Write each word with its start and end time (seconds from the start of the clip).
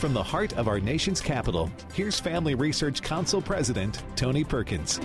From 0.00 0.12
the 0.12 0.22
heart 0.22 0.52
of 0.58 0.68
our 0.68 0.78
nation's 0.78 1.22
capital, 1.22 1.70
here's 1.94 2.20
Family 2.20 2.54
Research 2.54 3.00
Council 3.00 3.40
President 3.40 4.02
Tony 4.14 4.44
Perkins. 4.44 5.00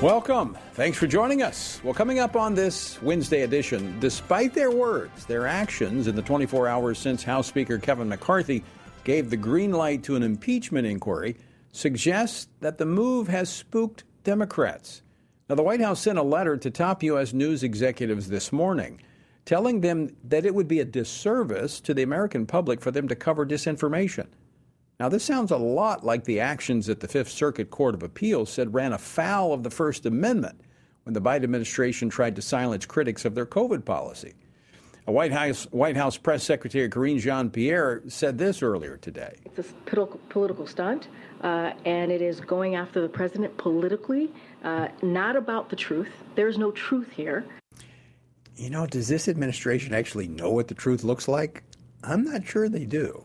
Welcome. 0.00 0.56
Thanks 0.74 0.96
for 0.96 1.08
joining 1.08 1.42
us. 1.42 1.80
Well, 1.82 1.92
coming 1.92 2.20
up 2.20 2.36
on 2.36 2.54
this 2.54 3.02
Wednesday 3.02 3.42
edition, 3.42 3.98
despite 3.98 4.54
their 4.54 4.70
words, 4.70 5.26
their 5.26 5.48
actions 5.48 6.06
in 6.06 6.14
the 6.14 6.22
24 6.22 6.68
hours 6.68 7.00
since 7.00 7.24
House 7.24 7.48
Speaker 7.48 7.78
Kevin 7.78 8.08
McCarthy 8.08 8.62
gave 9.02 9.28
the 9.28 9.36
green 9.36 9.72
light 9.72 10.04
to 10.04 10.14
an 10.14 10.22
impeachment 10.22 10.86
inquiry, 10.86 11.36
suggests 11.72 12.46
that 12.60 12.78
the 12.78 12.86
move 12.86 13.26
has 13.26 13.50
spooked 13.50 14.04
Democrats. 14.22 15.02
Now, 15.48 15.56
the 15.56 15.64
White 15.64 15.80
House 15.80 16.00
sent 16.00 16.16
a 16.16 16.22
letter 16.22 16.56
to 16.56 16.70
top 16.70 17.02
U.S. 17.02 17.32
news 17.32 17.64
executives 17.64 18.28
this 18.28 18.52
morning 18.52 19.00
telling 19.44 19.80
them 19.80 20.14
that 20.24 20.46
it 20.46 20.54
would 20.54 20.68
be 20.68 20.80
a 20.80 20.84
disservice 20.84 21.80
to 21.80 21.94
the 21.94 22.02
American 22.02 22.46
public 22.46 22.80
for 22.80 22.90
them 22.90 23.08
to 23.08 23.16
cover 23.16 23.44
disinformation. 23.44 24.26
Now, 25.00 25.08
this 25.08 25.24
sounds 25.24 25.50
a 25.50 25.56
lot 25.56 26.04
like 26.04 26.24
the 26.24 26.40
actions 26.40 26.86
that 26.86 27.00
the 27.00 27.08
Fifth 27.08 27.30
Circuit 27.30 27.70
Court 27.70 27.94
of 27.94 28.02
Appeals 28.02 28.52
said 28.52 28.72
ran 28.72 28.92
afoul 28.92 29.52
of 29.52 29.64
the 29.64 29.70
First 29.70 30.06
Amendment 30.06 30.60
when 31.02 31.14
the 31.14 31.20
Biden 31.20 31.42
administration 31.42 32.08
tried 32.08 32.36
to 32.36 32.42
silence 32.42 32.86
critics 32.86 33.24
of 33.24 33.34
their 33.34 33.46
COVID 33.46 33.84
policy. 33.84 34.34
A 35.08 35.10
White 35.10 35.32
House, 35.32 35.64
White 35.72 35.96
House 35.96 36.16
Press 36.16 36.44
Secretary 36.44 36.88
Karine 36.88 37.18
Jean 37.18 37.50
Pierre 37.50 38.02
said 38.06 38.38
this 38.38 38.62
earlier 38.62 38.96
today. 38.96 39.34
It's 39.44 39.58
a 39.58 39.64
political, 40.28 40.68
stunt, 40.68 41.08
uh, 41.40 41.72
and 41.84 42.12
it 42.12 42.22
is 42.22 42.38
going 42.38 42.76
after 42.76 43.00
the 43.00 43.08
president 43.08 43.56
politically, 43.56 44.30
uh, 44.62 44.86
not 45.02 45.34
about 45.34 45.68
the 45.68 45.74
truth. 45.74 46.12
There's 46.36 46.56
no 46.56 46.70
truth 46.70 47.10
here 47.10 47.44
you 48.56 48.70
know, 48.70 48.86
does 48.86 49.08
this 49.08 49.28
administration 49.28 49.94
actually 49.94 50.28
know 50.28 50.50
what 50.50 50.68
the 50.68 50.74
truth 50.74 51.04
looks 51.04 51.28
like? 51.28 51.62
I'm 52.04 52.24
not 52.24 52.46
sure 52.46 52.68
they 52.68 52.84
do. 52.84 53.24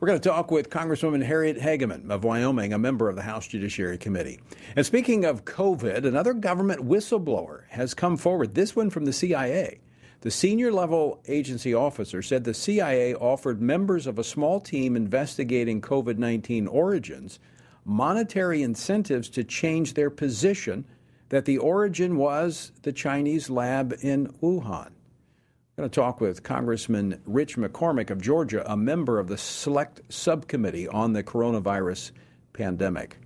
We're 0.00 0.08
going 0.08 0.20
to 0.20 0.28
talk 0.28 0.52
with 0.52 0.70
Congresswoman 0.70 1.24
Harriet 1.24 1.58
Hageman 1.58 2.10
of 2.10 2.22
Wyoming, 2.22 2.72
a 2.72 2.78
member 2.78 3.08
of 3.08 3.16
the 3.16 3.22
House 3.22 3.48
Judiciary 3.48 3.98
Committee. 3.98 4.38
And 4.76 4.86
speaking 4.86 5.24
of 5.24 5.44
COVID, 5.44 6.04
another 6.04 6.34
government 6.34 6.86
whistleblower 6.86 7.62
has 7.70 7.94
come 7.94 8.16
forward, 8.16 8.54
this 8.54 8.76
one 8.76 8.90
from 8.90 9.06
the 9.06 9.12
CIA. 9.12 9.80
The 10.20 10.30
senior 10.30 10.72
level 10.72 11.20
agency 11.26 11.74
officer 11.74 12.22
said 12.22 12.44
the 12.44 12.54
CIA 12.54 13.14
offered 13.14 13.60
members 13.60 14.06
of 14.06 14.18
a 14.18 14.24
small 14.24 14.60
team 14.60 14.94
investigating 14.94 15.80
COVID 15.80 16.18
19 16.18 16.66
origins 16.68 17.40
monetary 17.84 18.62
incentives 18.62 19.28
to 19.30 19.42
change 19.42 19.94
their 19.94 20.10
position 20.10 20.84
that 21.28 21.44
the 21.44 21.58
origin 21.58 22.16
was 22.16 22.72
the 22.82 22.92
Chinese 22.92 23.50
lab 23.50 23.94
in 24.00 24.28
Wuhan. 24.42 24.86
I'm 24.86 25.82
going 25.82 25.90
to 25.90 25.94
talk 25.94 26.20
with 26.20 26.42
Congressman 26.42 27.20
Rich 27.24 27.56
McCormick 27.56 28.10
of 28.10 28.20
Georgia, 28.20 28.68
a 28.70 28.76
member 28.76 29.18
of 29.18 29.28
the 29.28 29.38
Select 29.38 30.00
Subcommittee 30.08 30.88
on 30.88 31.12
the 31.12 31.22
Coronavirus 31.22 32.10
Pandemic. 32.52 33.18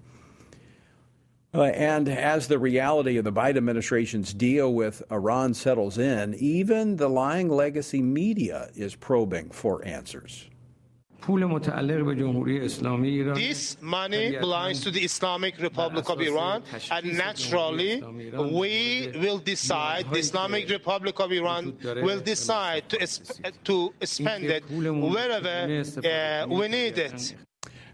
Uh, 1.55 1.65
and 1.65 2.09
as 2.09 2.49
the 2.49 2.59
reality 2.59 3.19
of 3.19 3.25
the 3.25 3.33
Biden 3.33 3.59
administration's 3.59 4.33
deal 4.33 4.73
with 4.73 5.03
Iran 5.11 5.55
settles 5.55 5.99
in, 5.99 6.35
even 6.35 6.97
the 6.97 7.09
lying 7.09 7.49
legacy 7.49 8.01
media 8.01 8.71
is 8.75 8.95
probing 8.95 9.51
for 9.51 9.85
answers. 9.87 10.47
This 13.35 13.77
money 13.81 14.37
belongs 14.39 14.81
to 14.83 14.91
the 14.91 15.01
Islamic 15.01 15.59
Republic 15.59 16.09
of 16.09 16.21
Iran, 16.21 16.63
and 16.91 17.17
naturally, 17.17 18.03
we 18.03 19.13
will 19.15 19.39
decide, 19.39 20.11
the 20.11 20.19
Islamic 20.19 20.69
Republic 20.69 21.19
of 21.21 21.33
Iran 21.33 21.77
will 21.83 22.21
decide 22.21 22.89
to, 22.91 23.07
to 23.65 23.93
spend 24.03 24.45
it 24.45 24.65
wherever 24.69 25.83
uh, 26.05 26.47
we 26.49 26.69
need 26.69 26.99
it. 26.99 27.35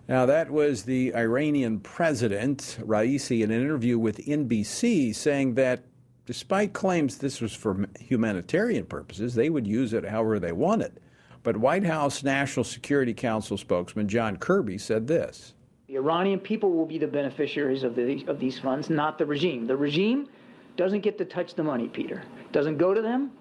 Now, 0.09 0.25
that 0.25 0.51
was 0.51 0.85
the 0.85 1.15
Iranian 1.15 1.81
president, 1.81 2.79
Raisi, 2.81 3.43
in 3.43 3.51
an 3.51 3.61
interview 3.61 3.99
with 3.99 4.17
NBC, 4.25 5.15
saying 5.15 5.55
that 5.57 5.85
despite 6.25 6.73
claims 6.73 7.19
this 7.19 7.43
was 7.43 7.53
for 7.53 7.87
humanitarian 8.01 8.87
purposes, 8.87 9.35
they 9.35 9.51
would 9.51 9.67
use 9.67 9.93
it 9.93 10.07
however 10.07 10.39
they 10.39 10.53
wanted. 10.53 10.99
But 11.43 11.57
White 11.57 11.85
House 11.85 12.23
National 12.23 12.65
Security 12.65 13.15
Council 13.15 13.57
spokesman 13.57 14.09
John 14.09 14.37
Kirby 14.37 14.79
said 14.79 15.07
this. 15.07 15.55
The 15.87 15.97
Iranian 15.97 16.41
people 16.41 16.73
will 16.73 16.85
be 16.85 16.99
the 16.99 17.07
beneficiaries 17.07 17.83
of, 17.83 17.95
the, 17.95 18.25
of 18.27 18.39
these 18.39 18.59
funds, 18.59 18.91
not 18.91 19.17
the 19.17 19.25
regime. 19.25 19.67
The 19.67 19.77
regime 19.77 20.29
doesn't 20.77 21.01
get 21.01 21.17
to 21.19 21.25
touch 21.25 21.55
the 21.55 21.65
money, 21.65 21.89
Peter. 21.89 22.23
Doesn't 22.53 22.77
go 22.77 22.93
to 22.93 23.01
them. 23.01 23.33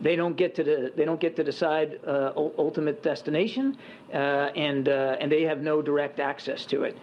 They 0.00 0.16
don't 0.16 0.34
get 0.34 0.54
to 0.54 0.64
the, 0.64 0.92
they 0.96 1.04
don't 1.04 1.20
get 1.20 1.36
to 1.36 1.44
decide 1.44 2.00
uh, 2.06 2.32
ultimate 2.34 3.02
destination, 3.02 3.76
uh, 4.12 4.16
and 4.56 4.88
uh, 4.88 5.16
and 5.20 5.30
they 5.30 5.42
have 5.42 5.60
no 5.60 5.82
direct 5.82 6.20
access 6.20 6.64
to 6.66 6.84
it. 6.84 6.96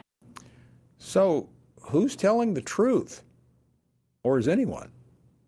So, 0.97 1.47
who's 1.79 2.15
telling 2.15 2.55
the 2.55 2.61
truth, 2.61 3.21
or 4.23 4.39
is 4.39 4.47
anyone? 4.47 4.91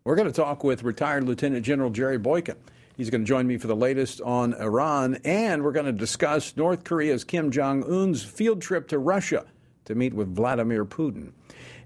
We're 0.04 0.14
going 0.14 0.28
to 0.28 0.32
talk 0.32 0.62
with 0.62 0.84
retired 0.84 1.24
Lieutenant 1.24 1.64
General 1.64 1.90
Jerry 1.90 2.18
Boykin. 2.18 2.56
He's 3.00 3.08
going 3.08 3.22
to 3.22 3.26
join 3.26 3.46
me 3.46 3.56
for 3.56 3.66
the 3.66 3.74
latest 3.74 4.20
on 4.20 4.52
Iran, 4.52 5.20
and 5.24 5.64
we're 5.64 5.72
going 5.72 5.86
to 5.86 5.92
discuss 5.92 6.54
North 6.54 6.84
Korea's 6.84 7.24
Kim 7.24 7.50
Jong 7.50 7.82
un's 7.82 8.22
field 8.22 8.60
trip 8.60 8.88
to 8.88 8.98
Russia 8.98 9.46
to 9.86 9.94
meet 9.94 10.12
with 10.12 10.34
Vladimir 10.34 10.84
Putin. 10.84 11.32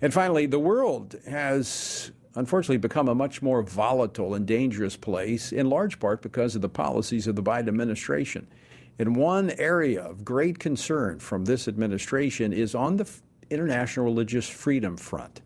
And 0.03 0.13
finally, 0.13 0.47
the 0.47 0.59
world 0.59 1.15
has 1.29 2.11
unfortunately 2.35 2.79
become 2.79 3.07
a 3.07 3.15
much 3.15 3.43
more 3.43 3.63
volatile 3.63 4.35
and 4.35 4.45
dangerous 4.45 4.97
place, 4.97 5.53
in 5.53 5.71
large 5.71 6.01
part 6.01 6.21
because 6.21 6.57
of 6.57 6.63
the 6.63 6.69
policies 6.69 7.29
of 7.29 7.37
the 7.37 7.45
Biden 7.45 7.69
administration. 7.69 8.49
And 8.99 9.15
one 9.15 9.53
area 9.53 10.03
of 10.03 10.25
great 10.25 10.59
concern 10.59 11.21
from 11.21 11.45
this 11.45 11.69
administration 11.69 12.53
is 12.53 12.75
on 12.75 12.97
the 12.97 13.09
international 13.51 14.07
religious 14.07 14.49
freedom 14.49 14.97
front. 14.97 15.43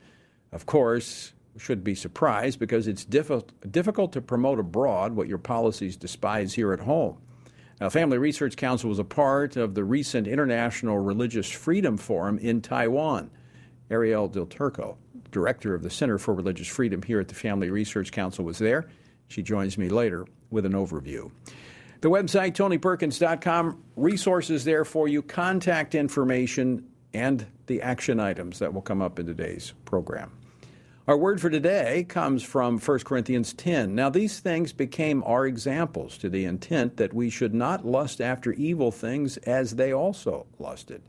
Of 0.50 0.64
course, 0.64 1.34
should 1.58 1.84
be 1.84 1.94
surprised 1.94 2.58
because 2.58 2.86
it's 2.86 3.04
difficult, 3.04 3.52
difficult 3.70 4.12
to 4.12 4.20
promote 4.20 4.58
abroad 4.58 5.14
what 5.14 5.28
your 5.28 5.38
policies 5.38 5.96
despise 5.96 6.54
here 6.54 6.72
at 6.72 6.80
home. 6.80 7.18
Now, 7.80 7.88
Family 7.88 8.18
Research 8.18 8.56
Council 8.56 8.88
was 8.88 8.98
a 8.98 9.04
part 9.04 9.56
of 9.56 9.74
the 9.74 9.84
recent 9.84 10.26
International 10.26 10.98
Religious 10.98 11.50
Freedom 11.50 11.96
Forum 11.96 12.38
in 12.38 12.60
Taiwan. 12.60 13.30
Arielle 13.90 14.30
Del 14.30 14.46
Turco, 14.46 14.98
director 15.30 15.74
of 15.74 15.82
the 15.82 15.90
Center 15.90 16.18
for 16.18 16.34
Religious 16.34 16.68
Freedom 16.68 17.02
here 17.02 17.20
at 17.20 17.28
the 17.28 17.34
Family 17.34 17.70
Research 17.70 18.12
Council, 18.12 18.44
was 18.44 18.58
there. 18.58 18.88
She 19.28 19.42
joins 19.42 19.78
me 19.78 19.88
later 19.88 20.26
with 20.50 20.66
an 20.66 20.72
overview. 20.72 21.30
The 22.00 22.10
website, 22.10 22.52
tonyperkins.com, 22.52 23.82
resources 23.96 24.64
there 24.64 24.84
for 24.84 25.08
you, 25.08 25.22
contact 25.22 25.94
information, 25.94 26.86
and 27.12 27.46
the 27.66 27.82
action 27.82 28.20
items 28.20 28.58
that 28.60 28.72
will 28.72 28.82
come 28.82 29.02
up 29.02 29.18
in 29.18 29.26
today's 29.26 29.72
program. 29.84 30.32
Our 31.08 31.16
word 31.16 31.40
for 31.40 31.48
today 31.48 32.04
comes 32.06 32.42
from 32.42 32.78
1 32.78 32.98
Corinthians 32.98 33.54
10. 33.54 33.94
Now, 33.94 34.10
these 34.10 34.40
things 34.40 34.74
became 34.74 35.24
our 35.24 35.46
examples 35.46 36.18
to 36.18 36.28
the 36.28 36.44
intent 36.44 36.98
that 36.98 37.14
we 37.14 37.30
should 37.30 37.54
not 37.54 37.86
lust 37.86 38.20
after 38.20 38.52
evil 38.52 38.92
things 38.92 39.38
as 39.38 39.76
they 39.76 39.90
also 39.90 40.44
lusted. 40.58 41.00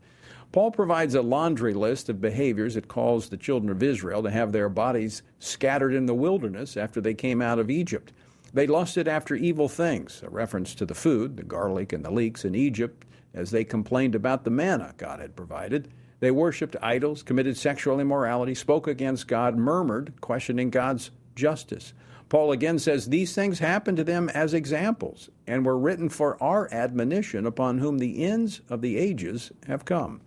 Paul 0.52 0.70
provides 0.70 1.14
a 1.14 1.20
laundry 1.20 1.74
list 1.74 2.08
of 2.08 2.18
behaviors 2.18 2.76
that 2.76 2.88
caused 2.88 3.30
the 3.30 3.36
children 3.36 3.70
of 3.70 3.82
Israel 3.82 4.22
to 4.22 4.30
have 4.30 4.52
their 4.52 4.70
bodies 4.70 5.20
scattered 5.38 5.92
in 5.92 6.06
the 6.06 6.14
wilderness 6.14 6.78
after 6.78 7.02
they 7.02 7.12
came 7.12 7.42
out 7.42 7.58
of 7.58 7.68
Egypt. 7.68 8.14
They 8.54 8.66
lusted 8.66 9.06
after 9.06 9.34
evil 9.34 9.68
things, 9.68 10.22
a 10.24 10.30
reference 10.30 10.74
to 10.76 10.86
the 10.86 10.94
food, 10.94 11.36
the 11.36 11.42
garlic 11.42 11.92
and 11.92 12.02
the 12.02 12.10
leeks 12.10 12.46
in 12.46 12.54
Egypt, 12.54 13.04
as 13.34 13.50
they 13.50 13.64
complained 13.64 14.14
about 14.14 14.44
the 14.44 14.50
manna 14.50 14.94
God 14.96 15.20
had 15.20 15.36
provided. 15.36 15.92
They 16.20 16.30
worshiped 16.30 16.76
idols, 16.82 17.22
committed 17.22 17.56
sexual 17.56 17.98
immorality, 17.98 18.54
spoke 18.54 18.86
against 18.86 19.26
God, 19.26 19.56
murmured, 19.56 20.20
questioning 20.20 20.70
God's 20.70 21.10
justice. 21.34 21.94
Paul 22.28 22.52
again 22.52 22.78
says 22.78 23.06
these 23.06 23.34
things 23.34 23.58
happened 23.58 23.96
to 23.96 24.04
them 24.04 24.28
as 24.28 24.54
examples 24.54 25.30
and 25.46 25.66
were 25.66 25.78
written 25.78 26.08
for 26.08 26.40
our 26.40 26.72
admonition 26.72 27.44
upon 27.44 27.78
whom 27.78 27.98
the 27.98 28.24
ends 28.24 28.60
of 28.68 28.82
the 28.82 28.96
ages 28.98 29.50
have 29.66 29.84
come. 29.84 30.20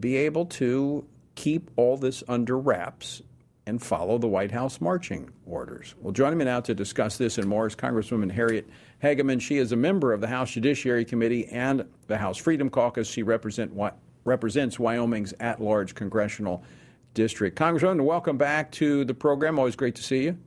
be 0.00 0.16
able 0.16 0.46
to 0.46 1.04
keep 1.34 1.70
all 1.76 1.96
this 1.96 2.24
under 2.28 2.58
wraps 2.58 3.20
and 3.66 3.82
follow 3.82 4.16
the 4.16 4.28
White 4.28 4.52
House 4.52 4.80
marching 4.80 5.28
orders. 5.44 5.96
Well, 6.00 6.12
joining 6.12 6.38
me 6.38 6.44
now 6.44 6.60
to 6.60 6.74
discuss 6.74 7.18
this 7.18 7.36
and 7.38 7.48
more 7.48 7.66
is 7.66 7.74
Congresswoman 7.74 8.30
Harriet 8.30 8.68
Hageman. 9.02 9.40
She 9.40 9.58
is 9.58 9.72
a 9.72 9.76
member 9.76 10.12
of 10.12 10.20
the 10.20 10.28
House 10.28 10.52
Judiciary 10.52 11.04
Committee 11.04 11.46
and 11.48 11.84
the 12.06 12.16
House 12.16 12.38
Freedom 12.38 12.70
Caucus. 12.70 13.08
She 13.08 13.24
represent, 13.24 13.72
represents 14.24 14.78
Wyoming's 14.78 15.34
at 15.40 15.60
large 15.60 15.96
congressional 15.96 16.62
district. 17.14 17.58
Congresswoman, 17.58 18.04
welcome 18.04 18.36
back 18.38 18.70
to 18.72 19.04
the 19.04 19.14
program. 19.14 19.58
Always 19.58 19.74
great 19.74 19.96
to 19.96 20.02
see 20.02 20.22
you. 20.22 20.38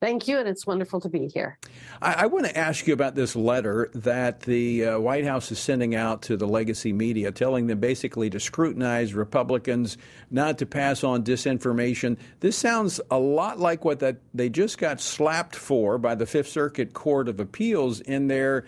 Thank 0.00 0.28
you, 0.28 0.38
and 0.38 0.48
it's 0.48 0.64
wonderful 0.64 1.00
to 1.00 1.08
be 1.08 1.26
here. 1.26 1.58
I, 2.00 2.12
I 2.12 2.26
want 2.26 2.46
to 2.46 2.56
ask 2.56 2.86
you 2.86 2.94
about 2.94 3.16
this 3.16 3.34
letter 3.34 3.90
that 3.94 4.40
the 4.40 4.84
uh, 4.84 4.98
White 5.00 5.24
House 5.24 5.50
is 5.50 5.58
sending 5.58 5.96
out 5.96 6.22
to 6.22 6.36
the 6.36 6.46
legacy 6.46 6.92
media, 6.92 7.32
telling 7.32 7.66
them 7.66 7.80
basically 7.80 8.30
to 8.30 8.38
scrutinize 8.38 9.12
Republicans, 9.12 9.98
not 10.30 10.58
to 10.58 10.66
pass 10.66 11.02
on 11.02 11.24
disinformation. 11.24 12.16
This 12.38 12.56
sounds 12.56 13.00
a 13.10 13.18
lot 13.18 13.58
like 13.58 13.84
what 13.84 13.98
that 13.98 14.18
they 14.32 14.48
just 14.48 14.78
got 14.78 15.00
slapped 15.00 15.56
for 15.56 15.98
by 15.98 16.14
the 16.14 16.26
Fifth 16.26 16.48
Circuit 16.48 16.92
Court 16.94 17.28
of 17.28 17.40
Appeals 17.40 18.00
in 18.00 18.28
their 18.28 18.66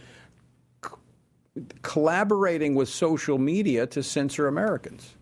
c- 0.85 0.91
collaborating 1.83 2.75
with 2.75 2.89
social 2.89 3.39
media 3.39 3.87
to 3.87 4.03
censor 4.03 4.49
Americans. 4.49 5.15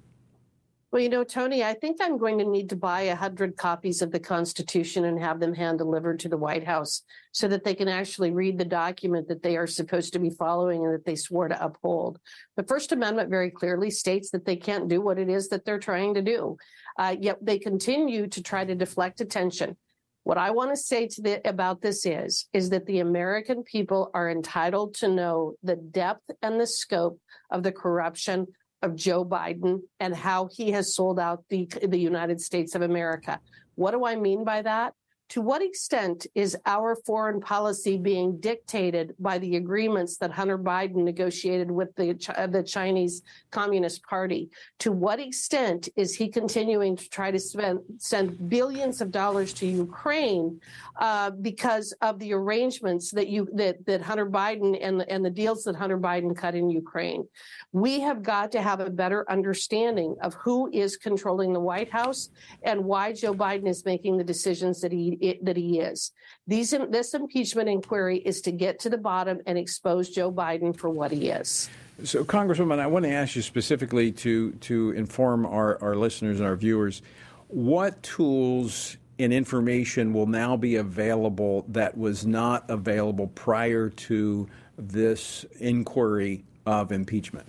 Well, 0.91 1.03
you 1.03 1.11
know, 1.11 1.23
Tony, 1.23 1.63
I 1.63 1.75
think 1.75 1.99
I'm 2.01 2.17
going 2.17 2.39
to 2.39 2.47
need 2.47 2.71
to 2.71 2.77
buy 2.77 3.03
a 3.03 3.17
hundred 3.17 3.59
copies 3.59 4.01
of 4.01 4.11
the 4.11 4.19
Constitution 4.19 5.05
and 5.05 5.21
have 5.21 5.39
them 5.39 5.53
hand 5.53 5.77
delivered 5.77 6.19
to 6.21 6.31
the 6.31 6.39
White 6.39 6.67
House 6.67 7.03
so 7.31 7.47
that 7.49 7.63
they 7.63 7.75
can 7.75 7.89
actually 7.89 8.31
read 8.31 8.57
the 8.57 8.65
document 8.65 9.29
that 9.29 9.43
they 9.43 9.59
are 9.59 9.67
supposed 9.67 10.15
to 10.15 10.19
be 10.19 10.31
following 10.31 10.87
and 10.87 10.95
that 10.95 11.05
they 11.05 11.15
swore 11.15 11.47
to 11.47 11.63
uphold. 11.63 12.19
The 12.57 12.63
First 12.63 12.93
Amendment 12.93 13.29
very 13.29 13.51
clearly 13.51 13.91
states 13.91 14.31
that 14.31 14.47
they 14.47 14.57
can't 14.57 14.89
do 14.89 15.03
what 15.03 15.19
it 15.19 15.29
is 15.29 15.49
that 15.49 15.67
they're 15.67 15.79
trying 15.79 16.15
to 16.15 16.23
do. 16.23 16.57
Uh, 16.99 17.17
yet 17.21 17.37
they 17.43 17.59
continue 17.59 18.27
to 18.27 18.43
try 18.43 18.65
to 18.65 18.75
deflect 18.75 19.21
attention. 19.21 19.77
What 20.25 20.39
I 20.39 20.53
want 20.53 20.71
to 20.71 20.77
say 20.77 21.07
to 21.07 21.23
the, 21.23 21.47
about 21.47 21.83
this 21.83 22.07
is, 22.07 22.47
is 22.55 22.71
that 22.71 22.87
the 22.87 23.01
American 23.01 23.63
people 23.63 24.11
are 24.15 24.31
entitled 24.31 24.95
to 24.97 25.09
know 25.09 25.53
the 25.63 25.77
depth 25.77 26.31
and 26.41 26.59
the 26.59 26.67
scope 26.67 27.21
of 27.51 27.63
the 27.63 27.73
corruption 27.73 28.47
of 28.83 28.95
Joe 28.95 29.25
Biden 29.25 29.81
and 30.01 30.15
how 30.15 30.49
he 30.53 30.71
has 30.73 30.95
sold 30.95 31.19
out 31.19 31.45
the, 31.49 31.69
the 31.83 31.99
United 31.99 32.41
States 32.41 32.75
of 32.75 32.83
America. 32.83 33.41
What 33.75 33.93
do 33.93 34.05
I 34.05 34.17
mean 34.17 34.45
by 34.45 34.63
that? 34.63 34.95
To 35.31 35.43
what 35.43 35.63
extent 35.63 36.27
is 36.35 36.57
our 36.65 36.97
foreign 36.97 37.41
policy 37.41 37.99
being 37.99 38.41
dictated 38.41 39.15
by 39.19 39.39
the 39.39 39.57
agreements 39.57 40.17
that 40.19 40.31
Hunter 40.31 40.57
Biden 40.57 41.05
negotiated 41.05 41.71
with 41.71 41.95
the, 41.97 42.15
the 42.51 42.63
Chinese 42.63 43.23
Communist 43.51 44.03
Party? 44.05 44.49
To 44.81 44.91
what 44.91 45.21
extent 45.21 45.91
is 45.97 46.15
he 46.15 46.29
continuing 46.29 46.97
to 46.97 47.09
try 47.11 47.31
to 47.31 47.39
spend, 47.39 47.81
send 47.99 48.49
billions 48.49 49.03
of 49.03 49.11
dollars 49.11 49.53
to 49.55 49.67
Ukraine 49.67 50.61
uh, 50.99 51.31
because 51.31 51.93
of 52.01 52.19
the 52.19 52.33
arrangements 52.33 53.11
that 53.11 53.29
you 53.29 53.49
that, 53.53 53.85
that 53.85 54.01
Hunter 54.01 54.27
Biden 54.27 54.79
and 54.81 55.05
and 55.09 55.25
the 55.25 55.31
deals 55.31 55.65
that 55.65 55.77
Hunter 55.77 55.99
Biden 55.99 56.35
cut 56.35 56.55
in 56.55 56.71
Ukraine? 56.71 57.29
We 57.73 58.01
have 58.01 58.23
got 58.23 58.51
to 58.53 58.63
have 58.63 58.81
a 58.81 58.89
better 58.89 59.31
understanding 59.31 60.17
of 60.23 60.35
who 60.35 60.71
is 60.73 60.97
controlling 60.97 61.53
the 61.53 61.61
White 61.61 61.91
House 61.91 62.31
and 62.63 62.85
why 62.85 63.13
Joe 63.13 63.35
Biden 63.35 63.69
is 63.69 63.85
making 63.85 64.17
the 64.17 64.25
decisions 64.25 64.81
that 64.81 64.93
he 64.93 65.18
it, 65.21 65.45
that 65.45 65.57
he 65.57 65.81
is. 65.81 66.13
These 66.47 66.75
this 66.91 67.15
impeachment 67.15 67.69
inquiry 67.69 68.19
is 68.19 68.41
to 68.43 68.53
get 68.53 68.81
to 68.81 68.91
the 68.91 68.99
bottom 68.99 69.41
and 69.47 69.59
expose 69.59 70.11
Joe 70.11 70.33
Biden 70.33 70.77
for 70.77 70.91
what 70.91 71.11
he 71.13 71.29
is. 71.29 71.69
So, 72.05 72.25
Congresswoman, 72.25 72.79
I 72.79 72.87
want 72.87 73.05
to 73.05 73.11
ask 73.11 73.35
you 73.37 73.43
specifically 73.43 74.13
to 74.13 74.53
to 74.53 74.91
inform 74.93 75.47
our, 75.47 75.83
our 75.83 75.97
listeners 75.97 76.39
and 76.39 76.47
our 76.47 76.57
viewers 76.57 77.03
what 77.49 78.03
tools 78.03 78.97
and 79.19 79.33
information 79.33 80.13
will 80.13 80.27
now 80.27 80.57
be 80.57 80.77
available 80.77 81.65
that 81.69 81.97
was 81.97 82.25
not 82.25 82.69
available 82.69 83.27
prior 83.29 83.89
to 83.89 84.49
this 84.77 85.45
inquiry 85.59 86.45
of 86.67 86.93
impeachment. 86.93 87.47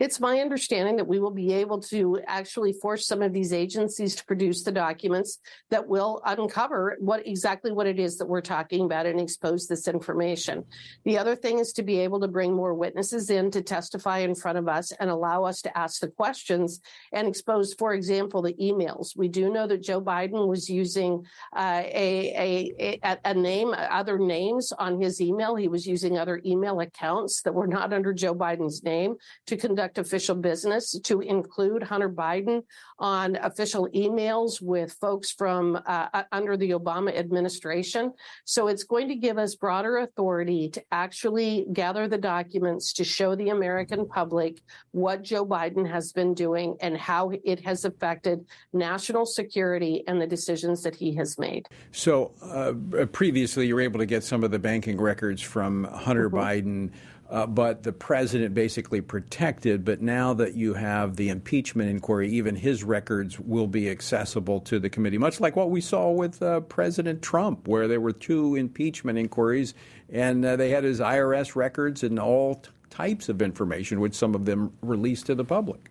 It's 0.00 0.18
my 0.18 0.40
understanding 0.40 0.96
that 0.96 1.06
we 1.06 1.20
will 1.20 1.30
be 1.30 1.52
able 1.52 1.78
to 1.82 2.20
actually 2.26 2.72
force 2.72 3.06
some 3.06 3.20
of 3.20 3.34
these 3.34 3.52
agencies 3.52 4.16
to 4.16 4.24
produce 4.24 4.62
the 4.62 4.72
documents 4.72 5.38
that 5.68 5.86
will 5.86 6.22
uncover 6.24 6.96
what 7.00 7.26
exactly 7.26 7.70
what 7.70 7.86
it 7.86 7.98
is 7.98 8.16
that 8.16 8.26
we're 8.26 8.40
talking 8.40 8.86
about 8.86 9.04
and 9.04 9.20
expose 9.20 9.66
this 9.66 9.86
information. 9.86 10.64
The 11.04 11.18
other 11.18 11.36
thing 11.36 11.58
is 11.58 11.74
to 11.74 11.82
be 11.82 11.98
able 11.98 12.18
to 12.20 12.28
bring 12.28 12.56
more 12.56 12.72
witnesses 12.72 13.28
in 13.28 13.50
to 13.50 13.60
testify 13.60 14.20
in 14.20 14.34
front 14.34 14.56
of 14.56 14.68
us 14.68 14.90
and 14.92 15.10
allow 15.10 15.44
us 15.44 15.60
to 15.62 15.78
ask 15.78 16.00
the 16.00 16.08
questions 16.08 16.80
and 17.12 17.28
expose, 17.28 17.74
for 17.74 17.92
example, 17.92 18.40
the 18.40 18.54
emails. 18.54 19.14
We 19.14 19.28
do 19.28 19.52
know 19.52 19.66
that 19.66 19.82
Joe 19.82 20.00
Biden 20.00 20.48
was 20.48 20.70
using 20.70 21.26
uh, 21.54 21.82
a, 21.84 22.98
a, 23.04 23.18
a 23.26 23.34
name, 23.34 23.74
other 23.76 24.18
names 24.18 24.72
on 24.72 24.98
his 24.98 25.20
email. 25.20 25.56
He 25.56 25.68
was 25.68 25.86
using 25.86 26.16
other 26.16 26.40
email 26.46 26.80
accounts 26.80 27.42
that 27.42 27.52
were 27.52 27.66
not 27.66 27.92
under 27.92 28.14
Joe 28.14 28.34
Biden's 28.34 28.82
name 28.82 29.16
to 29.46 29.58
conduct 29.58 29.89
official 29.98 30.34
business 30.34 30.98
to 31.04 31.20
include 31.20 31.82
Hunter 31.82 32.08
Biden 32.08 32.62
on 32.98 33.36
official 33.36 33.88
emails 33.94 34.60
with 34.60 34.92
folks 35.00 35.32
from 35.32 35.76
uh, 35.76 36.08
uh, 36.12 36.22
under 36.32 36.56
the 36.56 36.70
Obama 36.70 37.16
administration. 37.16 38.12
So 38.44 38.68
it's 38.68 38.84
going 38.84 39.08
to 39.08 39.14
give 39.14 39.38
us 39.38 39.54
broader 39.54 39.98
authority 39.98 40.68
to 40.70 40.82
actually 40.92 41.66
gather 41.72 42.08
the 42.08 42.18
documents 42.18 42.92
to 42.94 43.04
show 43.04 43.34
the 43.34 43.50
American 43.50 44.06
public 44.06 44.60
what 44.92 45.22
Joe 45.22 45.46
Biden 45.46 45.88
has 45.90 46.12
been 46.12 46.34
doing 46.34 46.76
and 46.80 46.96
how 46.96 47.32
it 47.44 47.64
has 47.64 47.84
affected 47.84 48.44
national 48.72 49.26
security 49.26 50.04
and 50.06 50.20
the 50.20 50.26
decisions 50.26 50.82
that 50.82 50.94
he 50.94 51.14
has 51.14 51.38
made. 51.38 51.68
So 51.92 52.32
uh, 52.42 53.06
previously, 53.06 53.66
you 53.66 53.74
were 53.74 53.80
able 53.80 54.00
to 54.00 54.06
get 54.06 54.24
some 54.24 54.44
of 54.44 54.50
the 54.50 54.58
banking 54.58 55.00
records 55.00 55.42
from 55.42 55.84
Hunter 55.84 56.28
mm-hmm. 56.28 56.38
Biden 56.38 56.90
uh, 57.30 57.46
but 57.46 57.84
the 57.84 57.92
president 57.92 58.54
basically 58.54 59.00
protected. 59.00 59.84
But 59.84 60.02
now 60.02 60.34
that 60.34 60.54
you 60.54 60.74
have 60.74 61.16
the 61.16 61.28
impeachment 61.28 61.88
inquiry, 61.88 62.28
even 62.30 62.56
his 62.56 62.82
records 62.82 63.38
will 63.38 63.68
be 63.68 63.88
accessible 63.88 64.60
to 64.62 64.78
the 64.78 64.90
committee, 64.90 65.18
much 65.18 65.40
like 65.40 65.56
what 65.56 65.70
we 65.70 65.80
saw 65.80 66.10
with 66.10 66.42
uh, 66.42 66.60
President 66.60 67.22
Trump, 67.22 67.68
where 67.68 67.86
there 67.86 68.00
were 68.00 68.12
two 68.12 68.56
impeachment 68.56 69.18
inquiries 69.18 69.74
and 70.08 70.44
uh, 70.44 70.56
they 70.56 70.70
had 70.70 70.84
his 70.84 71.00
IRS 71.00 71.54
records 71.54 72.02
and 72.02 72.18
all 72.18 72.56
t- 72.56 72.70
types 72.90 73.28
of 73.28 73.40
information, 73.40 74.00
which 74.00 74.14
some 74.14 74.34
of 74.34 74.44
them 74.44 74.72
released 74.82 75.26
to 75.26 75.34
the 75.34 75.44
public. 75.44 75.89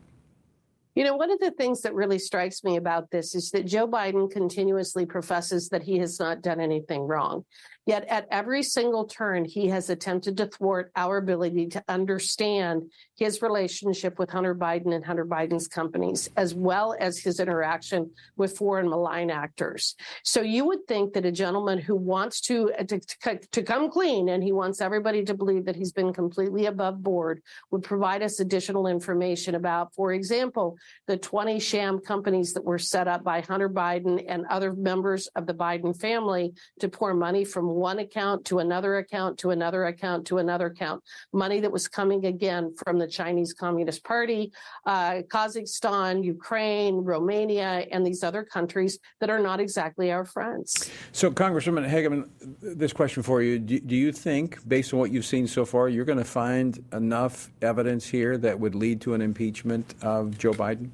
You 1.00 1.06
know, 1.06 1.16
one 1.16 1.32
of 1.32 1.40
the 1.40 1.52
things 1.52 1.80
that 1.84 1.94
really 1.94 2.20
strikes 2.20 2.62
me 2.62 2.76
about 2.76 3.10
this 3.10 3.34
is 3.34 3.52
that 3.52 3.66
Joe 3.66 3.88
Biden 3.88 4.30
continuously 4.30 5.06
professes 5.06 5.70
that 5.70 5.82
he 5.82 5.98
has 6.00 6.20
not 6.20 6.42
done 6.42 6.60
anything 6.60 7.04
wrong. 7.04 7.46
Yet 7.86 8.04
at 8.10 8.28
every 8.32 8.62
single 8.64 9.06
turn, 9.06 9.46
he 9.46 9.70
has 9.70 9.90
attempted 9.90 10.36
to 10.36 10.48
thwart 10.48 10.92
our 10.98 11.16
ability 11.16 11.68
to 11.68 11.84
understand 11.88 12.92
his 13.20 13.42
relationship 13.42 14.18
with 14.18 14.30
Hunter 14.30 14.56
Biden 14.56 14.96
and 14.96 15.04
Hunter 15.04 15.26
Biden's 15.26 15.68
companies, 15.68 16.30
as 16.38 16.56
well 16.56 16.96
as 17.00 17.20
his 17.20 17.42
interaction 17.42 18.10
with 18.38 18.58
foreign 18.58 18.90
malign 18.90 19.30
actors. 19.30 19.96
So 20.24 20.42
you 20.42 20.66
would 20.66 20.88
think 20.88 21.14
that 21.14 21.26
a 21.26 21.32
gentleman 21.32 21.80
who 21.80 21.96
wants 21.96 22.40
to, 22.42 22.72
uh, 22.80 22.84
to, 22.86 23.40
to 23.52 23.62
come 23.62 23.92
clean 23.92 24.30
and 24.30 24.42
he 24.42 24.54
wants 24.54 24.80
everybody 24.80 25.26
to 25.26 25.34
believe 25.34 25.66
that 25.66 25.76
he's 25.76 25.92
been 25.92 26.14
completely 26.14 26.68
above 26.68 27.04
board 27.04 27.42
would 27.72 27.84
provide 27.84 28.24
us 28.24 28.40
additional 28.40 28.88
information 28.88 29.56
about, 29.56 29.94
for 29.94 30.14
example, 30.14 30.78
the 31.08 31.18
20 31.18 31.60
sham 31.60 32.00
companies 32.00 32.54
that 32.54 32.64
were 32.64 32.80
set 32.80 33.10
up 33.10 33.24
by 33.24 33.42
Hunter 33.42 33.70
Biden 33.70 34.24
and 34.28 34.46
other 34.46 34.72
members 34.74 35.28
of 35.36 35.46
the 35.46 35.54
Biden 35.54 36.00
family 36.00 36.54
to 36.80 36.88
pour 36.88 37.14
money 37.14 37.44
from 37.44 37.68
one 37.68 38.00
account 38.00 38.46
to 38.46 38.60
another 38.60 38.98
account 38.98 39.38
to 39.40 39.50
another 39.50 39.86
account 39.86 40.26
to 40.28 40.38
another 40.38 40.68
account. 40.68 41.04
Money 41.34 41.60
that 41.60 41.72
was 41.72 41.90
coming 41.90 42.26
again 42.26 42.74
from 42.86 42.98
the 42.98 43.09
Chinese 43.10 43.54
Communist 43.54 44.04
Party, 44.04 44.52
uh, 44.86 45.22
Kazakhstan, 45.28 46.24
Ukraine, 46.24 46.96
Romania, 46.98 47.86
and 47.92 48.06
these 48.06 48.24
other 48.24 48.44
countries 48.44 49.00
that 49.20 49.30
are 49.30 49.40
not 49.40 49.60
exactly 49.60 50.12
our 50.12 50.26
friends. 50.26 50.90
So, 51.12 51.32
Congresswoman 51.32 51.90
Hageman, 51.90 52.30
this 52.62 52.94
question 52.94 53.24
for 53.24 53.42
you. 53.42 53.60
Do, 53.60 53.80
do 53.80 53.96
you 53.96 54.12
think, 54.12 54.68
based 54.68 54.94
on 54.94 55.00
what 55.00 55.12
you've 55.12 55.26
seen 55.26 55.48
so 55.48 55.66
far, 55.66 55.90
you're 55.90 56.06
going 56.06 56.18
to 56.18 56.24
find 56.24 56.84
enough 56.94 57.50
evidence 57.62 58.08
here 58.08 58.38
that 58.38 58.60
would 58.60 58.76
lead 58.76 59.02
to 59.02 59.14
an 59.14 59.22
impeachment 59.22 59.96
of 60.02 60.38
Joe 60.38 60.54
Biden? 60.54 60.90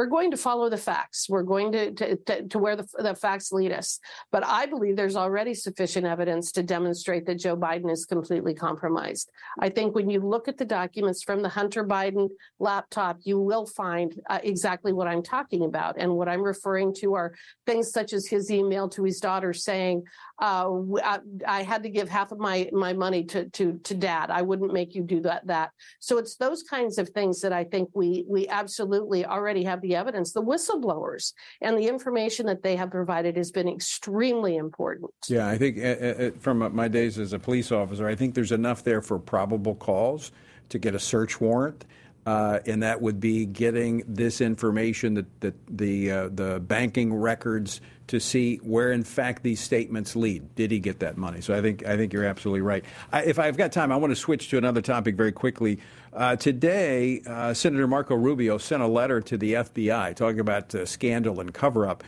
We're 0.00 0.06
going 0.06 0.30
to 0.30 0.36
follow 0.38 0.70
the 0.70 0.78
facts. 0.78 1.28
We're 1.28 1.42
going 1.42 1.72
to 1.72 1.90
to, 1.92 2.16
to, 2.16 2.48
to 2.48 2.58
where 2.58 2.74
the, 2.74 2.86
the 2.98 3.14
facts 3.14 3.52
lead 3.52 3.70
us. 3.70 4.00
But 4.32 4.46
I 4.46 4.64
believe 4.64 4.96
there's 4.96 5.14
already 5.14 5.52
sufficient 5.52 6.06
evidence 6.06 6.52
to 6.52 6.62
demonstrate 6.62 7.26
that 7.26 7.34
Joe 7.34 7.54
Biden 7.54 7.92
is 7.92 8.06
completely 8.06 8.54
compromised. 8.54 9.30
I 9.58 9.68
think 9.68 9.94
when 9.94 10.08
you 10.08 10.20
look 10.20 10.48
at 10.48 10.56
the 10.56 10.64
documents 10.64 11.22
from 11.22 11.42
the 11.42 11.50
Hunter 11.50 11.84
Biden 11.84 12.30
laptop, 12.58 13.18
you 13.24 13.38
will 13.38 13.66
find 13.66 14.18
uh, 14.30 14.38
exactly 14.42 14.94
what 14.94 15.06
I'm 15.06 15.22
talking 15.22 15.66
about. 15.66 15.96
And 15.98 16.16
what 16.16 16.30
I'm 16.30 16.42
referring 16.42 16.94
to 17.00 17.12
are 17.12 17.34
things 17.66 17.92
such 17.92 18.14
as 18.14 18.26
his 18.26 18.50
email 18.50 18.88
to 18.88 19.04
his 19.04 19.20
daughter 19.20 19.52
saying, 19.52 20.04
uh, 20.40 20.70
I, 21.04 21.18
I, 21.46 21.62
had 21.62 21.82
to 21.82 21.90
give 21.90 22.08
half 22.08 22.32
of 22.32 22.38
my 22.38 22.70
my 22.72 22.94
money 22.94 23.24
to 23.24 23.50
to 23.50 23.78
to 23.84 23.94
dad. 23.94 24.30
I 24.30 24.40
wouldn't 24.40 24.72
make 24.72 24.94
you 24.94 25.02
do 25.02 25.20
that 25.20 25.46
that. 25.48 25.70
So 25.98 26.16
it's 26.16 26.36
those 26.36 26.62
kinds 26.62 26.96
of 26.96 27.10
things 27.10 27.42
that 27.42 27.52
I 27.52 27.64
think 27.64 27.90
we 27.92 28.24
we 28.26 28.48
absolutely 28.48 29.26
already 29.26 29.64
have 29.64 29.82
the 29.82 29.89
evidence. 29.94 30.32
The 30.32 30.42
whistleblowers 30.42 31.32
and 31.60 31.76
the 31.76 31.86
information 31.86 32.46
that 32.46 32.62
they 32.62 32.76
have 32.76 32.90
provided 32.90 33.36
has 33.36 33.50
been 33.50 33.68
extremely 33.68 34.56
important. 34.56 35.12
Yeah, 35.28 35.48
I 35.48 35.58
think 35.58 35.78
uh, 35.78 35.80
uh, 35.82 36.30
from 36.38 36.74
my 36.74 36.88
days 36.88 37.18
as 37.18 37.32
a 37.32 37.38
police 37.38 37.72
officer, 37.72 38.06
I 38.06 38.14
think 38.14 38.34
there's 38.34 38.52
enough 38.52 38.84
there 38.84 39.02
for 39.02 39.18
probable 39.18 39.74
cause 39.74 40.32
to 40.68 40.78
get 40.78 40.94
a 40.94 40.98
search 40.98 41.40
warrant. 41.40 41.84
Uh, 42.26 42.58
and 42.66 42.82
that 42.82 43.00
would 43.00 43.18
be 43.18 43.46
getting 43.46 44.02
this 44.06 44.40
information, 44.40 45.14
that, 45.14 45.40
that 45.40 45.54
the 45.68 46.10
uh, 46.10 46.28
the 46.30 46.60
banking 46.60 47.14
records, 47.14 47.80
to 48.10 48.18
see 48.18 48.56
where, 48.56 48.90
in 48.90 49.04
fact, 49.04 49.44
these 49.44 49.60
statements 49.60 50.16
lead. 50.16 50.54
Did 50.56 50.72
he 50.72 50.80
get 50.80 50.98
that 50.98 51.16
money? 51.16 51.40
So 51.40 51.54
I 51.54 51.62
think 51.62 51.86
I 51.86 51.96
think 51.96 52.12
you're 52.12 52.24
absolutely 52.24 52.60
right. 52.60 52.84
I, 53.12 53.22
if 53.22 53.38
I've 53.38 53.56
got 53.56 53.72
time, 53.72 53.92
I 53.92 53.96
want 53.96 54.10
to 54.10 54.16
switch 54.16 54.50
to 54.50 54.58
another 54.58 54.82
topic 54.82 55.14
very 55.14 55.32
quickly. 55.32 55.78
Uh, 56.12 56.34
today, 56.34 57.22
uh, 57.26 57.54
Senator 57.54 57.86
Marco 57.86 58.16
Rubio 58.16 58.58
sent 58.58 58.82
a 58.82 58.86
letter 58.88 59.20
to 59.20 59.38
the 59.38 59.54
FBI 59.54 60.16
talking 60.16 60.40
about 60.40 60.74
uh, 60.74 60.84
scandal 60.84 61.40
and 61.40 61.54
cover 61.54 61.86
up. 61.86 62.02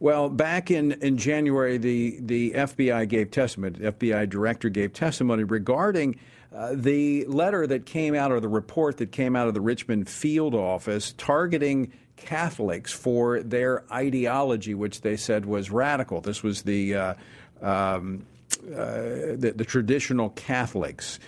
Well, 0.00 0.28
back 0.28 0.70
in, 0.70 0.92
in 0.92 1.16
January, 1.16 1.78
the, 1.78 2.18
the 2.20 2.50
FBI 2.50 3.08
gave 3.08 3.30
testimony, 3.30 3.78
the 3.78 3.92
FBI 3.92 4.28
director 4.28 4.68
gave 4.68 4.92
testimony 4.92 5.44
regarding 5.44 6.18
uh, 6.54 6.70
the 6.74 7.24
letter 7.26 7.66
that 7.66 7.84
came 7.84 8.14
out, 8.14 8.30
or 8.30 8.38
the 8.38 8.48
report 8.48 8.98
that 8.98 9.10
came 9.10 9.34
out 9.34 9.48
of 9.48 9.54
the 9.54 9.60
Richmond 9.60 10.08
field 10.08 10.54
office 10.54 11.12
targeting 11.18 11.92
Catholics 12.16 12.92
for 12.92 13.42
their 13.42 13.84
ideology, 13.92 14.74
which 14.74 15.00
they 15.00 15.16
said 15.16 15.46
was 15.46 15.70
radical. 15.70 16.20
This 16.20 16.42
was 16.42 16.62
the, 16.62 16.94
uh, 16.94 17.14
um, 17.60 18.24
uh, 18.72 19.34
the, 19.36 19.52
the 19.56 19.64
traditional 19.64 20.30
Catholics. 20.30 21.18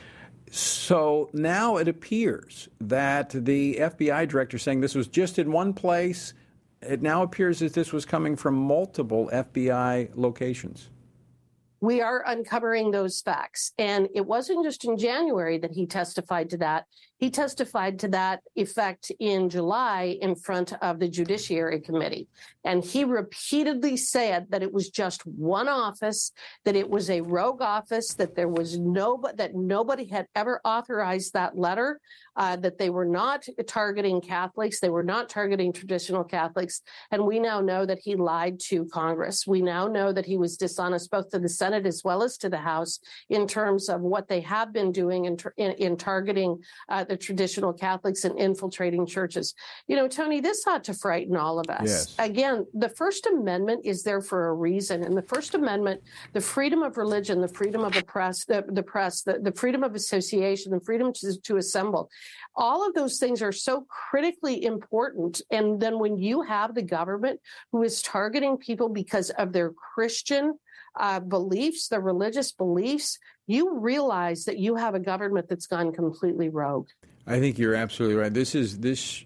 So 0.51 1.29
now 1.33 1.77
it 1.77 1.89
appears 1.89 2.69
that 2.81 3.31
the 3.31 3.79
FBI 3.81 4.29
director 4.29 4.59
saying 4.59 4.81
this 4.81 4.95
was 4.95 5.09
just 5.09 5.41
in 5.41 5.51
one 5.51 5.73
place. 5.73 6.35
It 6.83 7.03
now 7.03 7.23
appears 7.23 7.59
that 7.59 7.75
this 7.75 7.93
was 7.93 8.05
coming 8.05 8.37
from 8.37 8.55
multiple 8.55 9.29
FBI 9.33 10.11
locations 10.15 10.89
we 11.81 12.01
are 12.01 12.25
uncovering 12.27 12.91
those 12.91 13.21
facts. 13.21 13.73
And 13.79 14.09
it 14.15 14.27
wasn't 14.27 14.65
just 14.65 14.85
in 14.85 14.97
January 14.97 15.59
that 15.59 15.73
he 15.73 15.87
testified 15.87 16.51
to 16.51 16.59
that. 16.59 16.87
He 17.19 17.31
testified 17.31 17.99
to 18.01 18.09
that 18.09 18.41
effect 18.57 19.11
in 19.19 19.49
July 19.49 20.19
in 20.21 20.35
front 20.35 20.75
of 20.83 20.99
the 20.99 21.09
Judiciary 21.09 21.81
Committee. 21.81 22.29
And 22.65 22.85
he 22.85 23.05
repeatedly 23.05 23.97
said 23.97 24.47
that 24.51 24.63
it 24.63 24.73
was 24.73 24.91
just 24.91 25.25
one 25.27 25.69
office, 25.69 26.33
that 26.65 26.77
it 26.77 26.91
was 26.91 27.09
a 27.09 27.23
rogue 27.23 27.63
office, 27.63 28.13
that 28.15 28.35
there 28.35 28.49
was 28.49 28.79
no, 28.79 29.23
that 29.37 29.55
nobody 29.55 30.05
had 30.05 30.27
ever 30.35 30.61
authorized 30.65 31.33
that 31.33 31.57
letter, 31.57 32.01
uh, 32.37 32.57
that 32.57 32.77
they 32.77 32.91
were 32.91 33.07
not 33.07 33.47
targeting 33.67 34.21
Catholics, 34.21 34.81
they 34.81 34.91
were 34.91 35.03
not 35.03 35.31
targeting 35.31 35.73
traditional 35.73 36.25
Catholics. 36.25 36.83
And 37.11 37.25
we 37.25 37.39
now 37.39 37.61
know 37.61 37.87
that 37.87 38.01
he 38.03 38.15
lied 38.15 38.61
to 38.67 38.85
Congress. 38.87 39.47
We 39.47 39.63
now 39.63 39.87
know 39.87 40.13
that 40.13 40.27
he 40.27 40.37
was 40.37 40.59
dishonest 40.59 41.11
both 41.11 41.31
to 41.31 41.39
the 41.39 41.49
Senate 41.49 41.87
as 41.87 42.03
well 42.05 42.23
as 42.23 42.37
to 42.39 42.51
the 42.51 42.59
House 42.59 42.99
in 43.31 43.47
terms 43.47 43.89
of 43.89 44.03
what 44.03 44.29
they 44.29 44.41
have 44.43 44.73
been 44.73 44.93
doing 44.93 45.25
in, 45.25 45.39
in, 45.57 45.73
in 45.73 45.97
targeting 45.97 46.63
uh, 46.91 47.06
the 47.09 47.17
traditional 47.17 47.73
Catholics 47.73 48.25
and 48.25 48.39
infiltrating 48.39 49.07
churches. 49.07 49.55
You 49.87 49.97
know, 49.97 50.09
Tony, 50.09 50.41
this 50.41 50.67
ought 50.67 50.85
to 50.85 50.95
frighten 50.95 51.37
all 51.37 51.59
of 51.59 51.69
us. 51.69 51.89
Yes. 51.89 52.15
Again, 52.19 52.67
the 52.75 52.89
First 52.89 53.27
Amendment 53.27 53.83
is 53.85 54.03
there 54.03 54.21
for 54.21 54.49
a 54.49 54.55
reason. 54.55 55.05
And 55.05 55.17
the 55.17 55.23
First 55.23 55.55
Amendment, 55.55 56.03
the 56.33 56.41
freedom 56.41 56.83
of 56.83 56.97
religion, 56.97 57.41
the 57.41 57.49
freedom 57.49 57.83
of 57.85 57.93
the 57.93 58.05
press, 58.05 58.45
the, 58.45 58.65
the 58.69 58.83
press, 58.83 59.23
the, 59.23 59.39
the 59.39 59.53
freedom 59.53 59.83
of 59.83 59.95
association, 59.95 60.73
the 60.73 60.81
freedom 60.81 61.13
to, 61.15 61.41
to 61.41 61.57
assemble, 61.57 62.11
all 62.55 62.87
of 62.87 62.95
those 62.95 63.19
things 63.19 63.43
are 63.43 63.53
so 63.53 63.87
critically 63.89 64.65
important. 64.65 65.43
And 65.51 65.81
then 65.81 65.99
when 65.99 66.17
you 66.17 66.43
have 66.43 66.75
the 66.75 66.83
government 66.83 67.41
who 67.73 67.83
is 67.83 68.03
targeting 68.03 68.57
people 68.57 68.89
because 68.89 69.31
of 69.31 69.53
their 69.53 69.73
Christian 69.95 70.59
uh, 70.99 71.21
beliefs, 71.21 71.89
their 71.89 72.01
religious 72.01 72.53
beliefs, 72.53 73.19
you 73.47 73.79
realize 73.79 74.45
that 74.45 74.59
you 74.59 74.75
have 74.75 74.95
a 74.95 75.01
government 75.01 75.49
that's 75.49 75.67
gone 75.67 75.93
completely 75.93 76.49
rogue. 76.49 76.89
I 77.27 77.39
think 77.39 77.59
you're 77.59 77.75
absolutely 77.75 78.17
right. 78.17 78.33
This 78.33 78.55
is 78.55 78.79
this, 78.79 79.25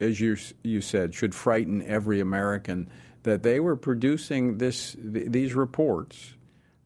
as 0.00 0.20
you 0.20 0.36
you 0.62 0.80
said, 0.80 1.14
should 1.14 1.34
frighten 1.34 1.82
every 1.82 2.20
American 2.20 2.90
that 3.22 3.42
they 3.42 3.60
were 3.60 3.76
producing 3.76 4.58
this 4.58 4.92
th- 4.92 5.30
these 5.30 5.54
reports. 5.54 6.34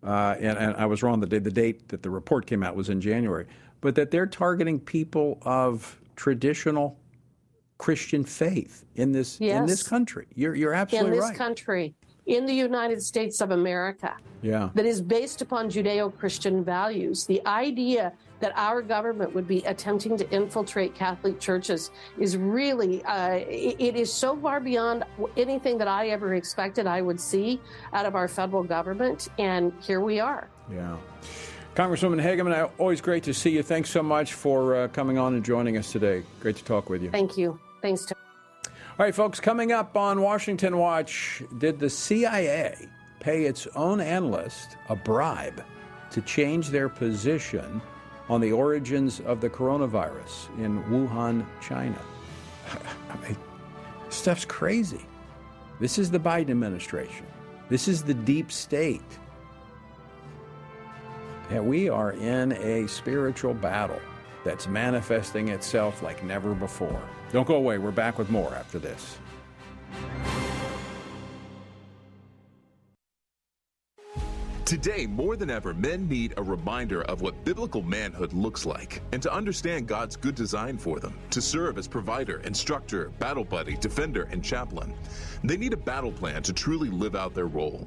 Uh, 0.02 0.36
and, 0.38 0.58
and, 0.58 0.76
I 0.76 0.86
was 0.86 1.02
wrong. 1.02 1.20
The, 1.20 1.26
day 1.26 1.38
the 1.38 1.50
date 1.50 1.88
that 1.88 2.02
the 2.02 2.10
report 2.10 2.46
came 2.46 2.62
out 2.62 2.76
was 2.76 2.88
in 2.88 3.00
January, 3.00 3.46
but 3.80 3.96
that 3.96 4.10
they're 4.10 4.26
targeting 4.26 4.78
people 4.78 5.38
of 5.42 6.00
traditional 6.14 6.98
Christian 7.78 8.24
faith 8.24 8.84
in 8.94 9.12
this 9.12 9.40
yes. 9.40 9.58
in 9.58 9.66
this 9.66 9.82
country. 9.82 10.26
You're 10.34 10.54
you're 10.54 10.74
absolutely 10.74 11.10
right. 11.10 11.16
In 11.16 11.20
this 11.20 11.30
right. 11.30 11.38
country, 11.38 11.94
in 12.26 12.46
the 12.46 12.52
United 12.52 13.02
States 13.02 13.40
of 13.40 13.50
America 13.50 14.14
yeah. 14.42 14.70
that 14.74 14.84
is 14.84 15.00
based 15.00 15.42
upon 15.42 15.70
Judeo 15.70 16.16
Christian 16.16 16.64
values. 16.64 17.24
The 17.26 17.44
idea 17.46 18.12
that 18.40 18.52
our 18.56 18.82
government 18.82 19.34
would 19.34 19.48
be 19.48 19.62
attempting 19.64 20.16
to 20.18 20.30
infiltrate 20.30 20.94
Catholic 20.94 21.40
churches 21.40 21.90
is 22.18 22.36
really, 22.36 23.02
uh, 23.04 23.40
it, 23.48 23.96
is 23.96 24.12
so 24.12 24.36
far 24.36 24.60
beyond 24.60 25.04
anything 25.36 25.78
that 25.78 25.88
I 25.88 26.08
ever 26.08 26.34
expected 26.34 26.86
I 26.86 27.00
would 27.00 27.20
see 27.20 27.60
out 27.92 28.04
of 28.04 28.14
our 28.14 28.28
federal 28.28 28.62
government. 28.62 29.28
And 29.38 29.72
here 29.80 30.00
we 30.00 30.20
are. 30.20 30.48
Yeah. 30.70 30.96
Congresswoman 31.74 32.22
Hageman, 32.22 32.70
always 32.78 33.00
great 33.00 33.22
to 33.24 33.34
see 33.34 33.50
you. 33.50 33.62
Thanks 33.62 33.90
so 33.90 34.02
much 34.02 34.32
for 34.32 34.76
uh, 34.76 34.88
coming 34.88 35.18
on 35.18 35.34
and 35.34 35.44
joining 35.44 35.76
us 35.76 35.92
today. 35.92 36.22
Great 36.40 36.56
to 36.56 36.64
talk 36.64 36.88
with 36.88 37.02
you. 37.02 37.10
Thank 37.10 37.36
you. 37.36 37.58
Thanks, 37.82 38.04
Tony. 38.04 38.25
All 38.98 39.04
right, 39.04 39.14
folks, 39.14 39.40
coming 39.40 39.72
up 39.72 39.94
on 39.94 40.22
Washington 40.22 40.78
Watch, 40.78 41.42
did 41.58 41.78
the 41.78 41.90
CIA 41.90 42.88
pay 43.20 43.44
its 43.44 43.66
own 43.76 44.00
analyst 44.00 44.78
a 44.88 44.96
bribe 44.96 45.62
to 46.12 46.22
change 46.22 46.70
their 46.70 46.88
position 46.88 47.82
on 48.30 48.40
the 48.40 48.52
origins 48.52 49.20
of 49.20 49.42
the 49.42 49.50
coronavirus 49.50 50.48
in 50.58 50.82
Wuhan, 50.84 51.44
China? 51.60 52.00
I 53.10 53.16
mean, 53.18 53.36
stuff's 54.08 54.46
crazy. 54.46 55.04
This 55.78 55.98
is 55.98 56.10
the 56.10 56.18
Biden 56.18 56.48
administration. 56.48 57.26
This 57.68 57.88
is 57.88 58.02
the 58.02 58.14
deep 58.14 58.50
state. 58.50 59.18
Yeah, 61.50 61.60
we 61.60 61.90
are 61.90 62.12
in 62.12 62.52
a 62.52 62.88
spiritual 62.88 63.52
battle 63.52 64.00
that's 64.42 64.66
manifesting 64.66 65.48
itself 65.48 66.02
like 66.02 66.24
never 66.24 66.54
before. 66.54 67.02
Don't 67.36 67.46
go 67.46 67.56
away. 67.56 67.76
We're 67.76 67.90
back 67.90 68.16
with 68.16 68.30
more 68.30 68.54
after 68.54 68.78
this. 68.78 69.18
Today, 74.64 75.06
more 75.06 75.36
than 75.36 75.50
ever, 75.50 75.74
men 75.74 76.08
need 76.08 76.32
a 76.38 76.42
reminder 76.42 77.02
of 77.02 77.20
what 77.20 77.44
biblical 77.44 77.82
manhood 77.82 78.32
looks 78.32 78.64
like 78.64 79.02
and 79.12 79.20
to 79.20 79.30
understand 79.30 79.86
God's 79.86 80.16
good 80.16 80.34
design 80.34 80.78
for 80.78 80.98
them 80.98 81.12
to 81.28 81.42
serve 81.42 81.76
as 81.76 81.86
provider, 81.86 82.40
instructor, 82.40 83.10
battle 83.18 83.44
buddy, 83.44 83.76
defender, 83.76 84.26
and 84.30 84.42
chaplain. 84.42 84.94
They 85.44 85.58
need 85.58 85.74
a 85.74 85.76
battle 85.76 86.12
plan 86.12 86.42
to 86.42 86.54
truly 86.54 86.88
live 86.88 87.14
out 87.14 87.34
their 87.34 87.48
role. 87.48 87.86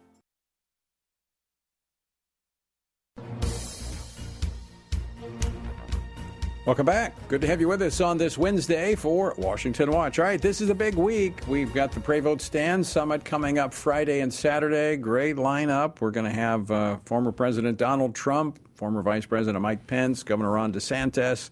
Welcome 6.63 6.85
back. 6.85 7.15
Good 7.27 7.41
to 7.41 7.47
have 7.47 7.59
you 7.59 7.67
with 7.67 7.81
us 7.81 7.99
on 8.01 8.19
this 8.19 8.37
Wednesday 8.37 8.93
for 8.93 9.33
Washington 9.39 9.89
Watch. 9.89 10.19
All 10.19 10.25
right, 10.25 10.39
this 10.39 10.61
is 10.61 10.69
a 10.69 10.75
big 10.75 10.93
week. 10.93 11.41
We've 11.47 11.73
got 11.73 11.91
the 11.91 11.99
Pray 11.99 12.19
Vote 12.19 12.39
Stand 12.39 12.85
Summit 12.85 13.25
coming 13.25 13.57
up 13.57 13.73
Friday 13.73 14.19
and 14.19 14.31
Saturday. 14.31 14.95
Great 14.95 15.37
lineup. 15.37 16.01
We're 16.01 16.11
going 16.11 16.27
to 16.27 16.31
have 16.31 16.69
uh, 16.69 16.97
former 17.05 17.31
President 17.31 17.79
Donald 17.79 18.13
Trump, 18.13 18.59
former 18.75 19.01
Vice 19.01 19.25
President 19.25 19.59
Mike 19.59 19.87
Pence, 19.87 20.21
Governor 20.21 20.51
Ron 20.51 20.71
DeSantis. 20.71 21.49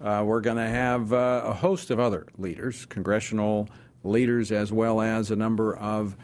Uh, 0.00 0.24
we're 0.24 0.40
going 0.40 0.56
to 0.56 0.68
have 0.68 1.12
uh, 1.12 1.42
a 1.44 1.52
host 1.52 1.90
of 1.90 2.00
other 2.00 2.26
leaders, 2.38 2.86
congressional 2.86 3.68
leaders, 4.04 4.52
as 4.52 4.72
well 4.72 5.02
as 5.02 5.30
a 5.30 5.36
number 5.36 5.76
of 5.76 6.16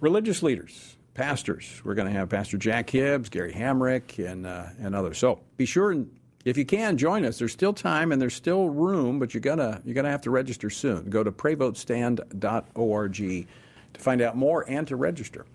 religious 0.00 0.42
leaders, 0.42 0.98
pastors. 1.14 1.80
We're 1.82 1.94
going 1.94 2.08
to 2.08 2.14
have 2.14 2.28
Pastor 2.28 2.58
Jack 2.58 2.90
Hibbs, 2.90 3.30
Gary 3.30 3.54
Hamrick, 3.54 4.22
and, 4.22 4.46
uh, 4.46 4.66
and 4.78 4.94
others. 4.94 5.16
So 5.16 5.40
be 5.56 5.64
sure 5.64 5.90
and 5.90 6.10
if 6.44 6.56
you 6.56 6.64
can 6.64 6.96
join 6.96 7.24
us, 7.24 7.38
there's 7.38 7.52
still 7.52 7.72
time 7.72 8.12
and 8.12 8.22
there's 8.22 8.34
still 8.34 8.68
room, 8.70 9.18
but 9.18 9.34
you're 9.34 9.40
gonna 9.40 9.82
you're 9.84 9.94
gonna 9.94 10.10
have 10.10 10.22
to 10.22 10.30
register 10.30 10.70
soon. 10.70 11.10
Go 11.10 11.22
to 11.24 11.32
prayvotestand.org 11.32 13.14
to 13.14 14.00
find 14.00 14.20
out 14.20 14.36
more 14.36 14.68
and 14.68 14.86
to 14.88 14.96
register. 14.96 15.46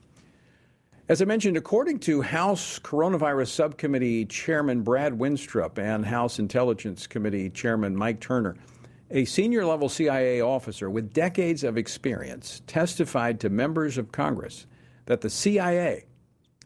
As 1.10 1.22
I 1.22 1.26
mentioned, 1.26 1.58
according 1.58 2.00
to 2.00 2.22
House 2.22 2.80
Coronavirus 2.80 3.50
Subcommittee 3.50 4.26
Chairman 4.26 4.84
Brad 4.84 5.14
Wenstrup 5.14 5.78
and 5.78 6.06
House 6.06 6.40
Intelligence 6.40 7.08
Committee 7.08 7.50
Chairman 7.50 7.96
Mike 7.96 8.20
Turner, 8.22 8.56
a 9.12 9.26
senior 9.26 9.66
level 9.66 9.90
CIA 9.90 10.42
officer 10.42 10.90
with 10.90 11.14
decades 11.14 11.64
of 11.64 11.78
experience 11.78 12.62
testified 12.68 13.40
to 13.42 13.50
members 13.50 13.98
of 13.98 14.12
Congress 14.12 14.66
that 15.06 15.22
the 15.22 15.30
CIA 15.30 16.06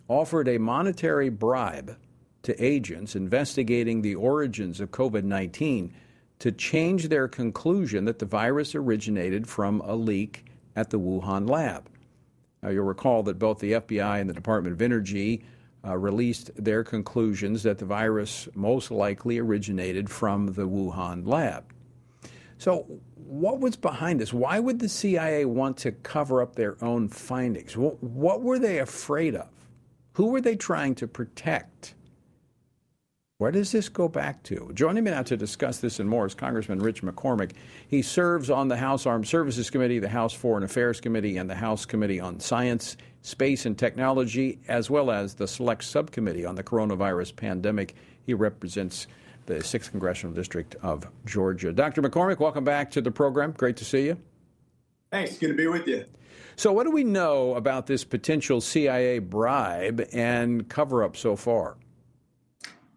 offered 0.08 0.47
a 0.47 0.58
monetary 0.58 1.30
bribe 1.30 1.97
to 2.47 2.63
agents 2.63 3.13
investigating 3.13 4.01
the 4.01 4.15
origins 4.15 4.79
of 4.79 4.89
COVID 4.89 5.23
19 5.23 5.93
to 6.39 6.51
change 6.53 7.10
their 7.10 7.27
conclusion 7.27 8.05
that 8.05 8.19
the 8.19 8.25
virus 8.25 8.73
originated 8.73 9.47
from 9.49 9.81
a 9.81 9.93
leak 9.93 10.45
at 10.73 10.89
the 10.89 10.97
Wuhan 10.97 11.49
lab. 11.49 11.89
Now, 12.63 12.69
you'll 12.69 12.86
recall 12.86 13.21
that 13.23 13.38
both 13.38 13.60
the 13.60 13.73
FBI 13.73 14.21
and 14.21 14.29
the 14.29 14.33
Department 14.33 14.73
of 14.73 14.81
Energy 14.81 15.43
uh, 15.86 15.97
released 15.97 16.51
their 16.55 16.86
conclusions 16.86 17.63
that 17.63 17.79
the 17.79 17.86
virus 17.86 18.47
most 18.55 18.91
likely 18.91 19.39
originated 19.39 20.10
from 20.10 20.47
the 20.53 20.69
Wuhan 20.69 21.27
lab. 21.27 21.73
So, 22.60 22.86
what 23.15 23.60
was 23.60 23.75
behind 23.75 24.21
this? 24.21 24.31
Why 24.31 24.57
would 24.60 24.79
the 24.79 24.88
CIA 24.88 25.43
want 25.43 25.75
to 25.79 25.91
cover 25.91 26.41
up 26.41 26.55
their 26.55 26.81
own 26.81 27.10
findings? 27.10 27.75
What, 27.75 28.01
what 28.01 28.41
were 28.41 28.57
they 28.57 28.79
afraid 28.79 29.36
of? 29.36 29.49
Who 30.13 30.27
were 30.27 30.39
they 30.39 30.55
trying 30.55 30.95
to 30.95 31.07
protect? 31.07 31.93
Where 33.39 33.52
does 33.52 33.71
this 33.71 33.88
go 33.88 34.08
back 34.08 34.41
to? 34.45 34.71
Joining 34.73 35.04
me 35.04 35.12
now 35.12 35.21
to 35.21 35.38
discuss 35.38 35.78
this 35.78 36.00
and 36.00 36.10
more 36.10 36.26
is 36.26 36.34
Congressman 36.34 36.80
Rich 36.80 37.04
McCormick. 37.04 37.52
He 37.88 38.02
serves 38.02 38.50
on 38.50 38.67
the 38.67 38.78
House 38.78 39.06
Armed 39.06 39.28
Services 39.28 39.69
Committee, 39.69 40.00
the 40.00 40.10
House 40.10 40.34
Foreign 40.34 40.63
Affairs 40.63 41.00
Committee, 41.00 41.38
and 41.38 41.47
the 41.47 41.54
House 41.54 41.86
Committee 41.86 42.19
on 42.19 42.39
Science, 42.39 42.97
Space, 43.21 43.67
and 43.67 43.78
Technology, 43.78 44.58
as 44.67 44.89
well 44.89 45.12
as 45.12 45.36
the 45.36 45.47
Select 45.47 45.84
Subcommittee 45.84 46.47
on 46.47 46.56
the 46.56 46.63
Coronavirus 46.63 47.36
Pandemic. 47.36 47.93
He 48.26 48.34
represents 48.34 49.06
the 49.45 49.58
6th 49.60 49.91
Congressional 49.91 50.34
District 50.34 50.76
of 50.82 51.08
Georgia. 51.28 51.71
Dr. 51.71 52.02
McCormick, 52.02 52.39
welcome 52.39 52.63
back 52.63 52.89
to 52.89 53.02
the 53.02 53.12
program. 53.12 53.52
Great 53.52 53.78
to 53.78 53.86
see 53.86 54.08
you. 54.08 54.17
Thanks. 55.12 55.38
Good 55.38 55.50
to 55.50 55.54
be 55.54 55.67
with 55.67 55.86
you. 55.86 56.06
So, 56.56 56.73
what 56.73 56.86
do 56.86 56.91
we 56.91 57.04
know 57.04 57.54
about 57.54 57.86
this 57.86 58.04
potential 58.04 58.62
CIA 58.62 59.19
bribe 59.19 60.08
and 60.12 60.67
cover 60.67 61.04
up 61.04 61.15
so 61.15 61.36
far? 61.36 61.78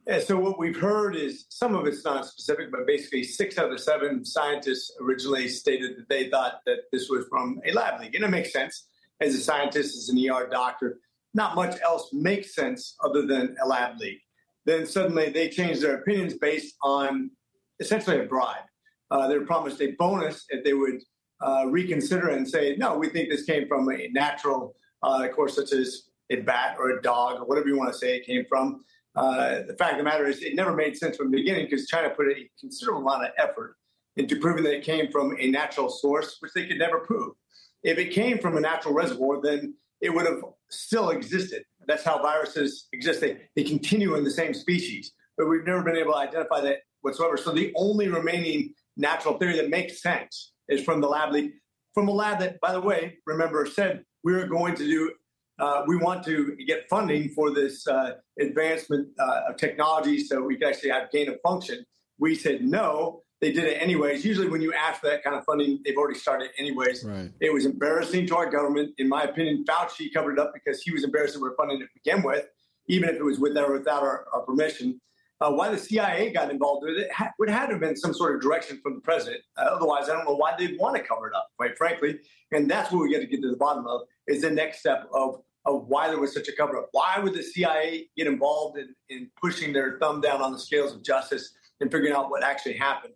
Yeah, 0.06 0.20
so 0.20 0.38
what 0.38 0.58
we've 0.58 0.78
heard 0.78 1.14
is 1.14 1.44
some 1.50 1.74
of 1.74 1.86
it's 1.86 2.04
not 2.04 2.26
specific, 2.26 2.70
but 2.70 2.86
basically 2.86 3.22
six 3.22 3.58
out 3.58 3.70
of 3.70 3.78
seven 3.80 4.24
scientists 4.24 4.92
originally 5.00 5.46
stated 5.48 5.98
that 5.98 6.08
they 6.08 6.30
thought 6.30 6.60
that 6.66 6.90
this 6.90 7.08
was 7.10 7.26
from 7.28 7.60
a 7.66 7.72
lab 7.72 8.00
leak. 8.00 8.14
And 8.14 8.24
it 8.24 8.30
makes 8.30 8.52
sense. 8.52 8.86
As 9.20 9.34
a 9.34 9.38
scientist, 9.38 9.96
as 9.96 10.08
an 10.08 10.18
ER 10.18 10.48
doctor, 10.50 10.98
not 11.34 11.54
much 11.54 11.78
else 11.82 12.08
makes 12.12 12.54
sense 12.54 12.96
other 13.04 13.26
than 13.26 13.54
a 13.62 13.68
lab 13.68 13.98
leak. 13.98 14.18
Then 14.64 14.86
suddenly 14.86 15.28
they 15.28 15.48
changed 15.48 15.82
their 15.82 15.96
opinions 15.96 16.34
based 16.34 16.76
on 16.82 17.30
essentially 17.78 18.20
a 18.20 18.24
bribe. 18.24 18.64
Uh, 19.10 19.28
they 19.28 19.36
were 19.36 19.46
promised 19.46 19.80
a 19.82 19.92
bonus 19.92 20.46
if 20.48 20.64
they 20.64 20.72
would 20.72 21.02
uh, 21.40 21.66
reconsider 21.68 22.30
and 22.30 22.48
say, 22.48 22.74
no, 22.76 22.96
we 22.96 23.08
think 23.08 23.28
this 23.28 23.44
came 23.44 23.68
from 23.68 23.90
a 23.90 24.08
natural, 24.12 24.74
uh, 25.02 25.26
course, 25.28 25.56
such 25.56 25.72
as 25.72 26.08
a 26.30 26.36
bat 26.36 26.76
or 26.78 26.90
a 26.90 27.02
dog 27.02 27.40
or 27.40 27.44
whatever 27.44 27.68
you 27.68 27.76
want 27.76 27.92
to 27.92 27.98
say 27.98 28.16
it 28.16 28.24
came 28.24 28.44
from. 28.48 28.84
Uh, 29.16 29.62
the 29.66 29.74
fact 29.78 29.92
of 29.92 29.98
the 29.98 30.04
matter 30.04 30.26
is, 30.26 30.42
it 30.42 30.54
never 30.54 30.74
made 30.74 30.96
sense 30.96 31.16
from 31.16 31.30
the 31.30 31.36
beginning 31.36 31.66
because 31.68 31.86
China 31.88 32.10
put 32.10 32.28
a 32.28 32.48
considerable 32.58 33.02
amount 33.02 33.24
of 33.24 33.30
effort 33.38 33.76
into 34.16 34.38
proving 34.38 34.64
that 34.64 34.74
it 34.74 34.84
came 34.84 35.10
from 35.10 35.36
a 35.38 35.50
natural 35.50 35.88
source, 35.88 36.36
which 36.40 36.52
they 36.52 36.66
could 36.66 36.78
never 36.78 37.00
prove. 37.00 37.34
If 37.82 37.98
it 37.98 38.12
came 38.12 38.38
from 38.38 38.56
a 38.56 38.60
natural 38.60 38.94
reservoir, 38.94 39.40
then 39.42 39.74
it 40.00 40.10
would 40.10 40.26
have 40.26 40.42
still 40.70 41.10
existed. 41.10 41.62
That's 41.86 42.04
how 42.04 42.22
viruses 42.22 42.88
exist. 42.92 43.20
They, 43.20 43.38
they 43.56 43.64
continue 43.64 44.14
in 44.14 44.24
the 44.24 44.30
same 44.30 44.54
species, 44.54 45.12
but 45.36 45.48
we've 45.48 45.64
never 45.64 45.82
been 45.82 45.96
able 45.96 46.12
to 46.12 46.18
identify 46.18 46.60
that 46.62 46.78
whatsoever. 47.00 47.36
So 47.36 47.52
the 47.52 47.72
only 47.76 48.08
remaining 48.08 48.74
natural 48.96 49.38
theory 49.38 49.56
that 49.56 49.70
makes 49.70 50.02
sense 50.02 50.52
is 50.68 50.82
from 50.84 51.00
the 51.00 51.08
lab 51.08 51.32
leak, 51.32 51.52
from 51.94 52.08
a 52.08 52.12
lab 52.12 52.38
that, 52.40 52.60
by 52.60 52.72
the 52.72 52.80
way, 52.80 53.18
remember 53.26 53.66
said 53.66 54.04
we 54.22 54.34
are 54.34 54.46
going 54.46 54.74
to 54.76 54.84
do, 54.84 55.12
uh, 55.60 55.84
we 55.86 55.96
want 55.96 56.24
to 56.24 56.56
get 56.66 56.88
funding 56.88 57.28
for 57.30 57.52
this 57.52 57.86
uh, 57.86 58.12
advancement 58.38 59.08
uh, 59.18 59.42
of 59.50 59.56
technology 59.56 60.18
so 60.18 60.42
we 60.42 60.56
can 60.56 60.68
actually 60.68 60.90
have 60.90 61.10
gain 61.10 61.28
of 61.28 61.38
function. 61.42 61.84
We 62.18 62.34
said 62.34 62.62
no. 62.64 63.22
They 63.40 63.52
did 63.52 63.64
it 63.64 63.80
anyways. 63.80 64.24
Usually, 64.24 64.48
when 64.48 64.60
you 64.60 64.74
ask 64.74 65.00
for 65.00 65.08
that 65.08 65.24
kind 65.24 65.34
of 65.34 65.44
funding, 65.44 65.80
they've 65.84 65.96
already 65.96 66.18
started 66.18 66.50
anyways. 66.58 67.04
Right. 67.04 67.30
It 67.40 67.52
was 67.52 67.64
embarrassing 67.64 68.26
to 68.26 68.36
our 68.36 68.50
government. 68.50 68.94
In 68.98 69.08
my 69.08 69.22
opinion, 69.22 69.64
Fauci 69.64 70.12
covered 70.12 70.34
it 70.34 70.38
up 70.38 70.52
because 70.52 70.82
he 70.82 70.90
was 70.92 71.04
embarrassed 71.04 71.34
that 71.34 71.40
we're 71.40 71.56
funding 71.56 71.80
it 71.80 71.84
to 71.84 71.90
begin 71.94 72.22
with, 72.22 72.46
even 72.88 73.08
if 73.08 73.16
it 73.16 73.24
was 73.24 73.38
with 73.38 73.56
or 73.56 73.72
without 73.72 74.02
our, 74.02 74.26
our 74.34 74.42
permission. 74.42 75.00
Uh, 75.42 75.50
why 75.50 75.70
the 75.70 75.78
CIA 75.78 76.30
got 76.30 76.50
involved 76.50 76.84
with 76.86 76.98
it 76.98 77.10
ha- 77.10 77.30
would 77.38 77.48
have 77.48 77.68
to 77.68 77.74
have 77.74 77.80
been 77.80 77.96
some 77.96 78.12
sort 78.12 78.34
of 78.34 78.42
direction 78.42 78.78
from 78.82 78.96
the 78.96 79.00
president. 79.00 79.40
Uh, 79.56 79.62
otherwise, 79.62 80.10
I 80.10 80.12
don't 80.12 80.26
know 80.26 80.36
why 80.36 80.54
they'd 80.58 80.78
want 80.78 80.96
to 80.96 81.02
cover 81.02 81.28
it 81.28 81.34
up, 81.34 81.48
quite 81.56 81.78
frankly. 81.78 82.18
And 82.52 82.70
that's 82.70 82.92
what 82.92 83.00
we 83.00 83.14
got 83.14 83.20
to 83.20 83.26
get 83.26 83.40
to 83.40 83.50
the 83.50 83.56
bottom 83.56 83.86
of 83.86 84.02
is 84.28 84.42
the 84.42 84.50
next 84.50 84.80
step 84.80 85.08
of, 85.14 85.40
of 85.66 85.86
why 85.88 86.08
there 86.08 86.18
was 86.18 86.32
such 86.32 86.48
a 86.48 86.52
cover 86.56 86.78
up. 86.78 86.88
Why 86.92 87.18
would 87.18 87.34
the 87.34 87.42
CIA 87.42 88.08
get 88.16 88.26
involved 88.26 88.78
in, 88.78 88.94
in 89.08 89.30
pushing 89.40 89.72
their 89.72 89.98
thumb 89.98 90.20
down 90.20 90.40
on 90.40 90.52
the 90.52 90.58
scales 90.58 90.92
of 90.92 91.02
justice 91.02 91.52
and 91.80 91.90
figuring 91.90 92.14
out 92.14 92.30
what 92.30 92.42
actually 92.42 92.76
happened? 92.76 93.14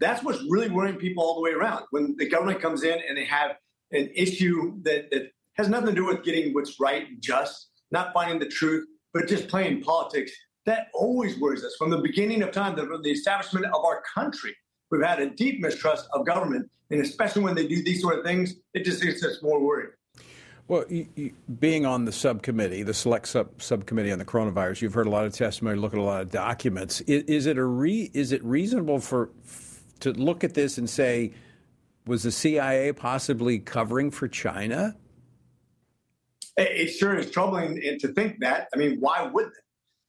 That's 0.00 0.22
what's 0.22 0.42
really 0.48 0.70
worrying 0.70 0.96
people 0.96 1.22
all 1.22 1.36
the 1.36 1.40
way 1.40 1.52
around. 1.52 1.84
When 1.90 2.16
the 2.18 2.28
government 2.28 2.60
comes 2.60 2.82
in 2.82 2.98
and 3.08 3.16
they 3.16 3.24
have 3.24 3.52
an 3.92 4.10
issue 4.14 4.74
that, 4.82 5.10
that 5.12 5.30
has 5.54 5.68
nothing 5.68 5.88
to 5.88 5.94
do 5.94 6.06
with 6.06 6.24
getting 6.24 6.52
what's 6.52 6.80
right 6.80 7.06
and 7.08 7.22
just, 7.22 7.68
not 7.90 8.12
finding 8.12 8.40
the 8.40 8.48
truth, 8.48 8.86
but 9.12 9.28
just 9.28 9.46
playing 9.48 9.80
politics 9.82 10.32
that 10.66 10.88
always 10.94 11.38
worries 11.38 11.64
us 11.64 11.76
from 11.76 11.90
the 11.90 11.98
beginning 11.98 12.42
of 12.42 12.50
time, 12.50 12.76
the, 12.76 12.98
the 13.02 13.10
establishment 13.10 13.66
of 13.66 13.84
our 13.84 14.02
country. 14.14 14.54
We've 14.90 15.04
had 15.04 15.20
a 15.20 15.30
deep 15.30 15.60
mistrust 15.60 16.08
of 16.12 16.26
government, 16.26 16.70
and 16.90 17.00
especially 17.00 17.42
when 17.42 17.54
they 17.54 17.66
do 17.66 17.82
these 17.82 18.00
sort 18.00 18.18
of 18.18 18.24
things, 18.24 18.54
it 18.72 18.84
just 18.84 19.04
makes 19.04 19.22
us 19.24 19.42
more 19.42 19.60
worried. 19.60 19.90
Well, 20.66 20.84
you, 20.88 21.06
you, 21.14 21.32
being 21.60 21.84
on 21.84 22.06
the 22.06 22.12
subcommittee, 22.12 22.82
the 22.84 22.94
select 22.94 23.28
sub, 23.28 23.60
subcommittee 23.60 24.10
on 24.12 24.18
the 24.18 24.24
coronavirus, 24.24 24.80
you've 24.80 24.94
heard 24.94 25.06
a 25.06 25.10
lot 25.10 25.26
of 25.26 25.34
testimony, 25.34 25.78
look 25.78 25.92
at 25.92 25.98
a 25.98 26.02
lot 26.02 26.22
of 26.22 26.30
documents. 26.30 27.02
Is, 27.02 27.24
is 27.24 27.46
it 27.46 27.58
a 27.58 27.64
re, 27.64 28.10
is 28.14 28.32
it 28.32 28.42
reasonable 28.42 28.98
for 28.98 29.30
to 30.00 30.12
look 30.12 30.42
at 30.42 30.54
this 30.54 30.78
and 30.78 30.88
say, 30.88 31.32
was 32.06 32.22
the 32.22 32.32
CIA 32.32 32.92
possibly 32.92 33.58
covering 33.58 34.10
for 34.10 34.26
China? 34.26 34.96
It 36.56 36.88
sure 36.88 37.16
is 37.16 37.30
troubling 37.30 37.80
to 38.00 38.08
think 38.08 38.40
that. 38.40 38.68
I 38.72 38.76
mean, 38.76 39.00
why 39.00 39.22
would 39.22 39.46
they? 39.46 39.60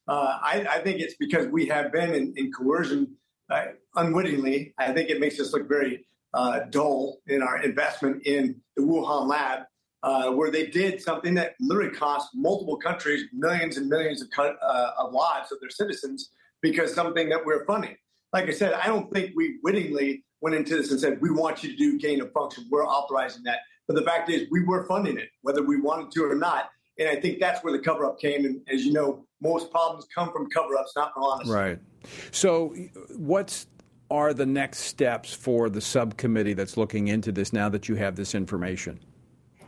Uh, 0.07 0.37
I, 0.41 0.67
I, 0.69 0.79
think 0.81 0.99
it's 0.99 1.15
because 1.15 1.47
we 1.47 1.65
have 1.65 1.91
been 1.91 2.13
in, 2.13 2.31
in 2.37 2.51
coercion 2.51 3.15
uh, 3.49 3.65
unwittingly. 3.95 4.73
I 4.77 4.93
think 4.93 5.09
it 5.09 5.19
makes 5.19 5.39
us 5.39 5.51
look 5.51 5.67
very 5.67 6.05
uh, 6.35 6.59
dull 6.69 7.17
in 7.25 7.41
our 7.41 7.63
investment 7.63 8.21
in 8.27 8.61
the 8.75 8.83
Wuhan 8.83 9.27
lab, 9.27 9.63
uh, 10.05 10.29
where 10.29 10.51
they 10.51 10.67
did 10.67 11.01
something 11.01 11.33
that 11.33 11.55
literally 11.59 11.89
cost 11.89 12.29
multiple 12.35 12.77
countries 12.77 13.23
millions 13.33 13.77
and 13.77 13.89
millions 13.89 14.21
of, 14.21 14.29
uh, 14.37 14.91
of 14.99 15.11
lives 15.11 15.51
of 15.51 15.59
their 15.59 15.71
citizens 15.71 16.29
because 16.61 16.93
something 16.93 17.27
that 17.27 17.43
we're 17.43 17.65
funding. 17.65 17.95
Like 18.31 18.45
I 18.45 18.51
said, 18.51 18.73
I 18.73 18.85
don't 18.85 19.11
think 19.11 19.31
we 19.35 19.57
wittingly 19.63 20.23
went 20.41 20.55
into 20.55 20.77
this 20.77 20.91
and 20.91 20.99
said, 20.99 21.19
we 21.21 21.31
want 21.31 21.63
you 21.63 21.71
to 21.71 21.75
do 21.75 21.97
gain 21.97 22.21
of 22.21 22.31
function. 22.33 22.65
We're 22.69 22.85
authorizing 22.85 23.41
that. 23.45 23.59
But 23.87 23.95
the 23.95 24.03
fact 24.03 24.29
is, 24.29 24.47
we 24.51 24.63
were 24.63 24.85
funding 24.85 25.17
it, 25.17 25.29
whether 25.41 25.63
we 25.63 25.81
wanted 25.81 26.11
to 26.11 26.23
or 26.23 26.35
not. 26.35 26.69
And 26.99 27.09
I 27.09 27.15
think 27.15 27.39
that's 27.39 27.63
where 27.63 27.73
the 27.73 27.83
cover 27.83 28.05
up 28.05 28.19
came. 28.19 28.45
And 28.45 28.61
as 28.71 28.85
you 28.85 28.93
know, 28.93 29.25
most 29.41 29.71
problems 29.71 30.05
come 30.13 30.31
from 30.31 30.51
cover 30.51 30.77
ups, 30.77 30.93
not 30.95 31.15
from 31.15 31.23
honesty. 31.23 31.51
Right. 31.51 31.79
So, 32.31 32.75
what's 33.15 33.65
are 34.11 34.35
the 34.35 34.45
next 34.45 34.79
steps 34.81 35.33
for 35.33 35.67
the 35.67 35.81
subcommittee 35.81 36.53
that's 36.53 36.77
looking 36.77 37.07
into 37.07 37.31
this 37.31 37.51
now 37.51 37.69
that 37.69 37.89
you 37.89 37.95
have 37.95 38.15
this 38.15 38.35
information? 38.35 38.99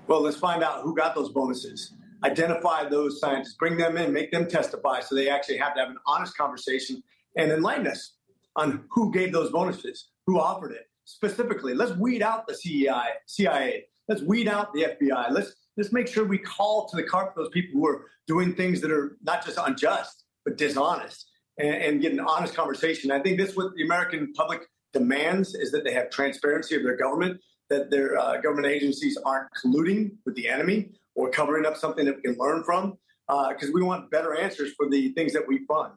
Well, 0.07 0.21
let's 0.21 0.37
find 0.37 0.63
out 0.63 0.83
who 0.83 0.95
got 0.95 1.15
those 1.15 1.29
bonuses. 1.29 1.93
Identify 2.23 2.89
those 2.89 3.19
scientists, 3.19 3.55
bring 3.55 3.77
them 3.77 3.97
in, 3.97 4.13
make 4.13 4.31
them 4.31 4.47
testify 4.47 5.01
so 5.01 5.15
they 5.15 5.29
actually 5.29 5.57
have 5.57 5.75
to 5.75 5.81
have 5.81 5.89
an 5.89 5.97
honest 6.07 6.35
conversation 6.37 7.03
and 7.35 7.51
enlighten 7.51 7.87
us 7.87 8.13
on 8.55 8.85
who 8.89 9.11
gave 9.11 9.31
those 9.31 9.51
bonuses, 9.51 10.09
who 10.25 10.39
offered 10.39 10.71
it. 10.71 10.89
Specifically, 11.03 11.73
let's 11.73 11.91
weed 11.93 12.21
out 12.21 12.47
the 12.47 12.55
CEI, 12.55 13.09
CIA. 13.27 13.85
Let's 14.07 14.21
weed 14.21 14.47
out 14.47 14.73
the 14.73 14.87
FBI. 14.99 15.29
Let's 15.31 15.53
let's 15.75 15.91
make 15.91 16.07
sure 16.07 16.25
we 16.25 16.39
call 16.39 16.87
to 16.89 16.95
the 16.95 17.03
carpet 17.03 17.35
those 17.35 17.49
people 17.49 17.79
who 17.79 17.87
are 17.87 18.05
doing 18.25 18.55
things 18.55 18.81
that 18.81 18.91
are 18.91 19.17
not 19.21 19.45
just 19.45 19.59
unjust 19.61 20.23
but 20.43 20.57
dishonest 20.57 21.29
and, 21.57 21.75
and 21.75 22.01
get 22.01 22.13
an 22.13 22.19
honest 22.19 22.55
conversation. 22.55 23.11
I 23.11 23.19
think 23.19 23.39
that's 23.39 23.55
what 23.55 23.75
the 23.75 23.83
American 23.83 24.33
public 24.33 24.61
demands 24.93 25.53
is 25.53 25.71
that 25.71 25.83
they 25.83 25.93
have 25.93 26.09
transparency 26.09 26.75
of 26.75 26.83
their 26.83 26.97
government, 26.97 27.39
that 27.69 27.89
their 27.89 28.17
uh, 28.17 28.37
government 28.41 28.67
agencies 28.67 29.17
aren't 29.25 29.49
colluding 29.53 30.11
with 30.25 30.35
the 30.35 30.47
enemy 30.47 30.91
or 31.15 31.29
covering 31.29 31.65
up 31.65 31.75
something 31.77 32.05
that 32.05 32.15
we 32.15 32.21
can 32.21 32.35
learn 32.37 32.63
from, 32.63 32.97
because 33.27 33.69
uh, 33.69 33.73
we 33.73 33.81
want 33.81 34.09
better 34.11 34.35
answers 34.35 34.73
for 34.77 34.89
the 34.89 35.09
things 35.13 35.33
that 35.33 35.47
we 35.47 35.65
fund. 35.65 35.93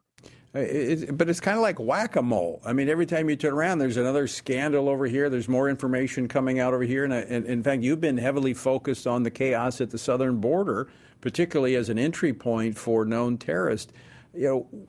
It, 0.53 1.17
but 1.17 1.29
it's 1.29 1.39
kind 1.39 1.55
of 1.55 1.61
like 1.61 1.79
whack 1.79 2.17
a 2.17 2.21
mole. 2.21 2.61
I 2.65 2.73
mean, 2.73 2.89
every 2.89 3.05
time 3.05 3.29
you 3.29 3.37
turn 3.37 3.53
around, 3.53 3.79
there's 3.79 3.95
another 3.95 4.27
scandal 4.27 4.89
over 4.89 5.05
here. 5.05 5.29
There's 5.29 5.47
more 5.47 5.69
information 5.69 6.27
coming 6.27 6.59
out 6.59 6.73
over 6.73 6.83
here. 6.83 7.05
And, 7.05 7.13
and, 7.13 7.45
in 7.45 7.63
fact, 7.63 7.83
you've 7.83 8.01
been 8.01 8.17
heavily 8.17 8.53
focused 8.53 9.07
on 9.07 9.23
the 9.23 9.31
chaos 9.31 9.79
at 9.79 9.91
the 9.91 9.97
southern 9.97 10.41
border, 10.41 10.89
particularly 11.21 11.75
as 11.75 11.87
an 11.87 11.97
entry 11.97 12.33
point 12.33 12.77
for 12.77 13.05
known 13.05 13.37
terrorists. 13.37 13.93
You 14.33 14.47
know, 14.47 14.87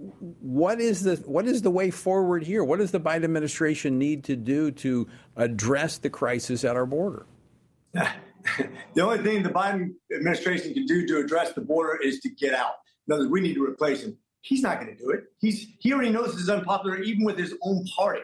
what 0.00 0.80
is 0.80 1.02
the 1.02 1.16
what 1.26 1.46
is 1.46 1.60
the 1.60 1.70
way 1.70 1.90
forward 1.90 2.42
here? 2.42 2.64
What 2.64 2.78
does 2.78 2.90
the 2.90 3.00
Biden 3.00 3.24
administration 3.24 3.98
need 3.98 4.24
to 4.24 4.36
do 4.36 4.70
to 4.72 5.06
address 5.36 5.98
the 5.98 6.08
crisis 6.08 6.64
at 6.64 6.74
our 6.74 6.86
border? 6.86 7.26
the 7.92 9.02
only 9.02 9.18
thing 9.18 9.42
the 9.42 9.50
Biden 9.50 9.90
administration 10.14 10.72
can 10.72 10.86
do 10.86 11.06
to 11.06 11.18
address 11.18 11.52
the 11.52 11.60
border 11.60 11.98
is 12.02 12.20
to 12.20 12.30
get 12.30 12.54
out. 12.54 12.76
In 13.06 13.12
other 13.12 13.24
words, 13.24 13.32
we 13.32 13.40
need 13.42 13.54
to 13.54 13.64
replace 13.64 14.02
him. 14.02 14.16
He's 14.40 14.62
not 14.62 14.80
going 14.80 14.96
to 14.96 15.02
do 15.02 15.10
it. 15.10 15.24
He's 15.38 15.66
he 15.80 15.92
already 15.92 16.10
knows 16.10 16.32
this 16.32 16.42
is 16.42 16.48
unpopular, 16.48 16.98
even 17.00 17.24
with 17.24 17.36
his 17.36 17.54
own 17.62 17.84
party. 17.94 18.22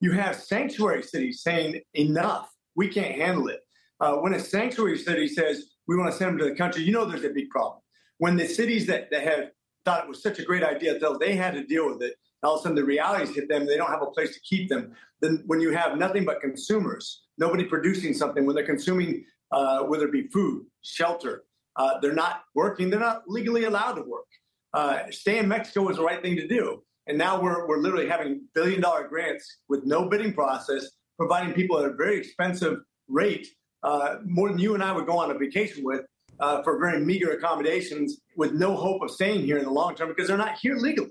You 0.00 0.12
have 0.12 0.36
sanctuary 0.36 1.02
cities 1.02 1.42
saying 1.42 1.82
enough. 1.92 2.50
We 2.74 2.88
can't 2.88 3.14
handle 3.14 3.48
it. 3.48 3.60
Uh, 4.00 4.14
when 4.16 4.32
a 4.32 4.40
sanctuary 4.40 4.96
city 4.96 5.28
says 5.28 5.66
we 5.86 5.96
want 5.96 6.10
to 6.10 6.16
send 6.16 6.30
them 6.30 6.38
to 6.38 6.44
the 6.44 6.56
country, 6.56 6.84
you 6.84 6.92
know 6.92 7.04
there's 7.04 7.24
a 7.24 7.30
big 7.30 7.50
problem. 7.50 7.80
When 8.16 8.36
the 8.36 8.46
cities 8.46 8.86
that, 8.86 9.10
that 9.10 9.24
have 9.24 9.50
thought 9.88 10.04
it 10.04 10.08
was 10.08 10.22
such 10.22 10.38
a 10.38 10.42
great 10.42 10.62
idea 10.62 10.94
until 10.94 11.18
they 11.18 11.34
had 11.34 11.54
to 11.54 11.64
deal 11.64 11.90
with 11.90 12.02
it, 12.02 12.14
all 12.42 12.54
of 12.54 12.60
a 12.60 12.62
sudden 12.62 12.76
the 12.76 12.84
realities 12.84 13.34
hit 13.34 13.48
them. 13.48 13.66
They 13.66 13.76
don't 13.76 13.90
have 13.90 14.02
a 14.02 14.10
place 14.10 14.34
to 14.34 14.40
keep 14.40 14.68
them. 14.68 14.94
Then 15.20 15.42
when 15.46 15.60
you 15.60 15.70
have 15.70 15.96
nothing 15.96 16.24
but 16.24 16.40
consumers, 16.40 17.22
nobody 17.38 17.64
producing 17.64 18.14
something, 18.14 18.44
when 18.44 18.54
they're 18.54 18.66
consuming, 18.66 19.24
uh, 19.50 19.80
whether 19.84 20.06
it 20.06 20.12
be 20.12 20.28
food, 20.28 20.66
shelter, 20.82 21.44
uh, 21.76 21.98
they're 22.00 22.12
not 22.12 22.42
working. 22.54 22.90
They're 22.90 23.00
not 23.00 23.22
legally 23.28 23.64
allowed 23.64 23.94
to 23.94 24.02
work 24.02 24.28
uh, 24.74 25.10
stay 25.10 25.38
in 25.38 25.48
Mexico 25.48 25.82
was 25.82 25.96
the 25.96 26.02
right 26.02 26.22
thing 26.22 26.36
to 26.36 26.46
do. 26.46 26.82
And 27.06 27.16
now 27.16 27.40
we're, 27.40 27.66
we're 27.66 27.78
literally 27.78 28.08
having 28.08 28.42
billion 28.54 28.80
dollar 28.80 29.08
grants 29.08 29.58
with 29.68 29.84
no 29.84 30.08
bidding 30.08 30.34
process, 30.34 30.90
providing 31.16 31.54
people 31.54 31.78
at 31.78 31.86
a 31.86 31.94
very 31.94 32.18
expensive 32.18 32.78
rate, 33.08 33.46
uh, 33.82 34.16
more 34.24 34.48
than 34.48 34.58
you 34.58 34.74
and 34.74 34.82
I 34.82 34.92
would 34.92 35.06
go 35.06 35.18
on 35.18 35.30
a 35.30 35.38
vacation 35.38 35.82
with, 35.84 36.02
uh, 36.40 36.62
for 36.62 36.78
very 36.78 37.00
meager 37.00 37.32
accommodations 37.32 38.20
with 38.36 38.52
no 38.52 38.76
hope 38.76 39.02
of 39.02 39.10
staying 39.10 39.42
here 39.42 39.58
in 39.58 39.64
the 39.64 39.70
long 39.70 39.94
term 39.94 40.08
because 40.08 40.28
they're 40.28 40.36
not 40.36 40.58
here 40.58 40.76
legally. 40.76 41.10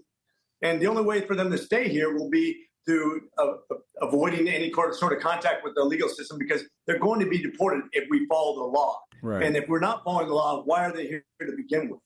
And 0.62 0.82
the 0.82 0.88
only 0.88 1.04
way 1.04 1.22
for 1.22 1.36
them 1.36 1.52
to 1.52 1.58
stay 1.58 1.88
here 1.88 2.14
will 2.14 2.30
be 2.30 2.68
through 2.86 3.22
uh, 3.38 3.54
avoiding 4.02 4.48
any 4.48 4.72
sort 4.94 5.14
of 5.14 5.20
contact 5.20 5.64
with 5.64 5.76
the 5.76 5.84
legal 5.84 6.08
system 6.08 6.38
because 6.38 6.64
they're 6.86 7.00
going 7.00 7.20
to 7.20 7.28
be 7.28 7.38
deported 7.38 7.84
if 7.92 8.06
we 8.10 8.26
follow 8.28 8.56
the 8.56 8.64
law. 8.64 8.98
Right. 9.22 9.44
And 9.44 9.58
if 9.58 9.68
we're 9.68 9.80
not 9.80 10.04
following 10.04 10.28
the 10.28 10.34
law, 10.34 10.64
why 10.64 10.86
are 10.86 10.94
they 10.94 11.08
here 11.08 11.24
to 11.42 11.56
begin 11.56 11.90
with? 11.90 12.00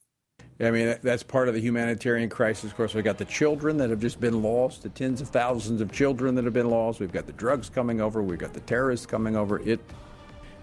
I 0.59 0.69
mean, 0.69 0.95
that's 1.01 1.23
part 1.23 1.47
of 1.47 1.55
the 1.55 1.59
humanitarian 1.59 2.29
crisis. 2.29 2.65
Of 2.65 2.77
course, 2.77 2.93
we've 2.93 3.03
got 3.03 3.17
the 3.17 3.25
children 3.25 3.77
that 3.77 3.89
have 3.89 3.99
just 3.99 4.19
been 4.19 4.43
lost, 4.43 4.83
the 4.83 4.89
tens 4.89 5.19
of 5.19 5.29
thousands 5.29 5.81
of 5.81 5.91
children 5.91 6.35
that 6.35 6.45
have 6.45 6.53
been 6.53 6.69
lost. 6.69 6.99
We've 6.99 7.11
got 7.11 7.25
the 7.25 7.33
drugs 7.33 7.69
coming 7.69 7.99
over. 7.99 8.21
We've 8.21 8.37
got 8.37 8.53
the 8.53 8.59
terrorists 8.61 9.05
coming 9.05 9.35
over. 9.35 9.59
It, 9.67 9.79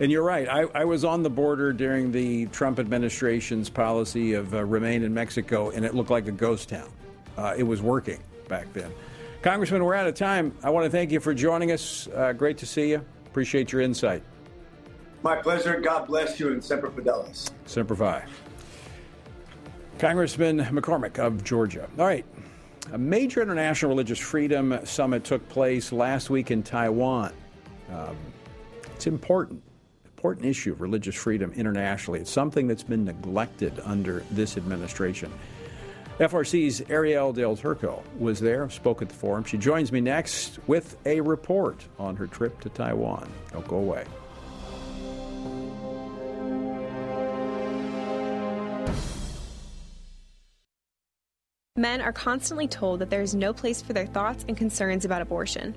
and 0.01 0.11
you're 0.11 0.23
right. 0.23 0.49
I, 0.49 0.63
I 0.75 0.85
was 0.85 1.05
on 1.05 1.23
the 1.23 1.31
border 1.31 1.73
during 1.73 2.13
the 2.13 2.47
Trump 2.47 2.79
administration's 2.79 3.69
policy 3.69 4.35
of 4.35 4.55
uh, 4.55 4.65
remain 4.65 5.03
in 5.03 5.13
Mexico, 5.13 5.71
and 5.71 5.85
it 5.85 5.95
looked 5.95 6.11
like 6.11 6.27
a 6.29 6.33
ghost 6.33 6.69
town. 6.69 6.91
Uh, 7.37 7.55
it 7.57 7.63
was 7.63 7.83
working 7.83 8.21
back 8.49 8.73
then. 8.73 8.93
Congressman, 9.43 9.85
we're 9.85 9.95
out 9.95 10.07
of 10.07 10.15
time. 10.15 10.55
I 10.63 10.71
want 10.71 10.85
to 10.85 10.91
thank 10.91 11.13
you 11.13 11.21
for 11.21 11.33
joining 11.33 11.71
us. 11.71 12.09
Uh, 12.09 12.33
great 12.33 12.59
to 12.59 12.67
see 12.67 12.91
you. 12.91 13.05
Appreciate 13.27 13.71
your 13.73 13.81
insight. 13.81 14.23
My 15.23 15.37
pleasure. 15.37 15.81
God 15.81 16.07
bless 16.07 16.41
you 16.41 16.53
and 16.53 16.63
Semper 16.63 16.91
Fidelis. 16.91 17.51
Semper 17.67 17.95
Fi. 17.95 18.25
Congressman 19.99 20.59
McCormick 20.59 21.19
of 21.19 21.43
Georgia. 21.45 21.89
All 21.99 22.07
right. 22.07 22.25
A 22.93 22.99
major 22.99 23.43
international 23.43 23.91
religious 23.91 24.19
freedom 24.19 24.79
summit 24.85 25.25
took 25.25 25.47
place 25.49 25.93
last 25.93 26.31
week 26.31 26.51
in 26.51 26.63
Taiwan. 26.63 27.33
Um, 27.93 28.17
it's 28.95 29.07
important. 29.07 29.63
Important 30.18 30.46
issue 30.46 30.72
of 30.72 30.81
religious 30.81 31.14
freedom 31.14 31.52
internationally. 31.54 32.18
It's 32.18 32.33
something 32.33 32.66
that's 32.66 32.83
been 32.83 33.04
neglected 33.04 33.81
under 33.85 34.24
this 34.33 34.57
administration. 34.57 35.33
FRC's 36.18 36.81
Arielle 36.81 37.33
Del 37.33 37.54
Turco 37.54 38.02
was 38.18 38.40
there, 38.40 38.68
spoke 38.68 39.00
at 39.00 39.11
the 39.11 39.14
forum. 39.14 39.44
She 39.44 39.57
joins 39.57 39.92
me 39.92 40.00
next 40.00 40.59
with 40.66 40.96
a 41.07 41.20
report 41.20 41.85
on 42.00 42.16
her 42.16 42.26
trip 42.26 42.59
to 42.62 42.68
Taiwan. 42.68 43.31
Don't 43.52 43.68
go 43.68 43.76
away. 43.76 44.04
Men 51.76 52.00
are 52.00 52.12
constantly 52.12 52.66
told 52.66 52.98
that 52.98 53.09
there 53.09 53.22
is 53.22 53.37
no 53.37 53.52
place 53.52 53.81
for 53.81 53.92
their 53.92 54.07
thoughts 54.07 54.44
and 54.48 54.57
concerns 54.57 55.04
about 55.04 55.22
abortion. 55.22 55.76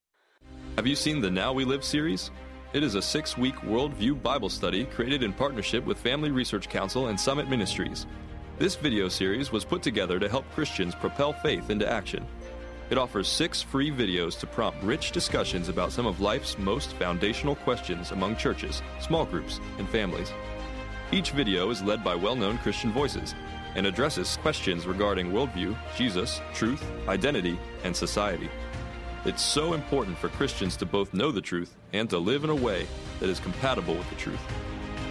Have 0.77 0.87
you 0.87 0.95
seen 0.95 1.19
the 1.19 1.29
Now 1.29 1.51
We 1.51 1.65
Live 1.65 1.83
series? 1.83 2.31
It 2.71 2.81
is 2.81 2.95
a 2.95 3.01
six 3.01 3.37
week 3.37 3.55
worldview 3.55 4.23
Bible 4.23 4.47
study 4.47 4.85
created 4.85 5.21
in 5.21 5.33
partnership 5.33 5.85
with 5.85 5.99
Family 5.99 6.31
Research 6.31 6.69
Council 6.69 7.07
and 7.07 7.19
Summit 7.19 7.49
Ministries. 7.49 8.07
This 8.57 8.75
video 8.75 9.09
series 9.09 9.51
was 9.51 9.65
put 9.65 9.83
together 9.83 10.17
to 10.17 10.29
help 10.29 10.49
Christians 10.51 10.95
propel 10.95 11.33
faith 11.33 11.69
into 11.69 11.87
action. 11.87 12.25
It 12.89 12.97
offers 12.97 13.27
six 13.27 13.61
free 13.61 13.91
videos 13.91 14.39
to 14.39 14.47
prompt 14.47 14.81
rich 14.81 15.11
discussions 15.11 15.67
about 15.67 15.91
some 15.91 16.05
of 16.05 16.21
life's 16.21 16.57
most 16.57 16.93
foundational 16.93 17.55
questions 17.55 18.11
among 18.11 18.37
churches, 18.37 18.81
small 19.01 19.25
groups, 19.25 19.59
and 19.77 19.89
families. 19.89 20.31
Each 21.11 21.31
video 21.31 21.69
is 21.69 21.83
led 21.83 22.01
by 22.01 22.15
well 22.15 22.37
known 22.37 22.57
Christian 22.59 22.93
voices 22.93 23.35
and 23.75 23.85
addresses 23.85 24.37
questions 24.37 24.87
regarding 24.87 25.31
worldview, 25.31 25.75
Jesus, 25.97 26.39
truth, 26.53 26.81
identity, 27.09 27.59
and 27.83 27.93
society. 27.93 28.49
It's 29.23 29.43
so 29.43 29.73
important 29.73 30.17
for 30.17 30.29
Christians 30.29 30.75
to 30.77 30.85
both 30.87 31.13
know 31.13 31.31
the 31.31 31.41
truth 31.41 31.75
and 31.93 32.09
to 32.09 32.17
live 32.17 32.43
in 32.43 32.49
a 32.49 32.55
way 32.55 32.87
that 33.19 33.29
is 33.29 33.39
compatible 33.39 33.93
with 33.93 34.09
the 34.09 34.15
truth. 34.15 34.41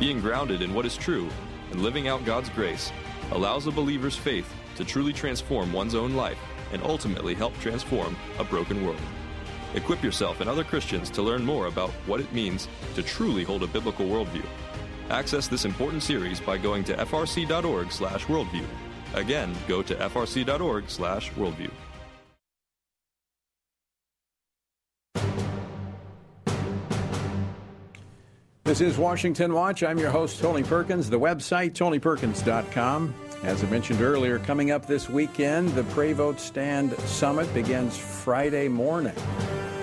Being 0.00 0.20
grounded 0.20 0.62
in 0.62 0.74
what 0.74 0.84
is 0.84 0.96
true 0.96 1.28
and 1.70 1.80
living 1.80 2.08
out 2.08 2.24
God's 2.24 2.48
grace 2.48 2.90
allows 3.30 3.68
a 3.68 3.70
believer's 3.70 4.16
faith 4.16 4.52
to 4.74 4.84
truly 4.84 5.12
transform 5.12 5.72
one's 5.72 5.94
own 5.94 6.14
life 6.14 6.38
and 6.72 6.82
ultimately 6.82 7.34
help 7.34 7.56
transform 7.60 8.16
a 8.40 8.44
broken 8.44 8.84
world. 8.84 9.00
Equip 9.74 10.02
yourself 10.02 10.40
and 10.40 10.50
other 10.50 10.64
Christians 10.64 11.08
to 11.10 11.22
learn 11.22 11.44
more 11.44 11.66
about 11.66 11.90
what 12.06 12.18
it 12.18 12.32
means 12.32 12.66
to 12.96 13.04
truly 13.04 13.44
hold 13.44 13.62
a 13.62 13.68
biblical 13.68 14.06
worldview. 14.06 14.44
Access 15.10 15.46
this 15.46 15.64
important 15.64 16.02
series 16.02 16.40
by 16.40 16.58
going 16.58 16.82
to 16.82 16.96
frc.org/worldview. 16.96 18.64
Again, 19.14 19.54
go 19.68 19.82
to 19.82 19.94
frc.org/worldview. 19.94 21.70
This 28.70 28.80
is 28.80 28.96
Washington 28.98 29.52
Watch. 29.52 29.82
I'm 29.82 29.98
your 29.98 30.12
host, 30.12 30.38
Tony 30.38 30.62
Perkins. 30.62 31.10
The 31.10 31.18
website, 31.18 31.72
tonyperkins.com. 31.72 33.12
As 33.42 33.64
I 33.64 33.66
mentioned 33.68 34.00
earlier, 34.00 34.38
coming 34.38 34.70
up 34.70 34.86
this 34.86 35.10
weekend, 35.10 35.70
the 35.70 35.82
Pray 35.82 36.12
Vote 36.12 36.38
Stand 36.38 36.96
Summit 37.00 37.52
begins 37.52 37.98
Friday 37.98 38.68
morning. 38.68 39.16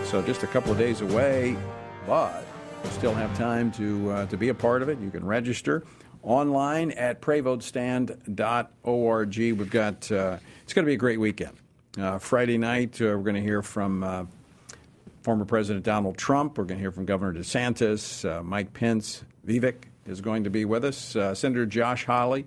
So 0.06 0.22
just 0.22 0.44
a 0.44 0.48
couple 0.48 0.72
of 0.72 0.78
days 0.78 1.02
away, 1.02 1.58
but 2.06 2.46
you 2.86 2.90
still 2.92 3.14
have 3.14 3.38
time 3.38 3.74
to, 3.74 4.10
uh, 4.10 4.26
to 4.28 4.38
be 4.38 4.48
a 4.48 4.56
part 4.56 4.82
of 4.82 4.88
it. 4.88 5.00
You 5.00 5.12
can 5.12 5.26
register 5.26 5.84
online 6.24 6.92
at 6.92 7.22
prayvotestand.org. 7.22 9.38
We've 9.38 9.70
got, 9.70 10.10
uh, 10.14 10.38
it's 10.64 10.74
going 10.74 10.86
to 10.86 10.90
be 10.90 10.94
a 10.94 10.98
great 10.98 11.20
weekend. 11.20 11.58
Uh, 12.00 12.20
Friday 12.20 12.58
night, 12.58 13.02
uh, 13.02 13.08
we're 13.08 13.18
going 13.18 13.36
to 13.36 13.42
hear 13.42 13.62
from 13.62 14.02
uh, 14.02 14.24
former 15.28 15.44
President 15.44 15.84
Donald 15.84 16.18
Trump. 16.18 16.58
We're 16.58 16.64
going 16.64 16.78
to 16.78 16.82
hear 16.82 16.94
from 16.94 17.04
Governor 17.04 17.38
DeSantis, 17.38 18.24
uh, 18.24 18.42
Mike 18.44 18.72
Pence, 18.72 19.26
Vivek 19.46 19.84
is 20.06 20.22
going 20.22 20.46
to 20.46 20.50
be 20.50 20.64
with 20.64 20.86
us, 20.86 21.18
uh, 21.18 21.36
Senator 21.36 21.66
Josh 21.66 22.06
Hawley. 22.06 22.46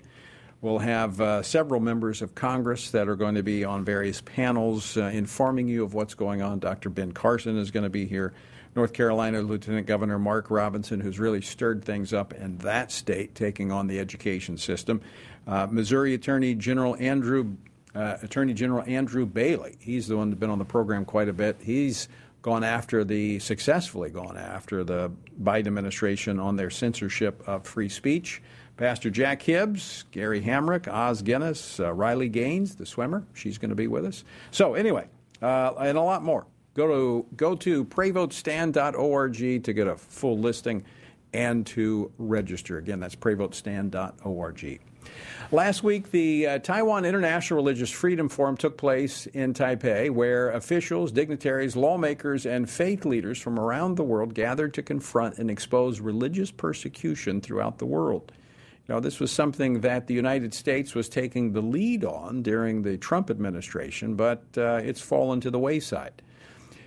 We'll 0.62 0.78
have 0.78 1.20
uh, 1.20 1.42
several 1.42 1.80
members 1.80 2.22
of 2.22 2.34
Congress 2.34 2.92
that 2.92 3.06
are 3.06 3.16
going 3.16 3.34
to 3.34 3.42
be 3.42 3.66
on 3.66 3.84
various 3.84 4.22
panels 4.22 4.96
uh, 4.96 5.10
informing 5.12 5.68
you 5.68 5.84
of 5.84 5.92
what's 5.92 6.14
going 6.14 6.40
on. 6.40 6.58
Dr. 6.58 6.88
Ben 6.88 7.12
Carson 7.12 7.58
is 7.58 7.70
going 7.70 7.84
to 7.84 7.90
be 7.90 8.06
here. 8.06 8.32
North 8.74 8.94
Carolina 8.94 9.42
Lieutenant 9.42 9.86
Governor 9.86 10.18
Mark 10.18 10.50
Robinson, 10.50 11.00
who's 11.00 11.18
really 11.18 11.42
stirred 11.42 11.84
things 11.84 12.14
up 12.14 12.32
in 12.32 12.56
that 12.58 12.90
state, 12.90 13.34
taking 13.34 13.70
on 13.70 13.88
the 13.88 13.98
education 13.98 14.56
system. 14.56 15.02
Uh, 15.46 15.66
Missouri 15.70 16.14
Attorney 16.14 16.54
General 16.54 16.96
Andrew 16.98 17.56
uh, 17.94 18.16
Attorney 18.22 18.54
General 18.54 18.84
Andrew 18.86 19.26
Bailey. 19.26 19.76
He's 19.80 20.08
the 20.08 20.16
one 20.16 20.30
that's 20.30 20.38
been 20.38 20.50
on 20.50 20.58
the 20.58 20.64
program 20.64 21.04
quite 21.04 21.28
a 21.28 21.32
bit. 21.32 21.56
He's 21.60 22.08
gone 22.42 22.64
after 22.64 23.04
the 23.04 23.38
successfully 23.38 24.10
gone 24.10 24.36
after 24.36 24.84
the 24.84 25.10
Biden 25.42 25.66
administration 25.66 26.38
on 26.38 26.56
their 26.56 26.70
censorship 26.70 27.42
of 27.46 27.66
free 27.66 27.88
speech. 27.88 28.42
Pastor 28.76 29.10
Jack 29.10 29.42
Hibbs, 29.42 30.04
Gary 30.10 30.40
Hamrick, 30.40 30.88
Os 30.88 31.20
Guinness, 31.20 31.80
uh, 31.80 31.92
Riley 31.92 32.30
Gaines, 32.30 32.76
the 32.76 32.86
swimmer. 32.86 33.26
She's 33.34 33.58
going 33.58 33.68
to 33.68 33.74
be 33.74 33.88
with 33.88 34.06
us. 34.06 34.24
So 34.52 34.74
anyway, 34.74 35.06
uh, 35.42 35.74
and 35.78 35.98
a 35.98 36.02
lot 36.02 36.22
more. 36.22 36.46
Go 36.74 36.86
to 36.86 37.26
go 37.36 37.54
to 37.56 37.84
prayvotestand.org 37.84 39.64
to 39.64 39.72
get 39.72 39.86
a 39.86 39.96
full 39.96 40.38
listing 40.38 40.84
and 41.32 41.66
to 41.66 42.10
register. 42.16 42.78
Again, 42.78 43.00
that's 43.00 43.16
prayvotestand.org. 43.16 44.80
Last 45.52 45.82
week, 45.82 46.12
the 46.12 46.46
uh, 46.46 46.58
Taiwan 46.60 47.04
International 47.04 47.56
Religious 47.56 47.90
Freedom 47.90 48.28
Forum 48.28 48.56
took 48.56 48.78
place 48.78 49.26
in 49.26 49.52
Taipei, 49.52 50.08
where 50.08 50.52
officials, 50.52 51.10
dignitaries, 51.10 51.74
lawmakers, 51.74 52.46
and 52.46 52.70
faith 52.70 53.04
leaders 53.04 53.36
from 53.36 53.58
around 53.58 53.96
the 53.96 54.04
world 54.04 54.32
gathered 54.32 54.74
to 54.74 54.82
confront 54.84 55.38
and 55.38 55.50
expose 55.50 55.98
religious 55.98 56.52
persecution 56.52 57.40
throughout 57.40 57.78
the 57.78 57.86
world. 57.86 58.30
You 58.86 58.94
know, 58.94 59.00
this 59.00 59.18
was 59.18 59.32
something 59.32 59.80
that 59.80 60.06
the 60.06 60.14
United 60.14 60.54
States 60.54 60.94
was 60.94 61.08
taking 61.08 61.52
the 61.52 61.62
lead 61.62 62.04
on 62.04 62.42
during 62.42 62.82
the 62.82 62.96
Trump 62.96 63.28
administration, 63.28 64.14
but 64.14 64.44
uh, 64.56 64.80
it's 64.84 65.00
fallen 65.00 65.40
to 65.40 65.50
the 65.50 65.58
wayside. 65.58 66.22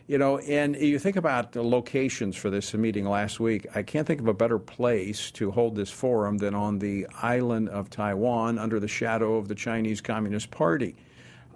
You 0.05 0.17
know, 0.17 0.37
and 0.37 0.75
you 0.75 0.99
think 0.99 1.15
about 1.15 1.53
the 1.53 1.63
locations 1.63 2.35
for 2.35 2.49
this 2.49 2.73
meeting 2.73 3.07
last 3.07 3.39
week. 3.39 3.67
I 3.73 3.83
can't 3.83 4.05
think 4.05 4.19
of 4.19 4.27
a 4.27 4.33
better 4.33 4.59
place 4.59 5.31
to 5.31 5.49
hold 5.49 5.77
this 5.77 5.89
forum 5.89 6.39
than 6.39 6.53
on 6.53 6.79
the 6.79 7.07
island 7.21 7.69
of 7.69 7.89
Taiwan 7.89 8.59
under 8.59 8.81
the 8.81 8.87
shadow 8.89 9.35
of 9.35 9.47
the 9.47 9.55
Chinese 9.55 10.01
Communist 10.01 10.51
Party. 10.51 10.95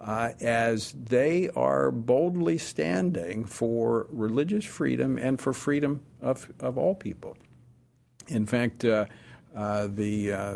Uh, 0.00 0.30
as 0.40 0.92
they 0.92 1.50
are 1.56 1.90
boldly 1.90 2.56
standing 2.56 3.44
for 3.44 4.06
religious 4.10 4.64
freedom 4.64 5.18
and 5.18 5.40
for 5.40 5.52
freedom 5.52 6.00
of, 6.22 6.50
of 6.60 6.78
all 6.78 6.94
people. 6.94 7.36
In 8.28 8.46
fact, 8.46 8.84
uh, 8.84 9.06
uh, 9.56 9.88
the 9.92 10.32
uh, 10.32 10.54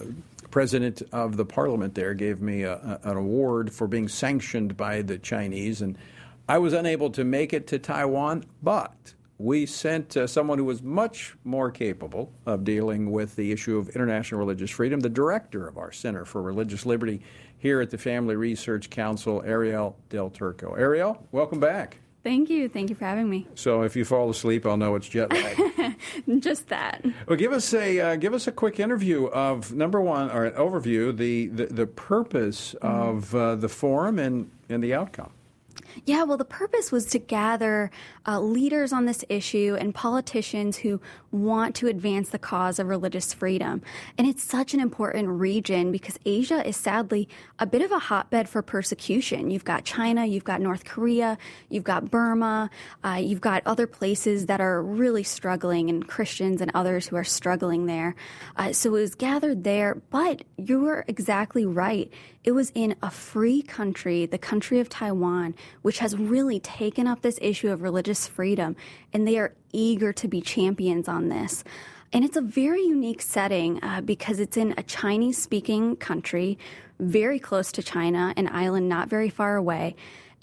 president 0.51 1.03
of 1.11 1.37
the 1.37 1.45
parliament 1.45 1.95
there 1.97 2.15
gave 2.15 2.41
me 2.41 2.63
a, 2.63 2.75
a, 2.75 3.11
an 3.11 3.17
award 3.17 3.73
for 3.73 3.89
being 3.89 4.07
sanctioned 4.07 4.77
by 4.77 5.03
the 5.03 5.19
Chinese, 5.19 5.83
and 5.83 5.99
I 6.53 6.59
was 6.59 6.75
unable 6.75 7.09
to 7.13 7.25
make 7.25 7.55
it 7.55 7.67
to 7.69 7.79
Taiwan, 7.79 8.45
but 8.63 9.15
we 9.39 9.65
sent 9.65 10.19
uh, 10.19 10.27
someone 10.27 10.59
who 10.59 10.67
was 10.67 10.83
much 10.83 11.35
more 11.45 11.71
capable 11.71 12.31
of 12.45 12.63
dealing 12.63 13.11
with 13.11 13.37
the 13.37 13.53
issue 13.53 13.79
of 13.79 13.89
international 13.89 14.39
religious 14.39 14.71
freedom, 14.71 15.01
the 15.01 15.09
director 15.09 15.67
of 15.67 15.79
our 15.79 15.91
Center 15.93 16.27
for 16.27 16.43
Religious 16.43 16.85
Liberty 16.85 17.23
here 17.57 17.81
at 17.81 17.89
the 17.89 17.97
Family 17.97 18.37
Research 18.37 18.91
Council, 18.91 19.41
Arielle 19.47 19.95
Del 20.11 20.29
Turco. 20.29 20.77
Arielle, 20.77 21.17
welcome 21.33 21.59
back. 21.59 21.97
Thank 22.23 22.51
you. 22.51 22.69
Thank 22.69 22.91
you 22.91 22.97
for 22.97 23.07
having 23.07 23.31
me. 23.31 23.49
So 23.55 23.81
if 23.81 23.97
you 23.97 24.05
fall 24.05 24.29
asleep, 24.29 24.67
I'll 24.67 24.77
know 24.77 24.95
it's 24.95 25.09
jet 25.09 25.33
lag. 25.33 25.97
Just 26.41 26.69
that. 26.69 27.03
Well, 27.27 27.39
give 27.39 27.53
us 27.53 27.73
a 27.73 27.99
uh, 27.99 28.17
give 28.17 28.35
us 28.35 28.47
a 28.47 28.53
quick 28.53 28.79
interview 28.79 29.25
of 29.29 29.73
number 29.73 30.03
one 30.03 30.31
or 30.31 30.45
an 30.45 30.53
overview 30.53 31.17
the 31.17 31.47
the, 31.47 31.67
the 31.69 31.87
purpose 31.87 32.75
mm-hmm. 32.75 32.87
of 32.87 33.35
uh, 33.35 33.55
the 33.55 33.71
forum 33.71 34.19
and 34.19 34.51
and 34.69 34.85
the 34.85 34.93
outcome. 34.93 35.33
Yeah, 36.05 36.25
well, 36.25 36.37
the 36.37 36.45
purpose 36.45 36.91
was 36.91 37.07
to 37.07 37.19
gather 37.19 37.91
uh, 38.27 38.41
leaders 38.41 38.93
on 38.93 39.05
this 39.05 39.25
issue 39.29 39.77
and 39.79 39.95
politicians 39.95 40.77
who 40.77 41.01
want 41.31 41.75
to 41.77 41.87
advance 41.89 42.31
the 42.31 42.39
cause 42.39 42.79
of 42.79 42.89
religious 42.89 43.33
freedom. 43.33 43.83
And 44.19 44.27
it's 44.27 44.43
such 44.43 44.75
an 44.75 44.81
important 44.81 45.29
region 45.29 45.93
because 45.93 46.19
Asia 46.27 46.67
is 46.67 46.77
sadly 46.77 47.29
a 47.59 47.67
bit 47.67 47.83
of 47.83 47.91
a 47.91 47.99
hotbed 47.99 48.49
for 48.49 48.63
persecution. 48.63 49.51
You've 49.51 49.65
got 49.65 49.85
China, 49.85 50.27
you've 50.27 50.45
got 50.45 50.61
North 50.61 50.85
Korea, 50.85 51.39
you've 51.69 51.85
got 51.85 52.11
Burma, 52.11 52.71
uh, 53.05 53.21
you've 53.23 53.41
got 53.41 53.63
other 53.67 53.87
places 53.87 54.47
that 54.47 54.61
are 54.61 54.83
really 54.83 55.23
struggling, 55.23 55.89
and 55.89 56.07
Christians 56.07 56.61
and 56.61 56.71
others 56.75 57.07
who 57.07 57.17
are 57.17 57.25
struggling 57.25 57.87
there. 57.87 58.15
Uh, 58.57 58.73
so 58.73 58.91
it 58.91 59.01
was 59.01 59.15
gathered 59.15 59.65
there, 59.65 60.01
but 60.11 60.43
you 60.57 60.81
were 60.81 61.05
exactly 61.09 61.65
right. 61.65 62.13
It 62.45 62.53
was 62.53 62.73
in 62.75 62.97
a 63.03 63.11
free 63.11 63.63
country, 63.63 64.27
the 64.27 64.39
country 64.39 64.81
of 64.81 64.89
Taiwan, 64.89 65.55
which 65.83 66.01
has 66.01 66.17
really 66.17 66.59
taken 66.59 67.07
up 67.07 67.23
this 67.23 67.39
issue 67.41 67.71
of 67.71 67.83
religious 67.83 68.27
freedom, 68.27 68.75
and 69.13 69.27
they 69.27 69.39
are 69.39 69.55
eager 69.73 70.13
to 70.15 70.27
be 70.27 70.41
champions 70.41 71.09
on 71.09 71.29
this. 71.29 71.63
And 72.13 72.25
it's 72.25 72.37
a 72.37 72.43
very 72.43 72.83
unique 72.83 73.23
setting 73.23 73.83
uh, 73.83 74.01
because 74.01 74.41
it's 74.41 74.57
in 74.57 74.75
a 74.77 74.83
Chinese 74.83 75.41
speaking 75.41 75.97
country, 75.97 76.59
very 76.99 77.39
close 77.39 77.73
to 77.73 77.83
China, 77.83 78.35
an 78.37 78.49
island 78.49 78.89
not 78.89 79.09
very 79.09 79.31
far 79.31 79.57
away. 79.57 79.95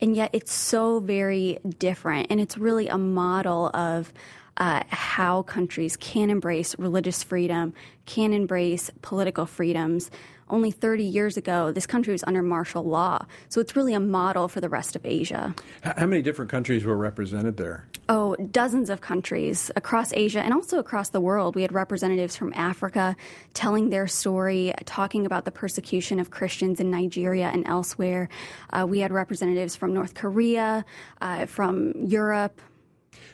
And 0.01 0.15
yet 0.15 0.29
it's 0.31 0.53
so 0.53 0.99
very 0.99 1.59
different. 1.77 2.27
And 2.29 2.39
it's 2.39 2.57
really 2.57 2.87
a 2.87 2.97
model 2.97 3.69
of 3.73 4.13
uh, 4.59 4.83
how 4.89 5.43
countries 5.43 5.97
can 5.97 6.29
embrace 6.29 6.77
religious 6.77 7.23
freedom, 7.23 7.73
can 8.05 8.33
embrace 8.33 8.91
political 9.01 9.45
freedoms, 9.45 10.11
only 10.49 10.71
30 10.71 11.03
years 11.03 11.37
ago, 11.37 11.71
this 11.71 11.85
country 11.85 12.11
was 12.11 12.23
under 12.23 12.41
martial 12.41 12.83
law. 12.83 13.25
So 13.49 13.61
it's 13.61 13.75
really 13.75 13.93
a 13.93 13.99
model 13.99 14.47
for 14.47 14.59
the 14.61 14.69
rest 14.69 14.95
of 14.95 15.05
Asia. 15.05 15.53
How 15.83 16.05
many 16.05 16.21
different 16.21 16.49
countries 16.49 16.83
were 16.83 16.97
represented 16.97 17.57
there? 17.57 17.87
Oh, 18.07 18.35
dozens 18.51 18.89
of 18.89 19.01
countries 19.01 19.69
across 19.75 20.11
Asia 20.13 20.41
and 20.41 20.53
also 20.53 20.79
across 20.79 21.09
the 21.09 21.21
world. 21.21 21.55
We 21.55 21.61
had 21.61 21.71
representatives 21.71 22.35
from 22.35 22.51
Africa 22.55 23.15
telling 23.53 23.89
their 23.89 24.07
story, 24.07 24.73
talking 24.85 25.25
about 25.25 25.45
the 25.45 25.51
persecution 25.51 26.19
of 26.19 26.31
Christians 26.31 26.79
in 26.79 26.89
Nigeria 26.89 27.49
and 27.53 27.67
elsewhere. 27.67 28.29
Uh, 28.71 28.87
we 28.89 28.99
had 28.99 29.11
representatives 29.11 29.75
from 29.75 29.93
North 29.93 30.15
Korea, 30.15 30.83
uh, 31.21 31.45
from 31.45 31.93
Europe. 31.95 32.59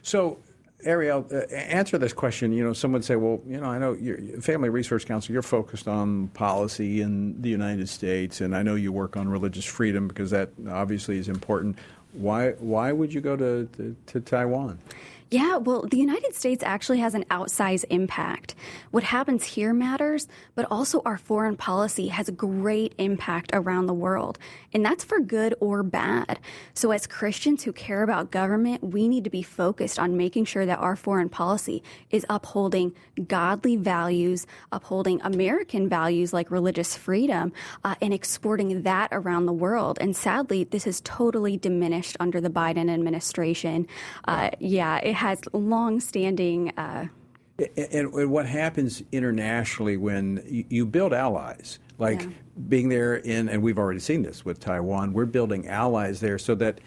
So, 0.01 0.39
Arielle, 0.85 1.31
uh, 1.33 1.53
answer 1.55 1.97
this 1.97 2.13
question. 2.13 2.53
You 2.53 2.63
know, 2.63 2.73
someone 2.73 2.99
would 2.99 3.05
say, 3.05 3.15
well, 3.15 3.41
you 3.47 3.59
know, 3.59 3.65
I 3.65 3.77
know 3.79 3.93
your 3.93 4.17
Family 4.41 4.69
Research 4.69 5.05
Council, 5.05 5.33
you're 5.33 5.41
focused 5.41 5.87
on 5.87 6.27
policy 6.29 7.01
in 7.01 7.41
the 7.41 7.49
United 7.49 7.89
States, 7.89 8.39
and 8.41 8.55
I 8.55 8.61
know 8.61 8.75
you 8.75 8.91
work 8.91 9.17
on 9.17 9.27
religious 9.27 9.65
freedom 9.65 10.07
because 10.07 10.31
that 10.31 10.49
obviously 10.69 11.17
is 11.17 11.27
important. 11.27 11.77
Why, 12.13 12.51
why 12.51 12.91
would 12.91 13.13
you 13.13 13.19
go 13.19 13.35
to, 13.35 13.67
to, 13.77 13.95
to 14.07 14.21
Taiwan? 14.21 14.79
Yeah, 15.31 15.57
well, 15.57 15.81
the 15.81 15.97
United 15.97 16.35
States 16.35 16.63
actually 16.63 16.99
has 16.99 17.15
an 17.15 17.25
outsized 17.31 17.85
impact. 17.89 18.53
What 18.91 19.03
happens 19.03 19.43
here 19.43 19.73
matters, 19.73 20.27
but 20.53 20.67
also 20.69 21.01
our 21.03 21.17
foreign 21.17 21.57
policy 21.57 22.09
has 22.09 22.29
a 22.29 22.31
great 22.31 22.93
impact 22.99 23.49
around 23.51 23.87
the 23.87 23.93
world. 23.93 24.37
And 24.71 24.85
that's 24.85 25.03
for 25.03 25.19
good 25.19 25.55
or 25.59 25.81
bad. 25.81 26.37
So, 26.75 26.91
as 26.91 27.07
Christians 27.07 27.63
who 27.63 27.73
care 27.73 28.03
about 28.03 28.29
government, 28.29 28.83
we 28.83 29.07
need 29.07 29.23
to 29.23 29.31
be 29.31 29.41
focused 29.41 29.97
on 29.97 30.15
making 30.15 30.45
sure 30.45 30.65
that 30.67 30.77
our 30.77 30.95
foreign 30.95 31.29
policy 31.29 31.81
is 32.11 32.23
upholding 32.29 32.93
godly 33.27 33.77
values, 33.77 34.45
upholding 34.71 35.21
American 35.23 35.89
values 35.89 36.33
like 36.33 36.51
religious 36.51 36.95
freedom, 36.95 37.51
uh, 37.83 37.95
and 37.99 38.13
exporting 38.13 38.83
that 38.83 39.09
around 39.11 39.47
the 39.47 39.53
world. 39.53 39.97
And 39.99 40.15
sadly, 40.15 40.65
this 40.65 40.85
is 40.85 41.01
totally 41.01 41.57
diminished 41.57 42.15
under 42.19 42.39
the 42.39 42.49
Biden 42.51 42.91
administration. 42.93 43.87
Uh, 44.27 44.51
yeah, 44.59 44.97
it 44.97 45.15
has 45.25 45.41
long-standing. 45.53 46.69
Uh, 46.77 47.07
and, 47.57 48.13
and, 48.13 48.29
what 48.29 48.45
happens 48.45 49.01
internationally 49.11 49.97
when 49.97 50.43
you, 50.45 50.65
you 50.69 50.85
build 50.85 51.13
allies, 51.13 51.79
like 51.97 52.21
yeah. 52.21 52.29
being 52.69 52.89
there 52.89 53.15
in, 53.15 53.49
and 53.49 53.63
we've 53.63 53.79
already 53.79 53.99
seen 53.99 54.21
this 54.21 54.45
with 54.45 54.59
Taiwan, 54.59 55.13
we're 55.13 55.25
building 55.25 55.67
allies 55.67 56.19
there 56.19 56.37
so 56.37 56.53
that 56.55 56.79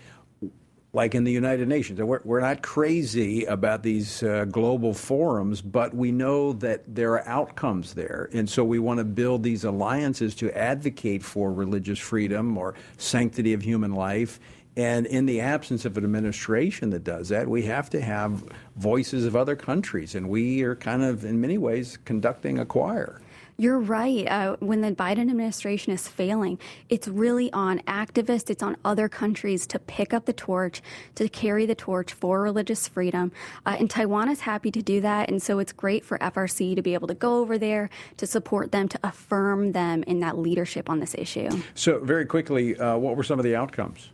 like 0.92 1.14
in 1.14 1.24
the 1.24 1.32
United 1.32 1.68
Nations. 1.68 2.00
We're, 2.00 2.20
we're 2.24 2.40
not 2.40 2.62
crazy 2.62 3.44
about 3.44 3.82
these 3.82 4.22
uh, 4.22 4.46
global 4.46 4.94
forums, 4.94 5.60
but 5.60 5.94
we 5.94 6.12
know 6.12 6.54
that 6.54 6.82
there 6.94 7.12
are 7.12 7.28
outcomes 7.28 7.94
there. 7.94 8.30
And 8.32 8.48
so 8.48 8.64
we 8.64 8.78
want 8.78 8.98
to 8.98 9.04
build 9.04 9.42
these 9.42 9.64
alliances 9.64 10.34
to 10.36 10.50
advocate 10.56 11.22
for 11.22 11.52
religious 11.52 11.98
freedom 11.98 12.56
or 12.56 12.74
sanctity 12.96 13.52
of 13.52 13.62
human 13.62 13.92
life 13.92 14.40
and 14.78 15.06
in 15.06 15.26
the 15.26 15.40
absence 15.40 15.84
of 15.84 15.98
an 15.98 16.04
administration 16.04 16.90
that 16.90 17.02
does 17.02 17.30
that, 17.30 17.48
we 17.48 17.64
have 17.64 17.90
to 17.90 18.00
have 18.00 18.44
voices 18.76 19.26
of 19.26 19.34
other 19.34 19.56
countries. 19.56 20.14
And 20.14 20.28
we 20.28 20.62
are 20.62 20.76
kind 20.76 21.02
of, 21.02 21.24
in 21.24 21.40
many 21.40 21.58
ways, 21.58 21.98
conducting 22.04 22.60
a 22.60 22.64
choir. 22.64 23.20
You're 23.56 23.80
right. 23.80 24.24
Uh, 24.28 24.54
when 24.60 24.82
the 24.82 24.92
Biden 24.92 25.28
administration 25.28 25.92
is 25.92 26.06
failing, 26.06 26.60
it's 26.88 27.08
really 27.08 27.52
on 27.52 27.80
activists, 27.88 28.50
it's 28.50 28.62
on 28.62 28.76
other 28.84 29.08
countries 29.08 29.66
to 29.66 29.80
pick 29.80 30.14
up 30.14 30.26
the 30.26 30.32
torch, 30.32 30.80
to 31.16 31.28
carry 31.28 31.66
the 31.66 31.74
torch 31.74 32.12
for 32.12 32.40
religious 32.40 32.86
freedom. 32.86 33.32
Uh, 33.66 33.74
and 33.80 33.90
Taiwan 33.90 34.28
is 34.28 34.38
happy 34.38 34.70
to 34.70 34.80
do 34.80 35.00
that. 35.00 35.28
And 35.28 35.42
so 35.42 35.58
it's 35.58 35.72
great 35.72 36.04
for 36.04 36.18
FRC 36.18 36.76
to 36.76 36.82
be 36.82 36.94
able 36.94 37.08
to 37.08 37.14
go 37.14 37.40
over 37.40 37.58
there, 37.58 37.90
to 38.18 38.28
support 38.28 38.70
them, 38.70 38.86
to 38.90 39.00
affirm 39.02 39.72
them 39.72 40.04
in 40.04 40.20
that 40.20 40.38
leadership 40.38 40.88
on 40.88 41.00
this 41.00 41.16
issue. 41.16 41.48
So, 41.74 41.98
very 41.98 42.26
quickly, 42.26 42.78
uh, 42.78 42.96
what 42.96 43.16
were 43.16 43.24
some 43.24 43.40
of 43.40 43.44
the 43.44 43.56
outcomes? 43.56 44.10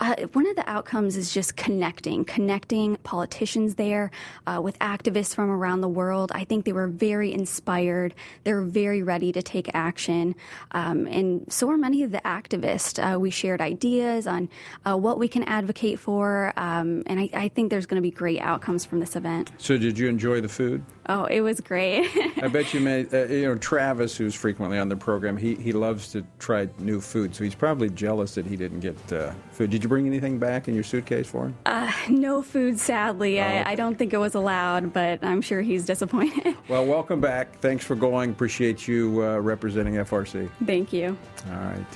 Uh, 0.00 0.14
one 0.32 0.46
of 0.46 0.54
the 0.56 0.68
outcomes 0.68 1.16
is 1.16 1.32
just 1.32 1.56
connecting, 1.56 2.24
connecting 2.24 2.96
politicians 2.98 3.74
there 3.74 4.10
uh, 4.46 4.60
with 4.62 4.78
activists 4.78 5.34
from 5.34 5.50
around 5.50 5.80
the 5.80 5.88
world. 5.88 6.30
I 6.34 6.44
think 6.44 6.64
they 6.64 6.72
were 6.72 6.86
very 6.86 7.32
inspired. 7.32 8.14
They 8.44 8.52
were 8.52 8.62
very 8.62 9.02
ready 9.02 9.32
to 9.32 9.42
take 9.42 9.70
action. 9.74 10.34
Um, 10.70 11.06
and 11.06 11.52
so 11.52 11.70
are 11.70 11.78
many 11.78 12.02
of 12.02 12.12
the 12.12 12.20
activists. 12.20 12.98
Uh, 12.98 13.18
we 13.18 13.30
shared 13.30 13.60
ideas 13.60 14.26
on 14.26 14.48
uh, 14.86 14.96
what 14.96 15.18
we 15.18 15.26
can 15.26 15.42
advocate 15.44 15.98
for. 15.98 16.52
Um, 16.56 17.02
and 17.06 17.18
I, 17.18 17.30
I 17.34 17.48
think 17.48 17.70
there's 17.70 17.86
going 17.86 18.00
to 18.00 18.06
be 18.06 18.12
great 18.12 18.40
outcomes 18.40 18.84
from 18.84 19.00
this 19.00 19.16
event. 19.16 19.50
So, 19.58 19.76
did 19.78 19.98
you 19.98 20.08
enjoy 20.08 20.40
the 20.40 20.48
food? 20.48 20.84
Oh, 21.08 21.24
it 21.24 21.40
was 21.40 21.60
great. 21.60 22.10
I 22.42 22.48
bet 22.48 22.74
you 22.74 22.80
made, 22.80 23.12
uh, 23.14 23.26
you 23.26 23.46
know, 23.46 23.56
Travis, 23.56 24.16
who's 24.16 24.34
frequently 24.34 24.78
on 24.78 24.90
the 24.90 24.96
program, 24.96 25.36
he, 25.36 25.54
he 25.54 25.72
loves 25.72 26.12
to 26.12 26.24
try 26.38 26.68
new 26.78 27.00
food, 27.00 27.34
so 27.34 27.44
he's 27.44 27.54
probably 27.54 27.88
jealous 27.88 28.34
that 28.34 28.44
he 28.44 28.56
didn't 28.56 28.80
get 28.80 29.12
uh, 29.12 29.32
food. 29.50 29.70
Did 29.70 29.82
you 29.82 29.87
bring 29.88 30.06
anything 30.06 30.38
back 30.38 30.68
in 30.68 30.74
your 30.74 30.84
suitcase 30.84 31.26
for 31.26 31.46
him? 31.46 31.56
Uh, 31.66 31.90
no 32.08 32.42
food, 32.42 32.78
sadly. 32.78 33.40
Oh. 33.40 33.44
I, 33.44 33.70
I, 33.70 33.74
don't 33.74 33.96
think 33.96 34.12
it 34.12 34.18
was 34.18 34.34
allowed, 34.34 34.92
but 34.92 35.22
I'm 35.24 35.40
sure 35.40 35.60
he's 35.60 35.84
disappointed. 35.84 36.56
Well, 36.68 36.84
welcome 36.84 37.20
back. 37.20 37.60
Thanks 37.60 37.84
for 37.84 37.94
going. 37.94 38.30
Appreciate 38.30 38.86
you 38.86 39.24
uh, 39.24 39.38
representing 39.38 39.94
FRC. 39.94 40.50
Thank 40.66 40.92
you. 40.92 41.16
All 41.46 41.56
right. 41.56 41.86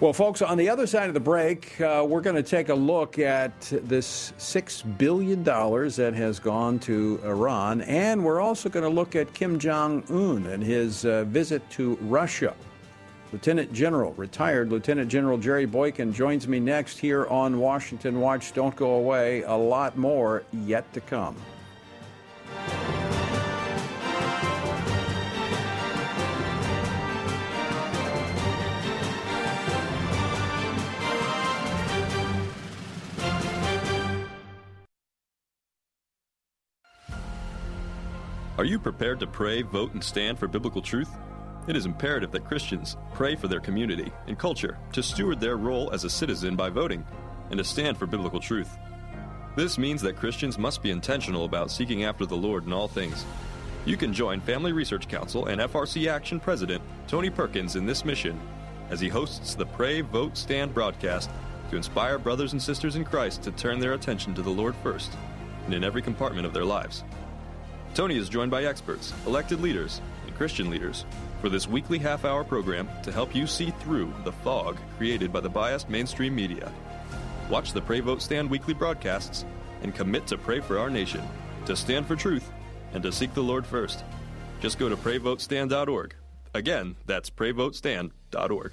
Well, 0.00 0.12
folks, 0.12 0.42
on 0.42 0.58
the 0.58 0.68
other 0.68 0.86
side 0.86 1.08
of 1.08 1.14
the 1.14 1.20
break, 1.20 1.80
uh, 1.80 2.04
we're 2.06 2.20
going 2.20 2.36
to 2.36 2.42
take 2.42 2.68
a 2.68 2.74
look 2.74 3.18
at 3.18 3.58
this 3.84 4.32
$6 4.38 4.98
billion 4.98 5.42
that 5.44 6.12
has 6.14 6.38
gone 6.40 6.78
to 6.80 7.20
Iran, 7.24 7.80
and 7.82 8.22
we're 8.22 8.40
also 8.40 8.68
going 8.68 8.82
to 8.82 8.90
look 8.90 9.14
at 9.14 9.32
Kim 9.32 9.58
Jong 9.58 10.02
un 10.10 10.46
and 10.46 10.62
his 10.62 11.04
uh, 11.04 11.24
visit 11.24 11.68
to 11.70 11.96
Russia. 12.02 12.54
Lieutenant 13.34 13.72
General, 13.72 14.12
retired 14.12 14.70
Lieutenant 14.70 15.10
General 15.10 15.36
Jerry 15.36 15.66
Boykin 15.66 16.12
joins 16.12 16.46
me 16.46 16.60
next 16.60 17.00
here 17.00 17.26
on 17.26 17.58
Washington 17.58 18.20
Watch. 18.20 18.52
Don't 18.52 18.76
go 18.76 18.92
away, 18.92 19.42
a 19.42 19.52
lot 19.52 19.96
more 19.96 20.44
yet 20.52 20.92
to 20.92 21.00
come. 21.00 21.34
Are 38.56 38.64
you 38.64 38.78
prepared 38.78 39.18
to 39.18 39.26
pray, 39.26 39.62
vote, 39.62 39.92
and 39.92 40.04
stand 40.04 40.38
for 40.38 40.46
biblical 40.46 40.80
truth? 40.80 41.10
It 41.66 41.76
is 41.76 41.86
imperative 41.86 42.30
that 42.32 42.44
Christians 42.44 42.98
pray 43.14 43.36
for 43.36 43.48
their 43.48 43.60
community 43.60 44.12
and 44.26 44.38
culture 44.38 44.76
to 44.92 45.02
steward 45.02 45.40
their 45.40 45.56
role 45.56 45.90
as 45.92 46.04
a 46.04 46.10
citizen 46.10 46.56
by 46.56 46.68
voting 46.68 47.06
and 47.50 47.56
to 47.56 47.64
stand 47.64 47.96
for 47.96 48.06
biblical 48.06 48.38
truth. 48.38 48.76
This 49.56 49.78
means 49.78 50.02
that 50.02 50.16
Christians 50.16 50.58
must 50.58 50.82
be 50.82 50.90
intentional 50.90 51.46
about 51.46 51.70
seeking 51.70 52.04
after 52.04 52.26
the 52.26 52.36
Lord 52.36 52.66
in 52.66 52.72
all 52.72 52.88
things. 52.88 53.24
You 53.86 53.96
can 53.96 54.12
join 54.12 54.40
Family 54.40 54.72
Research 54.72 55.08
Council 55.08 55.46
and 55.46 55.60
FRC 55.60 56.06
Action 56.06 56.38
President 56.38 56.82
Tony 57.06 57.30
Perkins 57.30 57.76
in 57.76 57.86
this 57.86 58.04
mission 58.04 58.38
as 58.90 59.00
he 59.00 59.08
hosts 59.08 59.54
the 59.54 59.66
Pray, 59.66 60.02
Vote, 60.02 60.36
Stand 60.36 60.74
broadcast 60.74 61.30
to 61.70 61.76
inspire 61.76 62.18
brothers 62.18 62.52
and 62.52 62.60
sisters 62.60 62.96
in 62.96 63.04
Christ 63.04 63.42
to 63.42 63.50
turn 63.52 63.78
their 63.78 63.94
attention 63.94 64.34
to 64.34 64.42
the 64.42 64.50
Lord 64.50 64.74
first 64.82 65.12
and 65.64 65.72
in 65.72 65.82
every 65.82 66.02
compartment 66.02 66.46
of 66.46 66.52
their 66.52 66.64
lives. 66.64 67.04
Tony 67.94 68.18
is 68.18 68.28
joined 68.28 68.50
by 68.50 68.64
experts, 68.64 69.14
elected 69.26 69.60
leaders, 69.60 70.02
and 70.26 70.36
Christian 70.36 70.68
leaders 70.68 71.06
for 71.44 71.50
this 71.50 71.68
weekly 71.68 71.98
half 71.98 72.24
hour 72.24 72.42
program 72.42 72.88
to 73.02 73.12
help 73.12 73.34
you 73.34 73.46
see 73.46 73.70
through 73.80 74.10
the 74.24 74.32
fog 74.32 74.78
created 74.96 75.30
by 75.30 75.40
the 75.40 75.48
biased 75.48 75.90
mainstream 75.90 76.34
media. 76.34 76.72
Watch 77.50 77.74
the 77.74 77.82
Pray 77.82 78.00
Vote 78.00 78.22
Stand 78.22 78.48
weekly 78.48 78.72
broadcasts 78.72 79.44
and 79.82 79.94
commit 79.94 80.26
to 80.28 80.38
pray 80.38 80.60
for 80.60 80.78
our 80.78 80.88
nation, 80.88 81.20
to 81.66 81.76
stand 81.76 82.06
for 82.06 82.16
truth, 82.16 82.50
and 82.94 83.02
to 83.02 83.12
seek 83.12 83.34
the 83.34 83.42
Lord 83.42 83.66
first. 83.66 84.04
Just 84.60 84.78
go 84.78 84.88
to 84.88 84.96
prayvotestand.org. 84.96 86.14
Again, 86.54 86.96
that's 87.04 87.28
prayvotestand.org. 87.28 88.72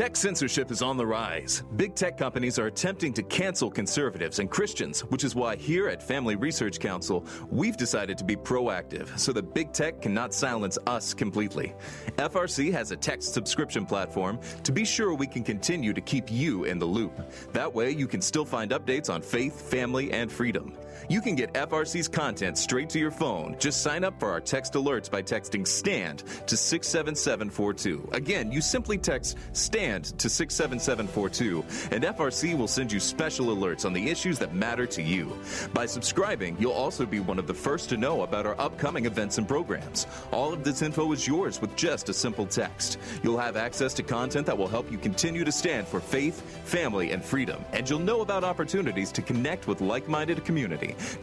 Tech 0.00 0.16
censorship 0.16 0.70
is 0.70 0.80
on 0.80 0.96
the 0.96 1.06
rise. 1.06 1.62
Big 1.76 1.94
tech 1.94 2.16
companies 2.16 2.58
are 2.58 2.68
attempting 2.68 3.12
to 3.12 3.22
cancel 3.24 3.70
conservatives 3.70 4.38
and 4.38 4.50
Christians, 4.50 5.00
which 5.00 5.24
is 5.24 5.34
why 5.34 5.56
here 5.56 5.88
at 5.88 6.02
Family 6.02 6.36
Research 6.36 6.80
Council, 6.80 7.26
we've 7.50 7.76
decided 7.76 8.16
to 8.16 8.24
be 8.24 8.34
proactive 8.34 9.18
so 9.18 9.30
that 9.34 9.52
big 9.52 9.74
tech 9.74 10.00
cannot 10.00 10.32
silence 10.32 10.78
us 10.86 11.12
completely. 11.12 11.74
FRC 12.16 12.72
has 12.72 12.92
a 12.92 12.96
text 12.96 13.34
subscription 13.34 13.84
platform 13.84 14.40
to 14.62 14.72
be 14.72 14.86
sure 14.86 15.12
we 15.12 15.26
can 15.26 15.44
continue 15.44 15.92
to 15.92 16.00
keep 16.00 16.32
you 16.32 16.64
in 16.64 16.78
the 16.78 16.86
loop. 16.86 17.12
That 17.52 17.70
way, 17.74 17.90
you 17.90 18.06
can 18.06 18.22
still 18.22 18.46
find 18.46 18.70
updates 18.70 19.12
on 19.12 19.20
faith, 19.20 19.70
family, 19.70 20.12
and 20.12 20.32
freedom. 20.32 20.78
You 21.08 21.20
can 21.20 21.34
get 21.34 21.52
FRC's 21.54 22.08
content 22.08 22.58
straight 22.58 22.90
to 22.90 22.98
your 22.98 23.10
phone. 23.10 23.56
Just 23.58 23.82
sign 23.82 24.04
up 24.04 24.18
for 24.20 24.30
our 24.30 24.40
text 24.40 24.74
alerts 24.74 25.10
by 25.10 25.22
texting 25.22 25.66
STAND 25.66 26.24
to 26.46 26.56
67742. 26.56 28.10
Again, 28.12 28.52
you 28.52 28.60
simply 28.60 28.98
text 28.98 29.38
STAND 29.52 30.18
to 30.18 30.28
67742, 30.28 31.64
and 31.94 32.04
FRC 32.04 32.56
will 32.56 32.68
send 32.68 32.92
you 32.92 33.00
special 33.00 33.46
alerts 33.46 33.84
on 33.84 33.92
the 33.92 34.08
issues 34.08 34.38
that 34.38 34.54
matter 34.54 34.86
to 34.86 35.02
you. 35.02 35.32
By 35.72 35.86
subscribing, 35.86 36.56
you'll 36.58 36.72
also 36.72 37.06
be 37.06 37.20
one 37.20 37.38
of 37.38 37.46
the 37.46 37.54
first 37.54 37.88
to 37.90 37.96
know 37.96 38.22
about 38.22 38.46
our 38.46 38.58
upcoming 38.60 39.06
events 39.06 39.38
and 39.38 39.48
programs. 39.48 40.06
All 40.32 40.52
of 40.52 40.64
this 40.64 40.82
info 40.82 41.10
is 41.12 41.26
yours 41.26 41.60
with 41.60 41.74
just 41.76 42.08
a 42.08 42.14
simple 42.14 42.46
text. 42.46 42.98
You'll 43.22 43.38
have 43.38 43.56
access 43.56 43.94
to 43.94 44.02
content 44.02 44.46
that 44.46 44.56
will 44.56 44.68
help 44.68 44.90
you 44.90 44.98
continue 44.98 45.44
to 45.44 45.52
stand 45.52 45.86
for 45.86 46.00
faith, 46.00 46.40
family, 46.66 47.12
and 47.12 47.24
freedom, 47.24 47.64
and 47.72 47.88
you'll 47.88 47.98
know 47.98 48.20
about 48.20 48.44
opportunities 48.44 49.12
to 49.12 49.22
connect 49.22 49.66
with 49.66 49.80
like 49.80 50.08
minded 50.08 50.44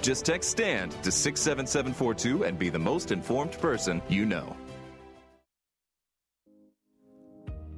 Just 0.02 0.26
text 0.26 0.52
STAND 0.52 0.92
to 1.04 1.12
67742 1.12 2.44
and 2.44 2.58
be 2.58 2.70
the 2.70 2.80
most 2.80 3.12
informed 3.12 3.54
person 3.54 4.02
you 4.10 4.26
know. 4.26 4.56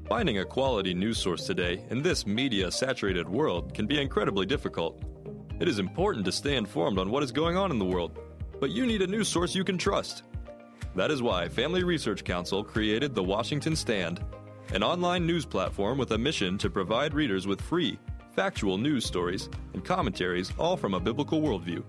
Finding 0.10 0.40
a 0.40 0.46
quality 0.46 0.96
news 0.96 1.20
source 1.20 1.46
today 1.46 1.86
in 1.92 2.02
this 2.02 2.26
media 2.26 2.72
saturated 2.72 3.30
world 3.30 3.76
can 3.76 3.86
be 3.86 4.02
incredibly 4.02 4.48
difficult. 4.48 5.04
It 5.60 5.68
is 5.68 5.78
important 5.78 6.26
to 6.26 6.32
stay 6.32 6.56
informed 6.56 6.98
on 6.98 7.12
what 7.12 7.22
is 7.22 7.32
going 7.32 7.58
on 7.58 7.70
in 7.70 7.78
the 7.78 7.86
world, 7.86 8.18
but 8.60 8.72
you 8.72 8.88
need 8.88 9.04
a 9.04 9.08
news 9.08 9.28
source 9.28 9.54
you 9.54 9.64
can 9.64 9.78
trust. 9.78 10.24
That 10.96 11.12
is 11.12 11.22
why 11.22 11.48
Family 11.48 11.84
Research 11.84 12.24
Council 12.24 12.64
created 12.64 13.14
the 13.14 13.22
Washington 13.22 13.76
Stand, 13.76 14.26
an 14.74 14.82
online 14.82 15.28
news 15.28 15.46
platform 15.46 16.00
with 16.00 16.12
a 16.12 16.18
mission 16.18 16.58
to 16.58 16.72
provide 16.72 17.14
readers 17.14 17.46
with 17.46 17.62
free, 17.62 18.00
factual 18.40 18.78
news 18.78 19.06
stories 19.06 19.50
and 19.74 19.84
commentaries, 19.84 20.54
all 20.58 20.78
from 20.78 20.94
a 20.94 21.00
biblical 21.00 21.42
worldview. 21.42 21.84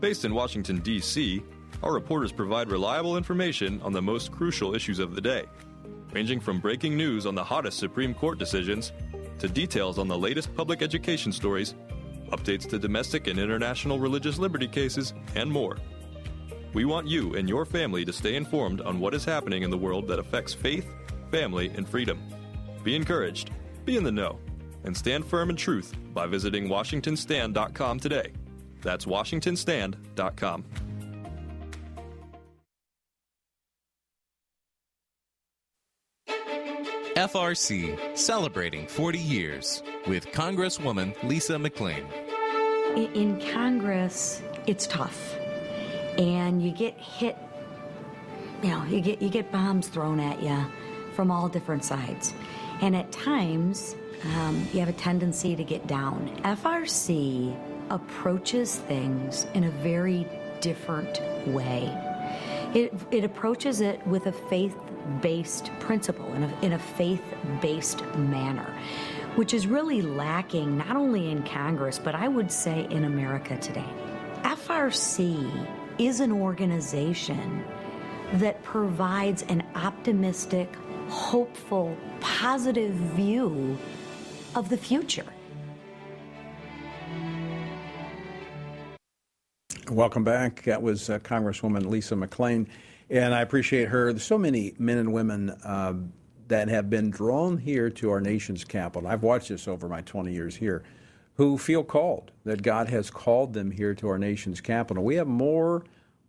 Based 0.00 0.24
in 0.24 0.32
Washington, 0.32 0.78
D.C., 0.78 1.42
our 1.82 1.92
reporters 1.92 2.32
provide 2.32 2.70
reliable 2.70 3.18
information 3.18 3.78
on 3.82 3.92
the 3.92 4.00
most 4.00 4.32
crucial 4.32 4.74
issues 4.74 4.98
of 4.98 5.14
the 5.14 5.20
day 5.20 5.44
ranging 6.12 6.40
from 6.40 6.60
breaking 6.60 6.96
news 6.96 7.26
on 7.26 7.34
the 7.34 7.44
hottest 7.44 7.78
Supreme 7.78 8.14
Court 8.14 8.38
decisions 8.38 8.92
to 9.38 9.48
details 9.48 9.98
on 9.98 10.08
the 10.08 10.16
latest 10.16 10.56
public 10.56 10.80
education 10.80 11.30
stories, 11.30 11.74
updates 12.30 12.66
to 12.70 12.78
domestic 12.78 13.26
and 13.26 13.38
international 13.38 13.98
religious 13.98 14.38
liberty 14.38 14.68
cases, 14.68 15.12
and 15.34 15.52
more. 15.52 15.76
We 16.72 16.86
want 16.86 17.06
you 17.06 17.34
and 17.34 17.50
your 17.50 17.66
family 17.66 18.06
to 18.06 18.14
stay 18.14 18.34
informed 18.34 18.80
on 18.80 18.98
what 18.98 19.12
is 19.12 19.26
happening 19.26 19.62
in 19.62 19.68
the 19.68 19.76
world 19.76 20.08
that 20.08 20.18
affects 20.18 20.54
faith, 20.54 20.86
family, 21.30 21.70
and 21.76 21.86
freedom. 21.86 22.18
Be 22.82 22.96
encouraged, 22.96 23.50
be 23.84 23.98
in 23.98 24.04
the 24.04 24.10
know, 24.10 24.38
and 24.86 24.96
stand 24.96 25.24
firm 25.24 25.50
in 25.50 25.56
truth 25.56 25.94
by 26.14 26.26
visiting 26.26 26.68
WashingtonStand.com 26.68 28.00
today. 28.00 28.32
That's 28.82 29.04
WashingtonStand.com. 29.04 30.64
FRC 37.16 38.16
celebrating 38.16 38.86
40 38.86 39.18
years 39.18 39.82
with 40.06 40.26
Congresswoman 40.32 41.14
Lisa 41.22 41.54
McClain. 41.54 42.04
In 42.94 43.40
Congress, 43.52 44.42
it's 44.66 44.86
tough, 44.86 45.34
and 46.18 46.62
you 46.62 46.72
get 46.72 46.94
hit. 46.98 47.36
You 48.62 48.68
know, 48.68 48.84
you 48.84 49.00
get 49.00 49.22
you 49.22 49.30
get 49.30 49.50
bombs 49.50 49.88
thrown 49.88 50.20
at 50.20 50.42
you 50.42 50.58
from 51.14 51.30
all 51.30 51.48
different 51.48 51.84
sides, 51.84 52.34
and 52.82 52.94
at 52.94 53.10
times 53.12 53.96
um, 54.36 54.66
you 54.72 54.80
have 54.80 54.88
a 54.88 54.92
tendency 54.92 55.56
to 55.56 55.64
get 55.64 55.86
down. 55.86 56.28
FRC 56.44 57.56
approaches 57.90 58.76
things 58.76 59.46
in 59.54 59.64
a 59.64 59.70
very 59.70 60.26
different 60.60 61.20
way. 61.46 61.92
It, 62.74 62.92
it 63.10 63.24
approaches 63.24 63.80
it 63.80 64.04
with 64.06 64.26
a 64.26 64.32
faith 64.32 64.76
based 65.20 65.70
principle, 65.78 66.32
in 66.34 66.42
a, 66.44 66.60
in 66.62 66.72
a 66.72 66.78
faith 66.78 67.22
based 67.60 68.04
manner, 68.16 68.74
which 69.36 69.54
is 69.54 69.66
really 69.66 70.02
lacking 70.02 70.76
not 70.76 70.96
only 70.96 71.30
in 71.30 71.42
Congress, 71.44 71.98
but 71.98 72.14
I 72.14 72.28
would 72.28 72.50
say 72.50 72.86
in 72.90 73.04
America 73.04 73.56
today. 73.58 73.88
FRC 74.42 75.68
is 75.98 76.20
an 76.20 76.32
organization 76.32 77.64
that 78.34 78.62
provides 78.62 79.42
an 79.44 79.62
optimistic, 79.74 80.74
hopeful, 81.08 81.96
positive 82.20 82.92
view 82.92 83.78
of 84.56 84.68
the 84.70 84.76
future. 84.76 85.26
Welcome 89.90 90.24
back. 90.24 90.62
That 90.64 90.82
was 90.82 91.08
uh, 91.08 91.20
Congresswoman 91.20 91.86
Lisa 91.86 92.16
McClain. 92.16 92.66
And 93.08 93.34
I 93.34 93.42
appreciate 93.42 93.88
her. 93.88 94.12
There's 94.12 94.24
so 94.24 94.38
many 94.38 94.74
men 94.78 94.98
and 94.98 95.12
women 95.12 95.50
uh, 95.50 95.94
that 96.48 96.68
have 96.68 96.90
been 96.90 97.10
drawn 97.10 97.58
here 97.58 97.90
to 97.90 98.10
our 98.10 98.20
nation's 98.20 98.64
capital. 98.64 99.08
I've 99.08 99.22
watched 99.22 99.48
this 99.48 99.68
over 99.68 99.88
my 99.88 100.00
20 100.00 100.32
years 100.32 100.56
here, 100.56 100.82
who 101.34 101.56
feel 101.56 101.84
called, 101.84 102.32
that 102.44 102.62
God 102.62 102.88
has 102.88 103.10
called 103.10 103.52
them 103.52 103.70
here 103.70 103.94
to 103.94 104.08
our 104.08 104.18
nation's 104.18 104.60
capital. 104.60 105.04
We 105.04 105.16
have 105.16 105.28
more 105.28 105.84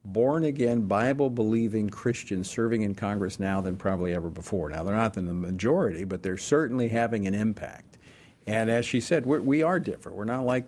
born 0.06 0.44
again, 0.44 0.82
Bible 0.82 1.30
believing 1.30 1.90
Christians 1.90 2.50
serving 2.50 2.84
in 2.84 2.94
Congress 2.94 3.40
now 3.40 3.62
than 3.62 3.76
probably 3.76 4.14
ever 4.14 4.30
before. 4.30 4.70
Now, 4.70 4.84
they're 4.84 4.96
not 4.96 5.18
in 5.18 5.26
the 5.26 5.34
majority, 5.34 6.04
but 6.04 6.24
they're 6.24 6.38
certainly 6.38 6.90
having 6.90 7.26
an 7.26 7.34
impact. 7.34 7.87
And 8.48 8.70
as 8.70 8.86
she 8.86 9.02
said, 9.02 9.26
we're, 9.26 9.42
we 9.42 9.62
are 9.62 9.80
different. 9.80 10.18
We're 10.18 10.24
not 10.24 10.46
like 10.46 10.66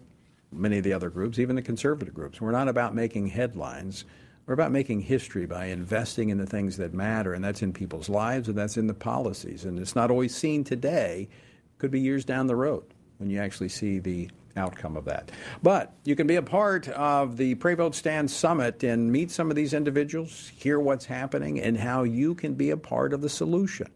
many 0.51 0.77
of 0.77 0.83
the 0.83 0.93
other 0.93 1.09
groups, 1.09 1.39
even 1.39 1.55
the 1.55 1.61
conservative 1.61 2.13
groups. 2.13 2.41
We're 2.41 2.51
not 2.51 2.67
about 2.67 2.93
making 2.93 3.27
headlines. 3.27 4.03
We're 4.45 4.53
about 4.53 4.71
making 4.71 5.01
history 5.01 5.45
by 5.45 5.65
investing 5.65 6.29
in 6.29 6.37
the 6.37 6.45
things 6.45 6.77
that 6.77 6.93
matter, 6.93 7.33
and 7.33 7.43
that's 7.43 7.61
in 7.61 7.71
people's 7.71 8.09
lives 8.09 8.49
and 8.49 8.57
that's 8.57 8.77
in 8.77 8.87
the 8.87 8.93
policies. 8.93 9.63
And 9.63 9.79
it's 9.79 9.95
not 9.95 10.11
always 10.11 10.35
seen 10.35 10.63
today, 10.63 11.29
could 11.77 11.91
be 11.91 12.01
years 12.01 12.25
down 12.25 12.47
the 12.47 12.55
road 12.55 12.83
when 13.17 13.29
you 13.29 13.39
actually 13.39 13.69
see 13.69 13.99
the 13.99 14.29
outcome 14.57 14.97
of 14.97 15.05
that. 15.05 15.31
But 15.63 15.93
you 16.03 16.15
can 16.15 16.27
be 16.27 16.35
a 16.35 16.41
part 16.41 16.87
of 16.89 17.37
the 17.37 17.55
Pray 17.55 17.75
Vote 17.75 17.95
Stand 17.95 18.29
Summit 18.29 18.83
and 18.83 19.11
meet 19.11 19.31
some 19.31 19.49
of 19.49 19.55
these 19.55 19.73
individuals, 19.73 20.51
hear 20.55 20.79
what's 20.79 21.05
happening, 21.05 21.59
and 21.59 21.77
how 21.77 22.03
you 22.03 22.35
can 22.35 22.55
be 22.55 22.71
a 22.71 22.77
part 22.77 23.13
of 23.13 23.21
the 23.21 23.29
solution. 23.29 23.87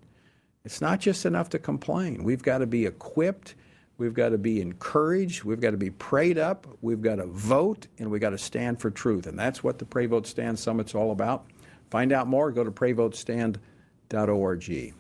It's 0.64 0.80
not 0.80 1.02
just 1.02 1.26
enough 1.26 1.50
to 1.50 1.60
complain. 1.60 2.24
We've 2.24 2.44
got 2.44 2.60
to 2.60 2.68
be 2.68 2.86
equipped 2.86 3.56
We've 3.98 4.14
got 4.14 4.30
to 4.30 4.38
be 4.38 4.60
encouraged. 4.60 5.44
We've 5.44 5.62
got 5.62 5.72
to 5.72 5.78
be 5.78 5.92
prayed 5.92 6.38
up. 6.38 6.68
We've 6.82 7.02
got 7.02 7.16
to 7.16 7.26
vote, 7.26 7.88
and 8.00 8.10
we've 8.10 8.22
got 8.22 8.32
to 8.32 8.38
stand 8.38 8.82
for 8.82 8.90
truth. 8.90 9.28
And 9.28 9.38
that's 9.38 9.64
what 9.64 9.80
the 9.80 9.86
Pray 9.86 10.08
Vote 10.08 10.26
Stand 10.26 10.58
Summit's 10.58 10.96
all 10.96 11.12
about. 11.12 11.46
Find 11.92 12.12
out 12.12 12.28
more. 12.28 12.52
Go 12.52 12.64
to 12.64 12.72
prayvotestand.org. 12.72 14.94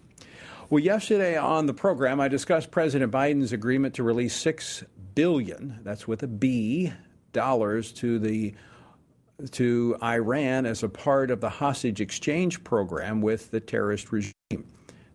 Well, 0.69 0.79
yesterday 0.79 1.37
on 1.37 1.65
the 1.65 1.73
program, 1.73 2.19
I 2.19 2.27
discussed 2.27 2.71
President 2.71 3.11
Biden's 3.11 3.51
agreement 3.51 3.95
to 3.95 4.03
release 4.03 4.35
six 4.35 4.83
billion, 5.15 5.79
that's 5.83 6.07
with 6.07 6.23
a 6.23 6.27
B, 6.27 6.93
dollars 7.31 7.91
to 7.93 8.19
the 8.19 8.53
to 9.51 9.97
Iran 10.01 10.65
as 10.65 10.83
a 10.83 10.89
part 10.89 11.31
of 11.31 11.41
the 11.41 11.49
hostage 11.49 11.99
exchange 11.99 12.63
program 12.63 13.21
with 13.21 13.51
the 13.51 13.59
terrorist 13.59 14.11
regime. 14.11 14.31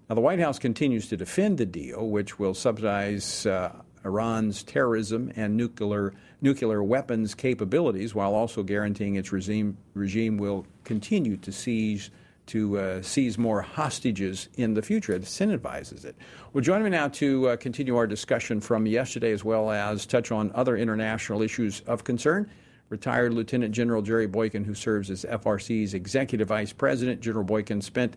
Now, 0.09 0.15
the 0.15 0.23
White 0.23 0.41
House 0.41 0.59
continues 0.59 1.09
to 1.09 1.19
defend 1.19 1.59
the 1.59 1.67
deal, 1.67 2.09
which 2.09 2.39
will 2.39 2.55
subsidize 2.55 3.45
uh, 3.45 3.73
Iran's 4.05 4.63
terrorism 4.63 5.31
and 5.37 5.57
nuclear 5.57 6.15
nuclear 6.41 6.83
weapons 6.83 7.35
capabilities, 7.35 8.15
while 8.15 8.35
also 8.35 8.63
guaranteeing 8.63 9.17
its 9.17 9.33
regime 9.33 9.77
regime 9.93 10.39
will 10.39 10.67
continue 10.85 11.37
to 11.39 11.53
seize 11.53 12.11
to 12.47 12.79
uh, 12.79 13.03
seize 13.03 13.37
more 13.37 13.61
hostages 13.61 14.49
in 14.57 14.73
the 14.73 14.81
future. 14.81 15.13
It 15.13 15.23
incentivizes 15.23 16.07
it. 16.07 16.17
Well, 16.55 16.65
join 16.65 16.83
me 16.83 16.89
now 16.89 17.09
to 17.09 17.49
uh, 17.49 17.57
continue 17.57 17.97
our 17.97 18.07
discussion 18.07 18.63
from 18.63 18.87
yesterday, 18.87 19.33
as 19.33 19.45
well 19.45 19.71
as 19.71 20.07
touch 20.07 20.33
on 20.33 20.51
other 20.55 20.75
international 20.77 21.43
issues 21.43 21.81
of 21.81 22.05
concern. 22.05 22.49
Retired 22.89 23.35
Lieutenant 23.35 23.75
General 23.75 24.01
Jerry 24.01 24.27
Boykin, 24.27 24.65
who 24.65 24.75
serves 24.75 25.11
as 25.11 25.27
FRC's 25.27 25.93
Executive 25.93 26.49
Vice 26.49 26.73
President. 26.73 27.21
General 27.21 27.45
Boykin 27.45 27.83
spent 27.83 28.17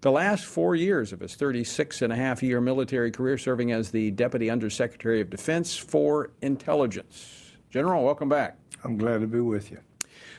the 0.00 0.10
last 0.10 0.46
four 0.46 0.74
years 0.74 1.12
of 1.12 1.20
his 1.20 1.34
36 1.34 2.02
and 2.02 2.12
a 2.12 2.16
half 2.16 2.42
year 2.42 2.60
military 2.60 3.10
career 3.10 3.36
serving 3.36 3.72
as 3.72 3.90
the 3.90 4.10
Deputy 4.10 4.48
Undersecretary 4.48 5.20
of 5.20 5.28
Defense 5.28 5.76
for 5.76 6.30
Intelligence. 6.40 7.52
General, 7.70 8.04
welcome 8.04 8.28
back. 8.28 8.56
I'm 8.82 8.96
glad 8.96 9.20
to 9.20 9.26
be 9.26 9.40
with 9.40 9.70
you. 9.70 9.78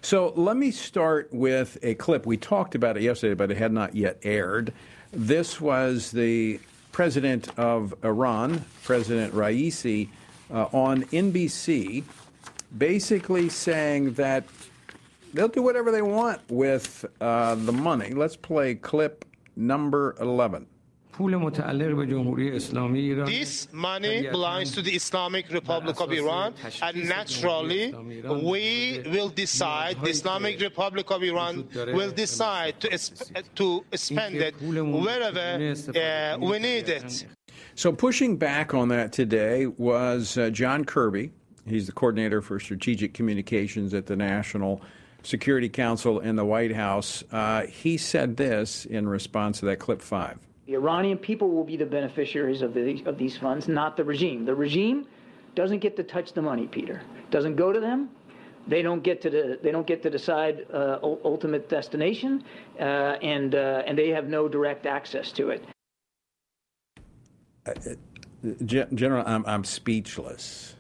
So 0.02 0.34
let 0.36 0.58
me 0.58 0.72
start 0.72 1.30
with 1.32 1.78
a 1.84 1.94
clip. 1.96 2.26
We 2.26 2.38
talked 2.38 2.74
about 2.74 2.98
it 2.98 3.04
yesterday, 3.04 3.36
but 3.36 3.52
it 3.52 3.58
had 3.58 3.72
not 3.72 3.96
yet 3.96 4.18
aired. 4.24 4.74
This 5.12 5.62
was 5.62 6.10
the 6.10 6.60
president 6.92 7.48
of 7.60 7.94
Iran, 8.04 8.66
President 8.84 9.34
Raisi, 9.34 10.10
uh, 10.52 10.66
on 10.74 11.04
NBC, 11.06 12.04
basically 12.76 13.48
saying 13.48 14.14
that 14.14 14.44
they'll 15.34 15.48
do 15.48 15.62
whatever 15.62 15.92
they 15.92 16.02
want 16.02 16.42
with 16.50 17.06
uh, 17.22 17.56
the 17.56 17.72
money. 17.72 18.10
Let's 18.10 18.36
play 18.36 18.76
clip 18.76 19.24
number 19.56 20.16
11. 20.20 20.68
This 23.26 23.68
money 23.74 24.28
belongs 24.30 24.72
to 24.72 24.82
the 24.82 24.92
Islamic 24.92 25.52
Republic 25.52 26.00
of 26.00 26.12
Iran, 26.12 26.54
and 26.82 27.10
naturally, 27.10 27.94
we 27.94 29.04
will 29.06 29.30
decide, 29.30 30.02
the 30.02 30.10
Islamic 30.10 30.60
Republic 30.62 31.12
of 31.12 31.22
Iran 31.22 31.68
will 31.76 32.12
decide 32.12 32.80
to, 32.80 32.98
to 33.56 33.84
spend 33.94 34.38
it 34.38 34.56
wherever 34.62 35.74
uh, 35.96 36.38
we 36.40 36.60
need 36.60 36.90
it. 36.90 37.26
So, 37.76 37.92
pushing 37.92 38.38
back 38.38 38.74
on 38.74 38.88
that 38.90 39.12
today 39.12 39.68
was 39.68 40.38
uh, 40.38 40.50
John 40.50 40.86
Kirby. 40.86 41.32
He's 41.68 41.88
the 41.88 41.94
coordinator 41.94 42.42
for 42.42 42.60
strategic 42.60 43.14
communications 43.14 43.94
at 43.94 44.06
the 44.08 44.16
National 44.16 44.82
Security 45.24 45.70
Council 45.70 46.20
in 46.20 46.36
the 46.36 46.46
White 46.46 46.74
House. 46.74 47.24
Uh, 47.32 47.66
he 47.68 47.98
said 47.98 48.38
this 48.38 48.86
in 48.86 49.08
response 49.08 49.60
to 49.60 49.66
that 49.68 49.78
clip 49.78 50.02
five. 50.02 50.38
The 50.66 50.74
Iranian 50.74 51.18
people 51.18 51.50
will 51.50 51.64
be 51.64 51.78
the 51.78 51.86
beneficiaries 51.86 52.62
of, 52.62 52.74
the, 52.74 53.04
of 53.06 53.18
these 53.18 53.38
funds, 53.38 53.68
not 53.68 53.98
the 53.98 54.04
regime. 54.04 54.46
The 54.46 54.56
regime 54.56 55.06
doesn't 55.54 55.80
get 55.80 55.96
to 55.98 56.04
touch 56.04 56.34
the 56.34 56.42
money, 56.42 56.68
Peter. 56.68 57.02
Doesn't 57.30 57.56
go 57.56 57.74
to 57.74 57.80
them. 57.80 58.10
They 58.68 58.82
don't 58.82 59.02
get 59.02 59.22
to 59.22 59.30
the, 59.30 59.60
they 59.62 59.72
don't 59.72 59.88
get 59.88 60.04
to 60.04 60.10
decide 60.10 60.68
uh, 60.72 61.00
ultimate 61.02 61.68
destination, 61.68 62.44
uh, 62.80 62.84
and 62.84 63.56
uh, 63.56 63.84
and 63.88 63.98
they 63.98 64.10
have 64.10 64.28
no 64.28 64.48
direct 64.48 64.86
access 64.86 65.32
to 65.34 65.50
it. 65.50 65.66
Uh, 67.66 67.74
General, 68.66 69.24
I'm, 69.28 69.46
I'm 69.46 69.64
speechless. 69.64 70.76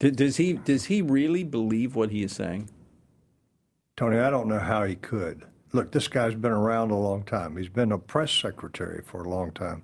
Does 0.00 0.36
he 0.36 0.54
does 0.54 0.86
he 0.86 1.02
really 1.02 1.44
believe 1.44 1.94
what 1.94 2.10
he 2.10 2.22
is 2.22 2.32
saying? 2.32 2.68
Tony, 3.96 4.18
I 4.18 4.30
don't 4.30 4.48
know 4.48 4.58
how 4.58 4.84
he 4.84 4.96
could. 4.96 5.44
Look, 5.72 5.92
this 5.92 6.08
guy's 6.08 6.34
been 6.34 6.52
around 6.52 6.90
a 6.90 6.96
long 6.98 7.22
time. 7.22 7.56
He's 7.56 7.68
been 7.68 7.92
a 7.92 7.98
press 7.98 8.32
secretary 8.32 9.02
for 9.04 9.22
a 9.22 9.28
long 9.28 9.52
time. 9.52 9.82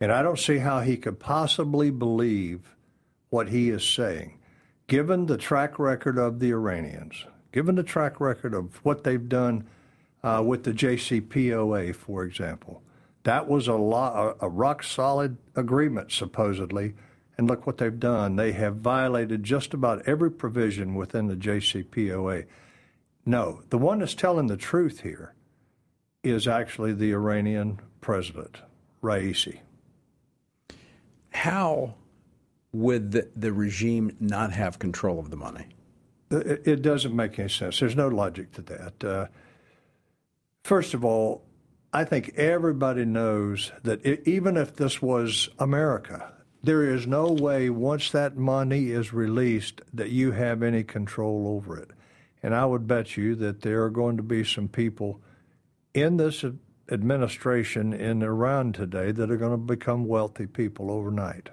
And 0.00 0.10
I 0.12 0.22
don't 0.22 0.38
see 0.38 0.58
how 0.58 0.80
he 0.80 0.96
could 0.96 1.20
possibly 1.20 1.90
believe 1.90 2.74
what 3.30 3.48
he 3.48 3.70
is 3.70 3.84
saying, 3.84 4.38
given 4.86 5.26
the 5.26 5.36
track 5.36 5.78
record 5.78 6.18
of 6.18 6.38
the 6.40 6.50
Iranians, 6.50 7.24
given 7.52 7.74
the 7.74 7.82
track 7.82 8.20
record 8.20 8.54
of 8.54 8.84
what 8.84 9.04
they've 9.04 9.28
done 9.28 9.66
uh, 10.22 10.42
with 10.44 10.64
the 10.64 10.72
JCPOA, 10.72 11.94
for 11.94 12.24
example. 12.24 12.82
That 13.24 13.48
was 13.48 13.68
a, 13.68 13.74
lo- 13.74 14.36
a 14.40 14.48
rock 14.48 14.82
solid 14.82 15.38
agreement, 15.56 16.12
supposedly. 16.12 16.94
And 17.36 17.48
look 17.48 17.66
what 17.66 17.78
they've 17.78 17.98
done. 17.98 18.36
They 18.36 18.52
have 18.52 18.76
violated 18.76 19.42
just 19.42 19.74
about 19.74 20.06
every 20.06 20.30
provision 20.30 20.94
within 20.94 21.26
the 21.26 21.34
JCPOA. 21.34 22.46
No, 23.26 23.62
the 23.70 23.78
one 23.78 23.98
that's 23.98 24.14
telling 24.14 24.46
the 24.46 24.56
truth 24.56 25.00
here 25.00 25.34
is 26.22 26.46
actually 26.46 26.92
the 26.92 27.12
Iranian 27.12 27.80
president, 28.00 28.58
Raisi. 29.02 29.60
How 31.30 31.94
would 32.72 33.12
the, 33.12 33.28
the 33.34 33.52
regime 33.52 34.16
not 34.20 34.52
have 34.52 34.78
control 34.78 35.18
of 35.18 35.30
the 35.30 35.36
money? 35.36 35.66
It, 36.30 36.62
it 36.66 36.82
doesn't 36.82 37.14
make 37.14 37.38
any 37.38 37.48
sense. 37.48 37.80
There's 37.80 37.96
no 37.96 38.08
logic 38.08 38.52
to 38.52 38.62
that. 38.62 39.04
Uh, 39.04 39.26
first 40.62 40.94
of 40.94 41.04
all, 41.04 41.44
I 41.92 42.04
think 42.04 42.34
everybody 42.36 43.04
knows 43.04 43.70
that 43.84 44.04
it, 44.04 44.26
even 44.26 44.56
if 44.56 44.74
this 44.74 45.00
was 45.00 45.48
America, 45.58 46.32
there 46.64 46.94
is 46.94 47.06
no 47.06 47.30
way 47.30 47.68
once 47.68 48.10
that 48.10 48.36
money 48.36 48.90
is 48.90 49.12
released 49.12 49.82
that 49.92 50.10
you 50.10 50.32
have 50.32 50.62
any 50.62 50.82
control 50.82 51.46
over 51.46 51.76
it. 51.76 51.90
And 52.42 52.54
I 52.54 52.64
would 52.64 52.86
bet 52.86 53.16
you 53.16 53.34
that 53.36 53.60
there 53.62 53.82
are 53.84 53.90
going 53.90 54.16
to 54.16 54.22
be 54.22 54.44
some 54.44 54.68
people 54.68 55.20
in 55.92 56.16
this 56.16 56.44
administration 56.90 57.92
in 57.92 58.22
Iran 58.22 58.72
today 58.72 59.12
that 59.12 59.30
are 59.30 59.36
going 59.36 59.52
to 59.52 59.56
become 59.56 60.06
wealthy 60.06 60.46
people 60.46 60.90
overnight. 60.90 61.50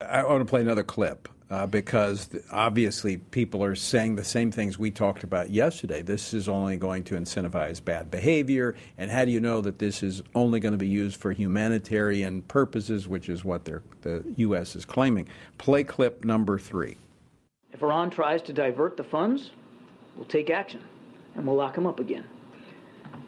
I 0.00 0.24
want 0.24 0.40
to 0.40 0.46
play 0.46 0.62
another 0.62 0.82
clip 0.82 1.28
uh, 1.50 1.66
because 1.66 2.30
obviously 2.52 3.16
people 3.16 3.62
are 3.62 3.74
saying 3.74 4.14
the 4.14 4.24
same 4.24 4.52
things 4.52 4.78
we 4.78 4.90
talked 4.90 5.24
about 5.24 5.50
yesterday. 5.50 6.00
This 6.00 6.32
is 6.32 6.48
only 6.48 6.76
going 6.76 7.02
to 7.04 7.16
incentivize 7.16 7.84
bad 7.84 8.10
behavior. 8.10 8.76
And 8.98 9.10
how 9.10 9.24
do 9.24 9.32
you 9.32 9.40
know 9.40 9.60
that 9.60 9.78
this 9.78 10.02
is 10.02 10.22
only 10.34 10.60
going 10.60 10.72
to 10.72 10.78
be 10.78 10.88
used 10.88 11.16
for 11.16 11.32
humanitarian 11.32 12.42
purposes, 12.42 13.08
which 13.08 13.28
is 13.28 13.44
what 13.44 13.64
the 13.64 13.82
U.S. 14.36 14.76
is 14.76 14.84
claiming? 14.84 15.28
Play 15.58 15.82
clip 15.82 16.24
number 16.24 16.58
three. 16.58 16.96
If 17.72 17.82
Iran 17.82 18.10
tries 18.10 18.42
to 18.42 18.52
divert 18.52 18.96
the 18.96 19.04
funds, 19.04 19.50
we'll 20.16 20.26
take 20.26 20.50
action 20.50 20.82
and 21.34 21.46
we'll 21.46 21.56
lock 21.56 21.74
them 21.74 21.86
up 21.86 21.98
again. 21.98 22.24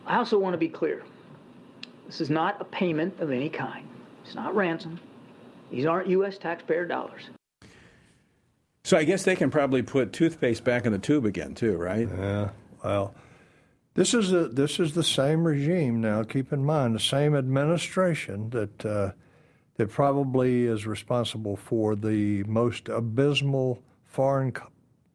I 0.07 0.17
also 0.17 0.39
want 0.39 0.55
to 0.55 0.59
be 0.59 0.69
clear. 0.69 1.03
This 2.07 2.21
is 2.21 2.31
not 2.31 2.61
a 2.61 2.65
payment 2.65 3.19
of 3.21 3.31
any 3.33 3.49
kind. 3.49 3.89
It's 4.25 4.35
not 4.35 4.55
ransom. 4.55 5.01
These 5.71 5.87
aren't 5.87 6.09
U.S. 6.09 6.39
taxpayer 6.39 6.87
dollars. 6.87 7.23
So 8.85 8.97
I 8.97 9.05
guess 9.05 9.23
they 9.23 9.37
can 9.37 9.51
probably 9.51 9.83
put 9.83 10.13
toothpaste 10.13 10.65
back 10.65 10.87
in 10.87 10.93
the 10.93 10.99
tube 10.99 11.25
again, 11.25 11.55
too, 11.55 11.77
right? 11.77 12.09
Yeah. 12.09 12.51
Well, 12.83 13.15
this 13.95 14.13
is 14.13 14.33
a, 14.33 14.49
this 14.49 14.81
is 14.81 14.95
the 14.95 15.05
same 15.05 15.45
regime 15.45 16.01
now. 16.01 16.25
Keep 16.25 16.53
in 16.53 16.65
mind 16.65 16.95
the 16.95 17.01
same 17.01 17.37
administration 17.37 18.51
that 18.51 18.85
uh, 18.85 19.13
that 19.77 19.91
probably 19.91 20.67
is 20.67 20.87
responsible 20.87 21.57
for 21.57 21.95
the 21.95 22.43
most 22.45 22.89
abysmal 22.89 23.83
foreign 24.05 24.53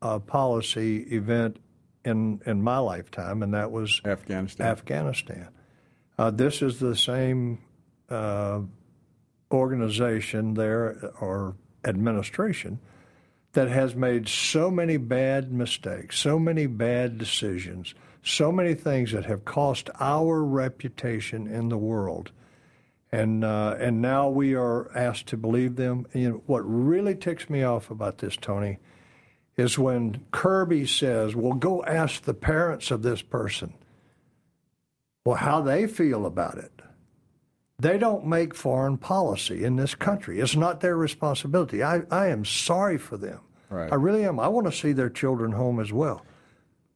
uh, 0.02 0.20
policy 0.20 1.00
event 1.14 1.58
in 2.06 2.42
in 2.46 2.62
my 2.62 2.78
lifetime, 2.78 3.44
and 3.44 3.54
that 3.54 3.72
was 3.72 4.00
Afghanistan. 4.06 4.68
Afghanistan. 4.68 5.50
Uh, 6.18 6.32
this 6.32 6.62
is 6.62 6.80
the 6.80 6.96
same 6.96 7.60
uh, 8.10 8.62
organization 9.52 10.54
there 10.54 11.12
or 11.20 11.56
administration 11.84 12.80
that 13.54 13.70
has 13.70 13.96
made 13.96 14.28
so 14.28 14.70
many 14.70 14.98
bad 14.98 15.52
mistakes, 15.52 16.20
so 16.20 16.38
many 16.38 16.68
bad 16.68 17.18
decisions, 17.18 17.94
so 18.24 18.52
many 18.52 18.74
things 18.74 19.12
that 19.12 19.26
have 19.26 19.46
cost 19.46 19.90
our 20.00 20.44
reputation 20.44 21.48
in 21.48 21.70
the 21.70 21.78
world. 21.78 22.32
And 23.12 23.44
uh, 23.44 23.78
and 23.80 24.02
now 24.02 24.30
we 24.30 24.54
are 24.54 24.92
asked 24.96 25.28
to 25.28 25.38
believe 25.38 25.78
them. 25.78 26.06
You 26.14 26.30
know, 26.30 26.44
what 26.46 26.60
really 26.60 27.16
ticks 27.16 27.50
me 27.50 27.64
off 27.64 27.90
about 27.90 28.18
this, 28.18 28.36
Tony, 28.36 28.80
is 29.56 29.80
when 29.80 30.26
Kirby 30.32 30.86
says, 30.86 31.36
Well, 31.36 31.54
go 31.54 31.84
ask 31.86 32.24
the 32.24 32.34
parents 32.34 32.92
of 32.92 33.02
this 33.02 33.22
person. 33.22 33.74
Well, 35.26 35.38
how 35.38 35.62
they 35.62 35.88
feel 35.88 36.26
about 36.26 36.58
it. 36.58 36.77
They 37.80 38.00
don't 38.00 38.26
make 38.26 38.56
foreign 38.56 38.98
policy 38.98 39.64
in 39.64 39.76
this 39.76 39.94
country. 39.94 40.40
It's 40.40 40.56
not 40.56 40.80
their 40.82 40.98
responsibility. 40.98 41.84
I, 41.84 42.02
I 42.10 42.28
am 42.28 42.44
sorry 42.44 42.98
for 42.98 43.18
them. 43.18 43.42
Right. 43.70 43.92
I 43.92 43.96
really 43.96 44.26
am. 44.26 44.40
I 44.40 44.48
want 44.48 44.66
to 44.66 44.72
see 44.72 44.94
their 44.94 45.10
children 45.10 45.52
home 45.52 45.80
as 45.80 45.94
well. 45.94 46.26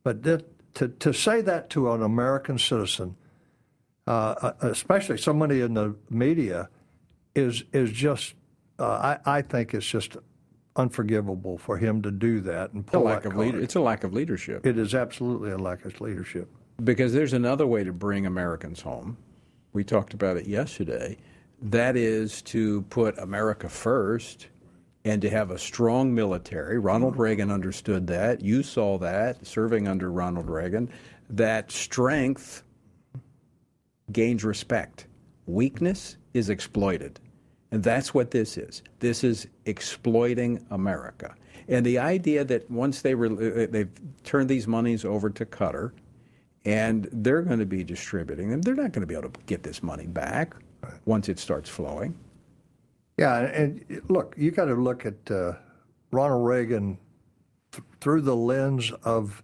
But 0.03 0.23
that, 0.23 0.73
to, 0.75 0.87
to 0.87 1.13
say 1.13 1.41
that 1.41 1.69
to 1.71 1.91
an 1.91 2.01
American 2.01 2.57
citizen, 2.57 3.15
uh, 4.07 4.35
uh 4.41 4.53
especially 4.61 5.17
somebody 5.17 5.61
in 5.61 5.75
the 5.75 5.95
media, 6.09 6.69
is 7.35 7.63
is 7.71 7.91
just 7.91 8.33
uh, 8.79 9.17
I, 9.25 9.37
I 9.37 9.41
think 9.43 9.73
it's 9.73 9.85
just 9.85 10.17
unforgivable 10.75 11.57
for 11.57 11.77
him 11.77 12.01
to 12.01 12.11
do 12.11 12.39
that 12.41 12.73
and 12.73 12.85
pull 12.85 13.03
a 13.03 13.05
lack 13.05 13.25
of 13.25 13.35
leader, 13.35 13.59
It's 13.61 13.75
a 13.75 13.81
lack 13.81 14.03
of 14.03 14.13
leadership. 14.13 14.65
It 14.65 14.77
is 14.77 14.95
absolutely 14.95 15.51
a 15.51 15.57
lack 15.57 15.85
of 15.85 15.99
leadership. 16.01 16.49
Because 16.83 17.13
there's 17.13 17.33
another 17.33 17.67
way 17.67 17.83
to 17.83 17.93
bring 17.93 18.25
Americans 18.25 18.81
home. 18.81 19.17
We 19.73 19.83
talked 19.83 20.13
about 20.13 20.37
it 20.37 20.47
yesterday. 20.47 21.17
That 21.61 21.95
is 21.95 22.41
to 22.43 22.81
put 22.83 23.17
America 23.17 23.69
first 23.69 24.47
and 25.03 25.21
to 25.21 25.29
have 25.29 25.51
a 25.51 25.57
strong 25.57 26.13
military. 26.13 26.79
Ronald 26.79 27.13
mm-hmm. 27.13 27.21
Reagan 27.21 27.51
understood 27.51 28.07
that. 28.07 28.41
You 28.41 28.63
saw 28.63 28.97
that 28.99 29.45
serving 29.45 29.87
under 29.87 30.11
Ronald 30.11 30.49
Reagan. 30.49 30.89
That 31.29 31.71
strength 31.71 32.63
gains 34.11 34.43
respect, 34.43 35.07
weakness 35.45 36.17
is 36.33 36.49
exploited. 36.49 37.19
And 37.71 37.81
that's 37.83 38.13
what 38.13 38.31
this 38.31 38.57
is. 38.57 38.83
This 38.99 39.23
is 39.23 39.47
exploiting 39.65 40.65
America. 40.71 41.33
And 41.69 41.85
the 41.85 41.99
idea 41.99 42.43
that 42.43 42.69
once 42.69 43.01
they 43.01 43.15
re- 43.15 43.63
uh, 43.63 43.67
they've 43.69 43.91
turned 44.23 44.49
these 44.49 44.67
monies 44.67 45.05
over 45.05 45.29
to 45.29 45.45
Qatar 45.45 45.91
and 46.65 47.09
they're 47.11 47.41
going 47.41 47.59
to 47.59 47.65
be 47.65 47.83
distributing 47.83 48.49
them, 48.49 48.61
they're 48.61 48.75
not 48.75 48.91
going 48.91 49.01
to 49.01 49.07
be 49.07 49.15
able 49.15 49.29
to 49.29 49.39
get 49.45 49.63
this 49.63 49.81
money 49.81 50.07
back 50.07 50.55
once 51.05 51.29
it 51.29 51.39
starts 51.39 51.69
flowing. 51.69 52.15
Yeah, 53.17 53.39
and 53.39 54.03
look, 54.09 54.35
you 54.37 54.51
got 54.51 54.65
to 54.65 54.75
look 54.75 55.05
at 55.05 55.29
uh, 55.29 55.53
Ronald 56.11 56.45
Reagan 56.45 56.97
th- 57.71 57.83
through 57.99 58.21
the 58.21 58.35
lens 58.35 58.91
of 59.03 59.43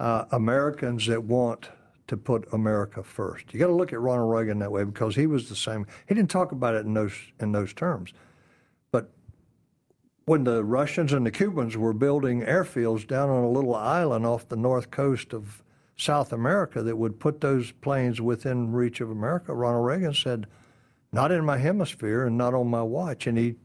uh, 0.00 0.24
Americans 0.32 1.06
that 1.06 1.22
want 1.22 1.68
to 2.06 2.16
put 2.16 2.48
America 2.52 3.02
first. 3.02 3.52
You 3.52 3.60
got 3.60 3.66
to 3.66 3.74
look 3.74 3.92
at 3.92 4.00
Ronald 4.00 4.30
Reagan 4.30 4.58
that 4.60 4.72
way 4.72 4.84
because 4.84 5.14
he 5.14 5.26
was 5.26 5.48
the 5.48 5.56
same. 5.56 5.86
He 6.06 6.14
didn't 6.14 6.30
talk 6.30 6.52
about 6.52 6.74
it 6.74 6.86
in 6.86 6.94
those 6.94 7.14
in 7.40 7.52
those 7.52 7.72
terms, 7.72 8.12
but 8.90 9.10
when 10.24 10.44
the 10.44 10.64
Russians 10.64 11.12
and 11.12 11.24
the 11.24 11.30
Cubans 11.30 11.76
were 11.76 11.92
building 11.92 12.42
airfields 12.42 13.06
down 13.06 13.30
on 13.30 13.44
a 13.44 13.50
little 13.50 13.74
island 13.74 14.26
off 14.26 14.48
the 14.48 14.56
north 14.56 14.90
coast 14.90 15.32
of 15.32 15.62
South 15.98 16.32
America 16.32 16.82
that 16.82 16.96
would 16.96 17.20
put 17.20 17.40
those 17.40 17.72
planes 17.72 18.20
within 18.20 18.72
reach 18.72 19.00
of 19.00 19.10
America, 19.10 19.52
Ronald 19.52 19.84
Reagan 19.84 20.14
said, 20.14 20.46
"Not 21.12 21.30
in 21.30 21.44
my 21.44 21.58
hemisphere 21.58 22.24
and 22.24 22.38
not 22.38 22.54
on 22.54 22.68
my 22.68 22.82
watch." 22.82 23.26
And 23.26 23.36
he 23.36 23.56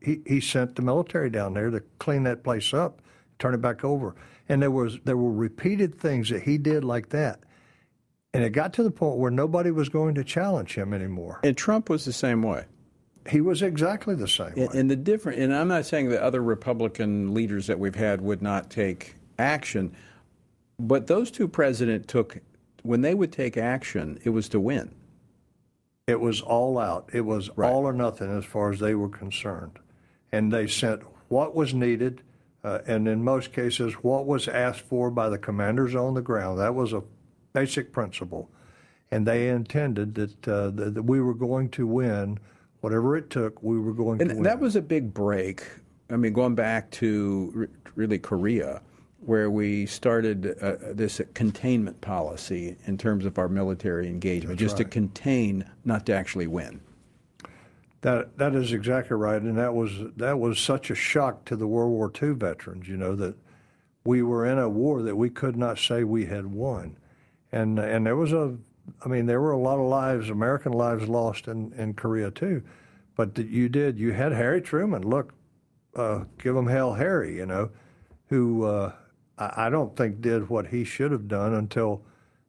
he, 0.00 0.20
he 0.26 0.40
sent 0.40 0.76
the 0.76 0.82
military 0.82 1.30
down 1.30 1.54
there 1.54 1.70
to 1.70 1.80
clean 1.98 2.24
that 2.24 2.44
place 2.44 2.74
up, 2.74 3.00
turn 3.38 3.54
it 3.54 3.62
back 3.62 3.84
over. 3.84 4.14
And 4.48 4.60
there 4.60 4.70
was 4.70 4.98
there 5.04 5.16
were 5.16 5.32
repeated 5.32 5.98
things 5.98 6.28
that 6.28 6.42
he 6.42 6.58
did 6.58 6.84
like 6.84 7.08
that 7.10 7.40
and 8.34 8.44
it 8.44 8.50
got 8.50 8.72
to 8.74 8.82
the 8.82 8.90
point 8.90 9.16
where 9.18 9.30
nobody 9.30 9.70
was 9.70 9.88
going 9.88 10.14
to 10.14 10.24
challenge 10.24 10.74
him 10.74 10.92
anymore. 10.92 11.40
And 11.42 11.56
Trump 11.56 11.88
was 11.88 12.04
the 12.04 12.12
same 12.12 12.42
way. 12.42 12.64
He 13.28 13.40
was 13.40 13.62
exactly 13.62 14.14
the 14.14 14.28
same 14.28 14.52
and, 14.56 14.74
and 14.74 14.90
the 14.90 14.96
different, 14.96 15.38
and 15.40 15.54
I'm 15.54 15.68
not 15.68 15.84
saying 15.84 16.08
that 16.10 16.22
other 16.22 16.42
Republican 16.42 17.34
leaders 17.34 17.66
that 17.66 17.78
we've 17.78 17.94
had 17.94 18.20
would 18.22 18.40
not 18.40 18.70
take 18.70 19.16
action, 19.38 19.94
but 20.78 21.06
those 21.06 21.30
two 21.30 21.48
presidents 21.48 22.06
took, 22.06 22.38
when 22.82 23.00
they 23.00 23.14
would 23.14 23.32
take 23.32 23.56
action, 23.56 24.18
it 24.24 24.30
was 24.30 24.48
to 24.50 24.60
win. 24.60 24.94
It 26.06 26.20
was 26.20 26.40
all 26.40 26.78
out. 26.78 27.10
It 27.12 27.22
was 27.22 27.50
right. 27.56 27.70
all 27.70 27.84
or 27.84 27.92
nothing 27.92 28.36
as 28.36 28.44
far 28.44 28.72
as 28.72 28.78
they 28.78 28.94
were 28.94 29.08
concerned. 29.08 29.78
And 30.32 30.52
they 30.52 30.66
sent 30.66 31.02
what 31.28 31.54
was 31.54 31.74
needed, 31.74 32.22
uh, 32.64 32.80
and 32.86 33.06
in 33.08 33.22
most 33.22 33.52
cases, 33.52 33.94
what 33.94 34.26
was 34.26 34.48
asked 34.48 34.80
for 34.80 35.10
by 35.10 35.28
the 35.28 35.38
commanders 35.38 35.94
on 35.94 36.14
the 36.14 36.22
ground. 36.22 36.58
That 36.60 36.74
was 36.74 36.92
a 36.92 37.02
basic 37.52 37.92
principle. 37.92 38.48
And 39.10 39.26
they 39.26 39.48
intended 39.48 40.14
that, 40.14 40.48
uh, 40.48 40.70
that, 40.70 41.02
we 41.02 41.20
were 41.20 41.34
going 41.34 41.70
to 41.70 41.86
win 41.86 42.38
whatever 42.80 43.16
it 43.16 43.30
took. 43.30 43.62
We 43.62 43.78
were 43.78 43.92
going 43.92 44.20
and 44.20 44.30
to 44.30 44.36
win. 44.36 44.44
That 44.44 44.60
was 44.60 44.76
a 44.76 44.82
big 44.82 45.12
break. 45.12 45.62
I 46.10 46.16
mean, 46.16 46.32
going 46.32 46.54
back 46.54 46.90
to 46.92 47.68
really 47.94 48.18
Korea, 48.18 48.80
where 49.28 49.50
we 49.50 49.84
started 49.84 50.56
uh, 50.62 50.76
this 50.94 51.20
containment 51.34 52.00
policy 52.00 52.78
in 52.86 52.96
terms 52.96 53.26
of 53.26 53.38
our 53.38 53.46
military 53.46 54.06
engagement, 54.06 54.58
That's 54.58 54.72
just 54.72 54.80
right. 54.80 54.90
to 54.90 54.90
contain, 54.90 55.70
not 55.84 56.06
to 56.06 56.14
actually 56.14 56.46
win. 56.46 56.80
That 58.00 58.38
that 58.38 58.54
is 58.54 58.72
exactly 58.72 59.16
right, 59.16 59.42
and 59.42 59.58
that 59.58 59.74
was 59.74 59.92
that 60.16 60.38
was 60.38 60.58
such 60.58 60.90
a 60.90 60.94
shock 60.94 61.44
to 61.44 61.56
the 61.56 61.66
World 61.66 61.90
War 61.90 62.10
II 62.22 62.30
veterans. 62.30 62.88
You 62.88 62.96
know 62.96 63.14
that 63.16 63.36
we 64.02 64.22
were 64.22 64.46
in 64.46 64.58
a 64.58 64.68
war 64.68 65.02
that 65.02 65.16
we 65.16 65.28
could 65.28 65.56
not 65.56 65.78
say 65.78 66.04
we 66.04 66.24
had 66.24 66.46
won, 66.46 66.96
and 67.52 67.78
and 67.78 68.06
there 68.06 68.16
was 68.16 68.32
a, 68.32 68.56
I 69.04 69.08
mean, 69.08 69.26
there 69.26 69.42
were 69.42 69.50
a 69.50 69.58
lot 69.58 69.78
of 69.78 69.86
lives, 69.88 70.30
American 70.30 70.72
lives 70.72 71.06
lost 71.06 71.48
in 71.48 71.74
in 71.74 71.92
Korea 71.92 72.30
too, 72.30 72.62
but 73.14 73.34
that 73.34 73.48
you 73.48 73.68
did. 73.68 73.98
You 73.98 74.12
had 74.12 74.32
Harry 74.32 74.62
Truman. 74.62 75.02
Look, 75.02 75.34
uh, 75.94 76.24
give 76.42 76.56
him 76.56 76.68
hell, 76.68 76.94
Harry. 76.94 77.36
You 77.36 77.44
know, 77.44 77.70
who 78.28 78.64
uh, 78.64 78.92
I, 79.38 79.70
don't 79.70 79.96
think 79.96 80.20
did 80.20 80.48
what 80.48 80.68
he 80.68 80.84
should 80.84 81.12
have 81.12 81.28
done 81.28 81.54
until. 81.54 82.02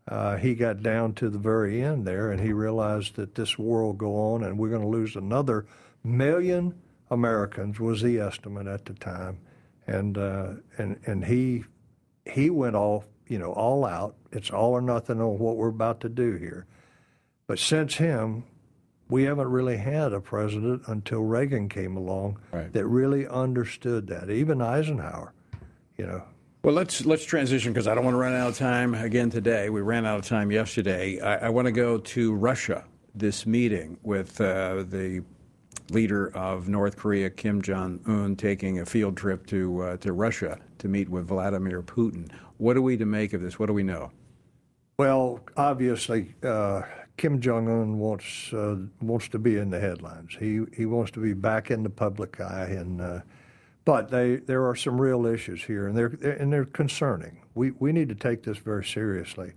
Uh, 0.08 0.38
he 0.38 0.56
got 0.56 0.82
down 0.82 1.14
to 1.14 1.30
the 1.30 1.38
very 1.38 1.84
end 1.84 2.08
there, 2.08 2.32
and 2.32 2.42
he 2.42 2.52
realized 2.52 3.16
that 3.16 3.36
this 3.36 3.60
war 3.60 3.84
will 3.84 3.94
go 3.94 4.16
on, 4.34 4.44
and 4.44 4.58
we're 4.58 4.70
going 4.70 4.82
to 4.82 4.88
lose 4.88 5.16
another 5.16 5.68
million 6.04 6.74
Americans 7.12 7.80
was 7.80 8.02
the 8.02 8.20
estimate 8.20 8.68
at 8.68 8.86
the 8.86 8.94
time, 8.94 9.40
and 9.88 10.18
uh, 10.18 10.54
and 10.78 11.00
and 11.06 11.26
he 11.26 11.64
he 12.26 12.50
went 12.50 12.76
all 12.76 13.06
you 13.28 13.40
know 13.40 13.52
all 13.52 13.86
out. 13.86 14.16
It's 14.32 14.52
all 14.52 14.72
or 14.72 14.82
nothing 14.82 15.20
on 15.20 15.40
what 15.40 15.58
we're 15.58 15.70
about 15.70 16.02
to 16.02 16.10
do 16.10 16.36
here. 16.36 16.66
But 17.48 17.58
since 17.58 17.96
him, 17.96 18.44
we 19.10 19.24
haven't 19.24 19.48
really 19.48 19.78
had 19.78 20.14
a 20.14 20.22
president 20.22 20.84
until 20.86 21.22
Reagan 21.22 21.68
came 21.68 21.98
along 21.98 22.40
right. 22.52 22.72
that 22.74 22.86
really 22.86 23.28
understood 23.28 24.08
that. 24.08 24.30
Even 24.30 24.62
Eisenhower, 24.62 25.34
you 25.98 26.06
know. 26.06 26.24
Well, 26.62 26.76
let's 26.76 27.05
let's 27.05 27.24
transition 27.24 27.72
because 27.72 27.88
I 27.88 27.95
don't 27.95 28.03
want 28.03 28.16
to 28.16 28.20
run 28.20 28.36
out 28.36 28.49
of 28.49 28.57
time 28.57 28.93
again 28.93 29.30
today. 29.30 29.70
We 29.70 29.80
ran 29.80 30.05
out 30.05 30.20
of 30.20 30.26
time 30.26 30.51
yesterday. 30.51 31.18
I, 31.22 31.47
I 31.47 31.49
want 31.49 31.68
to 31.68 31.72
go 31.72 31.97
to 31.97 32.34
Russia. 32.34 32.84
This 33.16 33.45
meeting 33.45 33.97
with 34.03 34.39
uh, 34.41 34.84
the 34.84 35.24
leader 35.89 36.36
of 36.36 36.68
North 36.68 36.97
Korea, 36.97 37.30
Kim 37.30 37.62
Jong 37.62 38.01
Un, 38.05 38.36
taking 38.36 38.80
a 38.80 38.86
field 38.86 39.16
trip 39.16 39.47
to 39.47 39.82
uh, 39.82 39.97
to 39.97 40.12
Russia 40.12 40.60
to 40.80 40.89
meet 40.89 41.07
with 41.07 41.30
Vladimir 41.30 41.82
Putin. 41.82 42.30
What 42.57 42.76
are 42.76 42.82
we 42.82 42.97
to 42.97 43.05
make 43.05 43.32
of 43.32 43.41
this? 43.41 43.57
What 43.57 43.68
do 43.68 43.74
we 43.74 43.84
know? 43.84 44.12
Well, 44.97 45.39
obviously, 45.55 46.36
uh, 46.43 46.82
Kim 47.16 47.39
Jong 47.39 47.70
Un 47.70 47.99
wants 47.99 48.51
uh, 48.51 48.76
wants 48.99 49.30
to 49.30 49.39
be 49.39 49.55
in 49.55 49.70
the 49.70 49.80
headlines. 49.80 50.36
He 50.38 50.66
he 50.76 50.86
wants 50.86 51.12
to 51.12 51.22
be 51.22 51.32
back 51.32 51.72
in 51.72 51.84
the 51.84 51.89
public 51.89 52.41
eye, 52.41 52.76
and 52.78 52.99
uh, 52.99 53.20
but 53.90 54.12
they 54.12 54.36
there 54.36 54.68
are 54.68 54.76
some 54.76 55.02
real 55.02 55.26
issues 55.26 55.64
here, 55.64 55.88
and 55.88 55.98
they're 55.98 56.14
and 56.22 56.54
they're 56.54 56.64
concerning. 56.64 57.42
We 57.56 57.72
we 57.72 57.92
need 57.92 58.10
to 58.10 58.16
take 58.16 58.44
this 58.44 58.60
very 58.60 58.86
seriously 58.86 59.54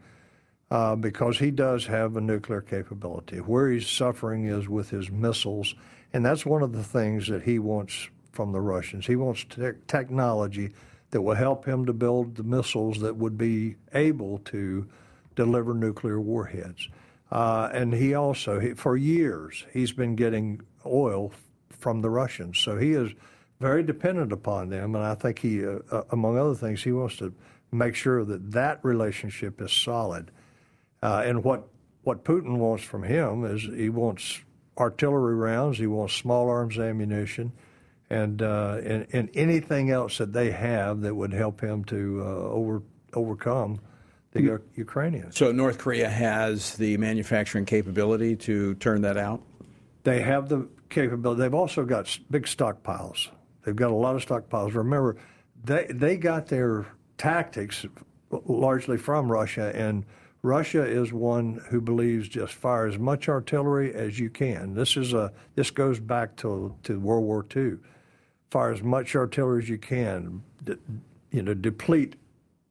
uh, 0.70 0.97
because 0.97 1.39
he 1.39 1.51
does 1.51 1.85
have 1.85 2.16
a 2.16 2.20
nuclear 2.22 2.62
capability. 2.62 3.37
Where 3.37 3.68
he's 3.68 3.87
suffering 3.87 4.47
is 4.47 4.70
with 4.70 4.89
his 4.89 5.11
missiles, 5.11 5.74
and 6.14 6.24
that's 6.24 6.47
one 6.47 6.62
of 6.62 6.72
the 6.72 6.83
things 6.83 7.28
that 7.28 7.43
he 7.43 7.59
wants 7.59 8.09
from 8.33 8.53
the 8.53 8.61
Russians. 8.62 9.07
He 9.07 9.16
wants 9.16 9.45
te- 9.45 9.72
technology 9.87 10.72
that 11.11 11.20
will 11.20 11.35
help 11.35 11.66
him 11.66 11.85
to 11.85 11.93
build 11.93 12.37
the 12.37 12.43
missiles 12.43 13.01
that 13.01 13.14
would 13.14 13.37
be 13.37 13.76
able 13.93 14.39
to 14.47 14.89
deliver 15.37 15.74
nuclear 15.74 16.18
warheads. 16.18 16.89
Uh, 17.30 17.68
and 17.70 17.93
he 17.93 18.14
also, 18.14 18.59
he, 18.59 18.72
for 18.72 18.97
years, 18.97 19.66
he's 19.74 19.93
been 19.93 20.16
getting 20.16 20.62
oil 20.87 21.33
from 21.68 22.01
the 22.01 22.09
Russians. 22.09 22.59
So 22.59 22.78
he 22.78 22.93
is 22.93 23.12
very 23.62 23.82
dependent 23.82 24.32
upon 24.32 24.68
them. 24.68 24.94
And 24.96 25.04
I 25.04 25.14
think 25.14 25.38
he, 25.38 25.64
uh, 25.64 25.78
uh, 25.90 26.02
among 26.10 26.36
other 26.36 26.54
things, 26.54 26.82
he 26.82 26.92
wants 26.92 27.16
to 27.18 27.32
make 27.70 27.94
sure 27.94 28.24
that 28.24 28.52
that 28.52 28.80
relationship 28.82 29.62
is 29.62 29.72
solid. 29.72 30.30
Uh, 31.02 31.22
and 31.24 31.42
what, 31.42 31.68
what 32.02 32.24
Putin 32.24 32.58
wants 32.58 32.84
from 32.84 33.02
him 33.04 33.44
is 33.44 33.62
he 33.62 33.88
wants 33.88 34.40
artillery 34.76 35.36
rounds, 35.36 35.78
he 35.78 35.86
wants 35.86 36.14
small 36.14 36.50
arms 36.50 36.78
ammunition, 36.78 37.52
and, 38.10 38.42
uh, 38.42 38.78
and, 38.84 39.06
and 39.12 39.30
anything 39.34 39.90
else 39.90 40.18
that 40.18 40.32
they 40.32 40.50
have 40.50 41.00
that 41.02 41.14
would 41.14 41.32
help 41.32 41.60
him 41.60 41.84
to 41.84 42.20
uh, 42.20 42.24
over, 42.26 42.82
overcome 43.14 43.80
the 44.32 44.42
U- 44.42 44.62
Ukrainians. 44.74 45.36
So 45.36 45.52
North 45.52 45.78
Korea 45.78 46.08
has 46.08 46.74
the 46.76 46.96
manufacturing 46.96 47.64
capability 47.64 48.36
to 48.36 48.74
turn 48.74 49.02
that 49.02 49.16
out. 49.16 49.40
They 50.02 50.20
have 50.20 50.48
the 50.48 50.68
capability. 50.90 51.42
They've 51.42 51.54
also 51.54 51.84
got 51.84 52.18
big 52.30 52.46
stockpiles. 52.46 53.28
They've 53.64 53.76
got 53.76 53.90
a 53.90 53.94
lot 53.94 54.16
of 54.16 54.26
stockpiles. 54.26 54.74
Remember, 54.74 55.16
they 55.64 55.86
they 55.88 56.16
got 56.16 56.46
their 56.46 56.86
tactics 57.18 57.86
largely 58.30 58.96
from 58.96 59.30
Russia, 59.30 59.72
and 59.74 60.04
Russia 60.42 60.84
is 60.84 61.12
one 61.12 61.62
who 61.68 61.80
believes 61.80 62.28
just 62.28 62.54
fire 62.54 62.86
as 62.86 62.98
much 62.98 63.28
artillery 63.28 63.94
as 63.94 64.18
you 64.18 64.28
can. 64.28 64.74
This 64.74 64.96
is 64.96 65.12
a 65.12 65.32
this 65.54 65.70
goes 65.70 66.00
back 66.00 66.36
to 66.36 66.74
to 66.82 66.98
World 66.98 67.24
War 67.24 67.46
II. 67.54 67.76
Fire 68.50 68.72
as 68.72 68.82
much 68.82 69.14
artillery 69.14 69.62
as 69.62 69.68
you 69.68 69.78
can. 69.78 70.42
De, 70.64 70.76
you 71.30 71.42
know, 71.42 71.54
deplete 71.54 72.16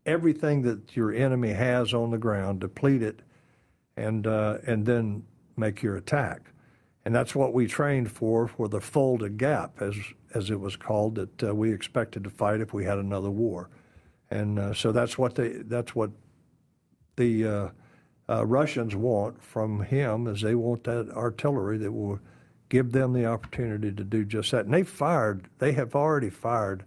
everything 0.06 0.62
that 0.64 0.96
your 0.96 1.14
enemy 1.14 1.54
has 1.54 1.94
on 1.94 2.12
the 2.12 2.18
ground, 2.18 2.60
deplete 2.60 3.02
it, 3.02 3.22
and 3.96 4.28
uh, 4.28 4.58
and 4.68 4.86
then 4.86 5.24
make 5.56 5.82
your 5.82 5.96
attack. 5.96 6.51
And 7.04 7.16
that's 7.16 7.34
what 7.34 7.54
we 7.54 7.68
trained 7.68 8.12
for 8.12 8.48
for 8.48 8.68
the 8.68 8.82
Fulda 8.82 9.30
Gap, 9.30 9.82
as 9.82 9.96
as 10.34 10.50
it 10.50 10.60
was 10.60 10.76
called, 10.76 11.16
that 11.16 11.44
uh, 11.44 11.56
we 11.56 11.74
expected 11.74 12.24
to 12.24 12.30
fight 12.30 12.62
if 12.62 12.74
we 12.74 12.86
had 12.86 13.00
another 13.00 13.32
war. 13.32 13.70
And 14.30 14.60
uh, 14.60 14.74
so 14.74 14.92
that's 14.92 15.18
what 15.18 15.36
they 15.36 15.50
that's 15.50 15.96
what 15.96 16.12
the 17.16 17.46
uh, 17.46 17.70
uh, 18.30 18.46
Russians 18.46 18.96
want 18.96 19.44
from 19.44 19.82
him 19.82 20.28
is 20.28 20.42
they 20.42 20.56
want 20.56 20.84
that 20.86 21.10
artillery 21.12 21.78
that 21.80 21.92
will 21.92 22.20
give 22.70 22.94
them 22.94 23.12
the 23.12 23.26
opportunity 23.26 23.92
to 23.92 24.04
do 24.04 24.24
just 24.24 24.52
that. 24.52 24.66
And 24.66 24.74
they 24.74 24.84
fired, 24.84 25.50
they 25.60 25.74
have 25.74 25.94
already 25.94 26.30
fired 26.30 26.86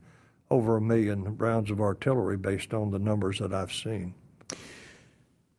over 0.51 0.77
a 0.77 0.81
million 0.81 1.37
rounds 1.37 1.71
of 1.71 1.81
artillery 1.81 2.39
based 2.39 2.73
on 2.73 2.91
the 2.91 2.99
numbers 2.99 3.39
that 3.41 3.53
I've 3.53 3.73
seen. 3.73 4.15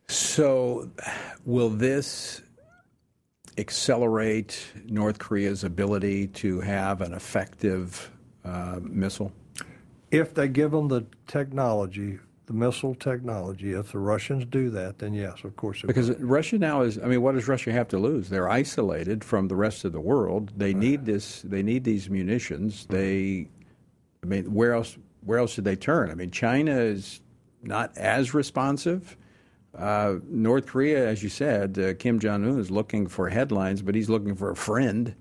So, 0.08 0.90
will 1.44 1.70
this 1.70 2.42
accelerate 3.58 4.72
North 4.86 5.18
Korea's 5.18 5.64
ability 5.64 6.28
to 6.28 6.60
have 6.60 7.00
an 7.00 7.12
effective 7.12 8.10
uh, 8.44 8.80
missile? 8.82 9.32
If 10.10 10.34
they 10.34 10.48
give 10.48 10.70
them 10.70 10.88
the 10.88 11.06
technology, 11.26 12.18
the 12.46 12.52
missile 12.52 12.94
technology, 12.94 13.72
if 13.72 13.92
the 13.92 13.98
Russians 13.98 14.44
do 14.44 14.70
that, 14.70 14.98
then 14.98 15.14
yes, 15.14 15.42
of 15.42 15.56
course. 15.56 15.82
because 15.82 16.10
will. 16.10 16.18
Russia 16.20 16.58
now 16.58 16.82
is, 16.82 16.98
I 16.98 17.06
mean, 17.06 17.20
what 17.22 17.34
does 17.34 17.48
Russia 17.48 17.72
have 17.72 17.88
to 17.88 17.98
lose? 17.98 18.28
They're 18.28 18.48
isolated 18.48 19.24
from 19.24 19.48
the 19.48 19.56
rest 19.56 19.84
of 19.84 19.92
the 19.92 20.00
world. 20.00 20.52
They 20.56 20.66
right. 20.66 20.76
need 20.76 21.06
this. 21.06 21.42
They 21.42 21.62
need 21.62 21.84
these 21.84 22.08
munitions. 22.08 22.86
They, 22.86 23.48
I 24.22 24.26
mean, 24.26 24.54
where 24.54 24.74
else? 24.74 24.96
Where 25.24 25.40
else 25.40 25.54
should 25.54 25.64
they 25.64 25.74
turn? 25.74 26.10
I 26.10 26.14
mean, 26.14 26.30
China 26.30 26.78
is 26.78 27.20
not 27.62 27.96
as 27.96 28.32
responsive. 28.32 29.16
Uh, 29.76 30.16
North 30.28 30.66
Korea, 30.66 31.06
as 31.08 31.22
you 31.22 31.28
said, 31.28 31.78
uh, 31.78 31.94
Kim 31.94 32.18
Jong 32.18 32.44
Un 32.44 32.58
is 32.58 32.70
looking 32.70 33.06
for 33.06 33.28
headlines, 33.28 33.82
but 33.82 33.94
he's 33.94 34.08
looking 34.08 34.34
for 34.34 34.50
a 34.50 34.56
friend. 34.56 35.14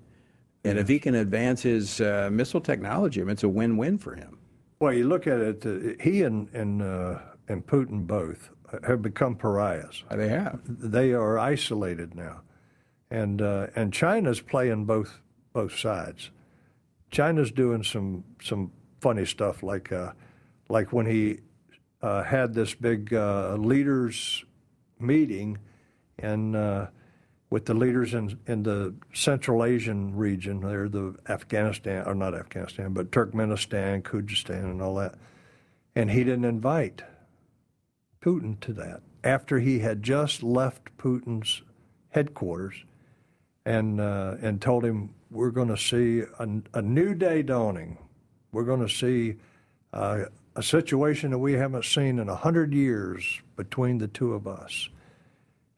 And 0.63 0.79
if 0.79 0.87
he 0.87 0.97
can 0.97 1.13
advance 1.13 1.61
his 1.61 2.01
uh, 2.01 2.29
missile 2.31 2.61
technology, 2.61 3.21
I 3.21 3.23
mean, 3.25 3.33
it's 3.33 3.43
a 3.43 3.49
win-win 3.49 3.99
for 3.99 4.15
him. 4.15 4.39
Well, 4.79 4.93
you 4.93 5.07
look 5.07 5.27
at 5.27 5.39
it. 5.39 5.65
Uh, 5.65 6.01
he 6.03 6.23
and 6.23 6.49
and 6.53 6.81
uh, 6.81 7.19
and 7.47 7.65
Putin 7.67 8.07
both 8.07 8.49
have 8.83 9.01
become 9.01 9.35
pariahs. 9.35 10.03
They 10.09 10.29
have. 10.29 10.59
They 10.65 11.13
are 11.13 11.37
isolated 11.37 12.15
now, 12.15 12.41
and 13.11 13.41
uh, 13.41 13.67
and 13.75 13.93
China's 13.93 14.41
playing 14.41 14.85
both 14.85 15.21
both 15.53 15.77
sides. 15.77 16.31
China's 17.11 17.51
doing 17.51 17.83
some 17.83 18.23
some 18.41 18.71
funny 19.01 19.25
stuff 19.25 19.61
like 19.61 19.91
like 20.67 20.91
when 20.91 21.05
he 21.05 21.39
uh, 22.01 22.23
had 22.23 22.53
this 22.53 22.73
big 22.73 23.13
uh, 23.13 23.55
leaders 23.55 24.44
meeting 24.99 25.57
and 26.19 26.55
uh, 26.55 26.87
with 27.49 27.65
the 27.65 27.73
leaders 27.73 28.13
in, 28.13 28.37
in 28.47 28.63
the 28.63 28.93
Central 29.13 29.63
Asian 29.63 30.15
region. 30.15 30.61
They're 30.61 30.89
the 30.89 31.15
Afghanistan, 31.27 32.03
or 32.05 32.15
not 32.15 32.35
Afghanistan, 32.35 32.93
but 32.93 33.11
Turkmenistan, 33.11 34.01
Kyrgyzstan, 34.01 34.63
and 34.63 34.81
all 34.81 34.95
that. 34.95 35.15
And 35.95 36.11
he 36.11 36.23
didn't 36.23 36.45
invite 36.45 37.03
Putin 38.21 38.59
to 38.61 38.73
that 38.73 39.01
after 39.23 39.59
he 39.59 39.79
had 39.79 40.03
just 40.03 40.43
left 40.43 40.95
Putin's 40.97 41.61
headquarters 42.09 42.85
and 43.65 43.99
uh, 43.99 44.35
and 44.41 44.61
told 44.61 44.85
him 44.85 45.13
we're 45.31 45.51
going 45.51 45.67
to 45.67 45.77
see 45.77 46.21
a, 46.39 46.47
a, 46.73 46.81
new 46.81 47.13
day 47.13 47.41
dawning. 47.41 47.97
We're 48.51 48.63
going 48.63 48.85
to 48.85 48.93
see 48.93 49.35
uh, 49.91 50.25
a 50.55 50.63
situation 50.63 51.31
that 51.31 51.39
we 51.39 51.53
haven't 51.53 51.85
seen 51.85 52.19
in 52.19 52.29
a 52.29 52.35
hundred 52.35 52.73
years 52.73 53.41
between 53.55 53.97
the 53.97 54.07
two 54.07 54.33
of 54.33 54.47
us. 54.47 54.89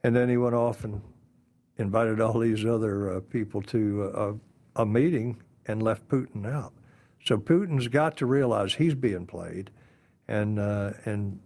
And 0.04 0.16
then 0.16 0.30
he 0.30 0.38
went 0.38 0.56
off 0.56 0.84
and 0.84 1.02
invited 1.78 2.22
all 2.22 2.40
these 2.40 2.66
other 2.66 3.18
uh, 3.18 3.20
people 3.22 3.62
to 3.64 4.12
uh, 4.16 4.34
a 4.76 4.86
meeting 4.86 5.42
and 5.66 5.82
left 5.82 6.08
Putin 6.08 6.52
out. 6.52 6.74
So 7.26 7.38
Putin's 7.38 7.88
got 7.88 8.18
to 8.18 8.26
realize 8.26 8.74
he's 8.74 8.96
being 8.96 9.26
played, 9.26 9.70
and 10.28 10.60
uh, 10.60 10.92
and 11.06 11.40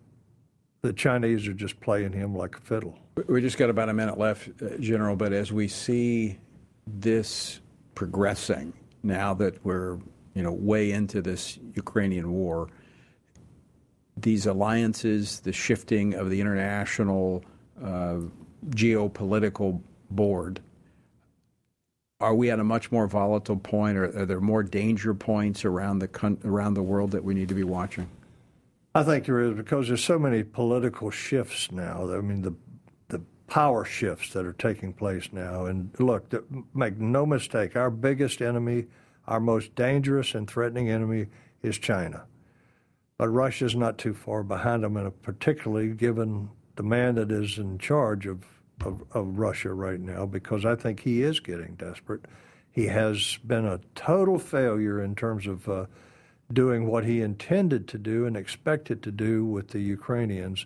the 0.82 0.94
Chinese 0.94 1.48
are 1.48 1.54
just 1.54 1.80
playing 1.80 2.14
him 2.14 2.36
like 2.36 2.56
a 2.56 2.62
fiddle. 2.62 3.00
We 3.28 3.42
just 3.42 3.58
got 3.58 3.70
about 3.70 3.90
a 3.90 3.94
minute 3.94 4.18
left, 4.18 4.50
uh, 4.62 4.78
General. 4.80 5.16
But 5.16 5.34
as 5.34 5.52
we 5.52 5.68
see 5.68 6.38
this 6.86 7.62
progressing, 7.96 8.74
now 9.02 9.34
that 9.36 9.64
we're 9.66 9.98
you 10.36 10.44
know 10.44 10.52
way 10.52 10.92
into 10.92 11.22
this 11.22 11.58
Ukrainian 11.76 12.32
war 12.32 12.68
these 14.18 14.45
alliances, 14.45 15.39
the 15.41 15.53
shifting 15.53 16.14
of 16.14 16.30
the 16.30 16.41
international 16.41 17.43
uh, 17.84 18.18
geopolitical 18.70 19.82
board, 20.09 20.62
are 22.22 22.36
we 22.36 22.51
at 22.51 22.59
a 22.59 22.64
much 22.64 22.91
more 22.91 23.07
volatile 23.07 23.57
point, 23.57 23.97
or 23.97 24.05
are 24.05 24.26
there 24.26 24.39
more 24.39 24.62
danger 24.64 25.14
points 25.14 25.66
around 25.66 25.99
the 25.99 26.38
around 26.45 26.76
the 26.76 26.84
world 26.84 27.12
that 27.12 27.24
we 27.24 27.34
need 27.34 27.49
to 27.49 27.55
be 27.55 27.64
watching? 27.64 28.07
I 28.93 29.03
think 29.03 29.26
there 29.26 29.41
is 29.41 29.55
because 29.55 29.88
there's 29.88 30.03
so 30.03 30.20
many 30.20 30.43
political 30.43 31.09
shifts 31.09 31.72
now. 31.72 32.14
I 32.14 32.22
mean, 32.22 32.43
the 32.43 32.53
the 33.07 33.22
power 33.47 33.84
shifts 33.84 34.34
that 34.34 34.45
are 34.45 34.53
taking 34.53 34.93
place 34.93 35.30
now. 35.32 35.66
And 35.66 35.89
look, 35.97 36.30
the, 36.30 36.43
make 36.76 36.97
no 36.97 37.26
mistake, 37.26 37.76
our 37.76 37.89
biggest 37.89 38.41
enemy, 38.41 38.86
our 39.28 39.39
most 39.39 39.74
dangerous 39.76 40.36
and 40.36 40.47
threatening 40.47 40.89
enemy, 40.89 41.28
is 41.64 41.78
China. 41.78 42.26
But 43.22 43.30
Russia's 43.30 43.76
not 43.76 44.00
too 44.00 44.16
far 44.16 44.42
behind 44.42 44.84
them, 44.84 44.98
and 44.98 45.22
particularly 45.22 45.90
given 45.90 46.50
the 46.76 46.82
man 46.82 47.14
that 47.14 47.32
is 47.32 47.60
in 47.60 47.78
charge 47.78 48.26
of, 48.26 48.44
of, 48.84 49.04
of 49.12 49.38
Russia 49.38 49.72
right 49.76 50.00
now, 50.00 50.26
because 50.26 50.66
I 50.66 50.74
think 50.74 51.02
he 51.02 51.22
is 51.22 51.40
getting 51.40 51.76
desperate. 51.76 52.26
He 52.72 52.88
has 52.88 53.38
been 53.46 53.68
a 53.68 53.80
total 53.94 54.40
failure 54.40 55.04
in 55.04 55.14
terms 55.14 55.46
of 55.46 55.70
uh, 55.70 55.86
doing 56.52 56.88
what 56.88 57.06
he 57.06 57.22
intended 57.22 57.88
to 57.90 58.00
do 58.00 58.26
and 58.26 58.36
expected 58.36 59.04
to 59.04 59.12
do 59.12 59.46
with 59.46 59.68
the 59.68 59.82
Ukrainians. 59.82 60.66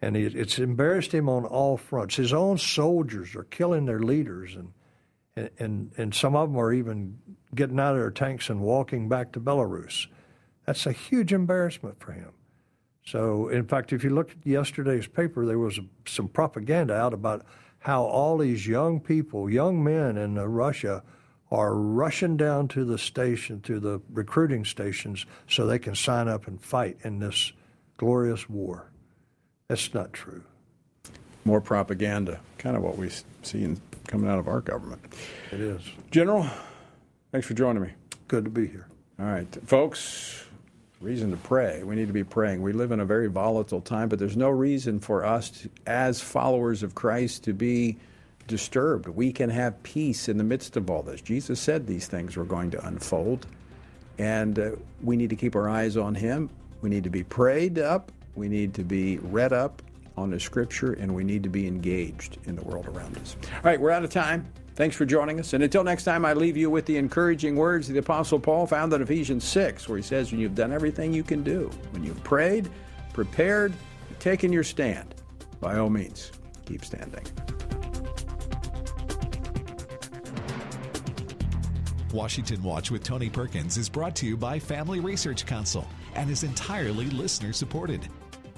And 0.00 0.16
he, 0.16 0.24
it's 0.24 0.58
embarrassed 0.58 1.14
him 1.14 1.28
on 1.28 1.44
all 1.44 1.76
fronts. 1.76 2.16
His 2.16 2.32
own 2.32 2.58
soldiers 2.58 3.36
are 3.36 3.44
killing 3.44 3.84
their 3.84 4.00
leaders, 4.00 4.56
and, 4.56 5.50
and, 5.56 5.92
and 5.96 6.12
some 6.12 6.34
of 6.34 6.48
them 6.48 6.58
are 6.58 6.72
even 6.72 7.20
getting 7.54 7.78
out 7.78 7.94
of 7.94 8.00
their 8.00 8.10
tanks 8.10 8.50
and 8.50 8.60
walking 8.60 9.08
back 9.08 9.30
to 9.34 9.40
Belarus. 9.40 10.08
That's 10.66 10.86
a 10.86 10.92
huge 10.92 11.32
embarrassment 11.32 12.00
for 12.00 12.12
him. 12.12 12.32
So, 13.04 13.48
in 13.48 13.66
fact, 13.66 13.92
if 13.92 14.04
you 14.04 14.10
look 14.10 14.30
at 14.30 14.36
yesterday's 14.44 15.06
paper, 15.06 15.44
there 15.44 15.58
was 15.58 15.80
some 16.06 16.28
propaganda 16.28 16.94
out 16.94 17.12
about 17.12 17.44
how 17.80 18.04
all 18.04 18.38
these 18.38 18.66
young 18.66 19.00
people, 19.00 19.50
young 19.50 19.82
men 19.82 20.16
in 20.16 20.38
uh, 20.38 20.46
Russia, 20.46 21.02
are 21.50 21.74
rushing 21.74 22.36
down 22.36 22.68
to 22.68 22.84
the 22.84 22.96
station, 22.96 23.60
to 23.62 23.80
the 23.80 24.00
recruiting 24.12 24.64
stations, 24.64 25.26
so 25.48 25.66
they 25.66 25.80
can 25.80 25.94
sign 25.94 26.28
up 26.28 26.46
and 26.46 26.62
fight 26.62 26.96
in 27.02 27.18
this 27.18 27.52
glorious 27.96 28.48
war. 28.48 28.90
That's 29.66 29.92
not 29.92 30.12
true. 30.12 30.44
More 31.44 31.60
propaganda, 31.60 32.40
kind 32.56 32.76
of 32.76 32.82
what 32.82 32.96
we 32.96 33.10
see 33.42 33.64
in, 33.64 33.80
coming 34.06 34.30
out 34.30 34.38
of 34.38 34.46
our 34.46 34.60
government. 34.60 35.02
It 35.50 35.60
is. 35.60 35.82
General, 36.12 36.46
thanks 37.32 37.48
for 37.48 37.54
joining 37.54 37.82
me. 37.82 37.90
Good 38.28 38.44
to 38.44 38.50
be 38.50 38.68
here. 38.68 38.86
All 39.18 39.26
right, 39.26 39.48
folks 39.66 40.44
reason 41.02 41.30
to 41.32 41.36
pray. 41.36 41.82
We 41.82 41.96
need 41.96 42.06
to 42.06 42.12
be 42.12 42.24
praying. 42.24 42.62
We 42.62 42.72
live 42.72 42.92
in 42.92 43.00
a 43.00 43.04
very 43.04 43.28
volatile 43.28 43.80
time, 43.80 44.08
but 44.08 44.18
there's 44.18 44.36
no 44.36 44.48
reason 44.48 45.00
for 45.00 45.24
us, 45.24 45.50
to, 45.50 45.70
as 45.86 46.20
followers 46.20 46.82
of 46.82 46.94
Christ, 46.94 47.44
to 47.44 47.52
be 47.52 47.96
disturbed. 48.46 49.08
We 49.08 49.32
can 49.32 49.50
have 49.50 49.82
peace 49.82 50.28
in 50.28 50.38
the 50.38 50.44
midst 50.44 50.76
of 50.76 50.88
all 50.90 51.02
this. 51.02 51.20
Jesus 51.20 51.60
said 51.60 51.86
these 51.86 52.06
things 52.06 52.36
were 52.36 52.44
going 52.44 52.70
to 52.70 52.86
unfold, 52.86 53.46
and 54.18 54.58
uh, 54.58 54.70
we 55.02 55.16
need 55.16 55.30
to 55.30 55.36
keep 55.36 55.56
our 55.56 55.68
eyes 55.68 55.96
on 55.96 56.14
Him. 56.14 56.50
We 56.80 56.90
need 56.90 57.04
to 57.04 57.10
be 57.10 57.24
prayed 57.24 57.78
up. 57.78 58.12
We 58.34 58.48
need 58.48 58.74
to 58.74 58.84
be 58.84 59.18
read 59.18 59.52
up 59.52 59.82
on 60.16 60.30
the 60.30 60.40
Scripture, 60.40 60.92
and 60.92 61.14
we 61.14 61.24
need 61.24 61.42
to 61.42 61.48
be 61.48 61.66
engaged 61.66 62.38
in 62.44 62.56
the 62.56 62.62
world 62.62 62.86
around 62.86 63.16
us. 63.18 63.36
All 63.54 63.60
right, 63.64 63.80
we're 63.80 63.90
out 63.90 64.04
of 64.04 64.10
time. 64.10 64.46
Thanks 64.82 64.96
for 64.96 65.04
joining 65.04 65.38
us. 65.38 65.52
And 65.52 65.62
until 65.62 65.84
next 65.84 66.02
time, 66.02 66.24
I 66.24 66.32
leave 66.32 66.56
you 66.56 66.68
with 66.68 66.86
the 66.86 66.96
encouraging 66.96 67.54
words 67.54 67.86
the 67.86 67.96
Apostle 68.00 68.40
Paul 68.40 68.66
found 68.66 68.92
in 68.92 69.00
Ephesians 69.00 69.44
6, 69.44 69.88
where 69.88 69.96
he 69.96 70.02
says, 70.02 70.32
When 70.32 70.40
you've 70.40 70.56
done 70.56 70.72
everything 70.72 71.12
you 71.12 71.22
can 71.22 71.44
do, 71.44 71.70
when 71.92 72.02
you've 72.02 72.20
prayed, 72.24 72.68
prepared, 73.12 73.72
taken 74.18 74.52
your 74.52 74.64
stand, 74.64 75.14
by 75.60 75.78
all 75.78 75.88
means, 75.88 76.32
keep 76.66 76.84
standing. 76.84 77.24
Washington 82.12 82.60
Watch 82.64 82.90
with 82.90 83.04
Tony 83.04 83.30
Perkins 83.30 83.76
is 83.76 83.88
brought 83.88 84.16
to 84.16 84.26
you 84.26 84.36
by 84.36 84.58
Family 84.58 84.98
Research 84.98 85.46
Council 85.46 85.86
and 86.16 86.28
is 86.28 86.42
entirely 86.42 87.06
listener 87.10 87.52
supported. 87.52 88.08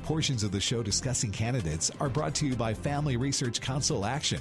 Portions 0.04 0.42
of 0.42 0.52
the 0.52 0.60
show 0.60 0.82
discussing 0.82 1.30
candidates 1.30 1.90
are 2.00 2.08
brought 2.08 2.34
to 2.36 2.46
you 2.46 2.56
by 2.56 2.72
Family 2.72 3.18
Research 3.18 3.60
Council 3.60 4.06
Action 4.06 4.40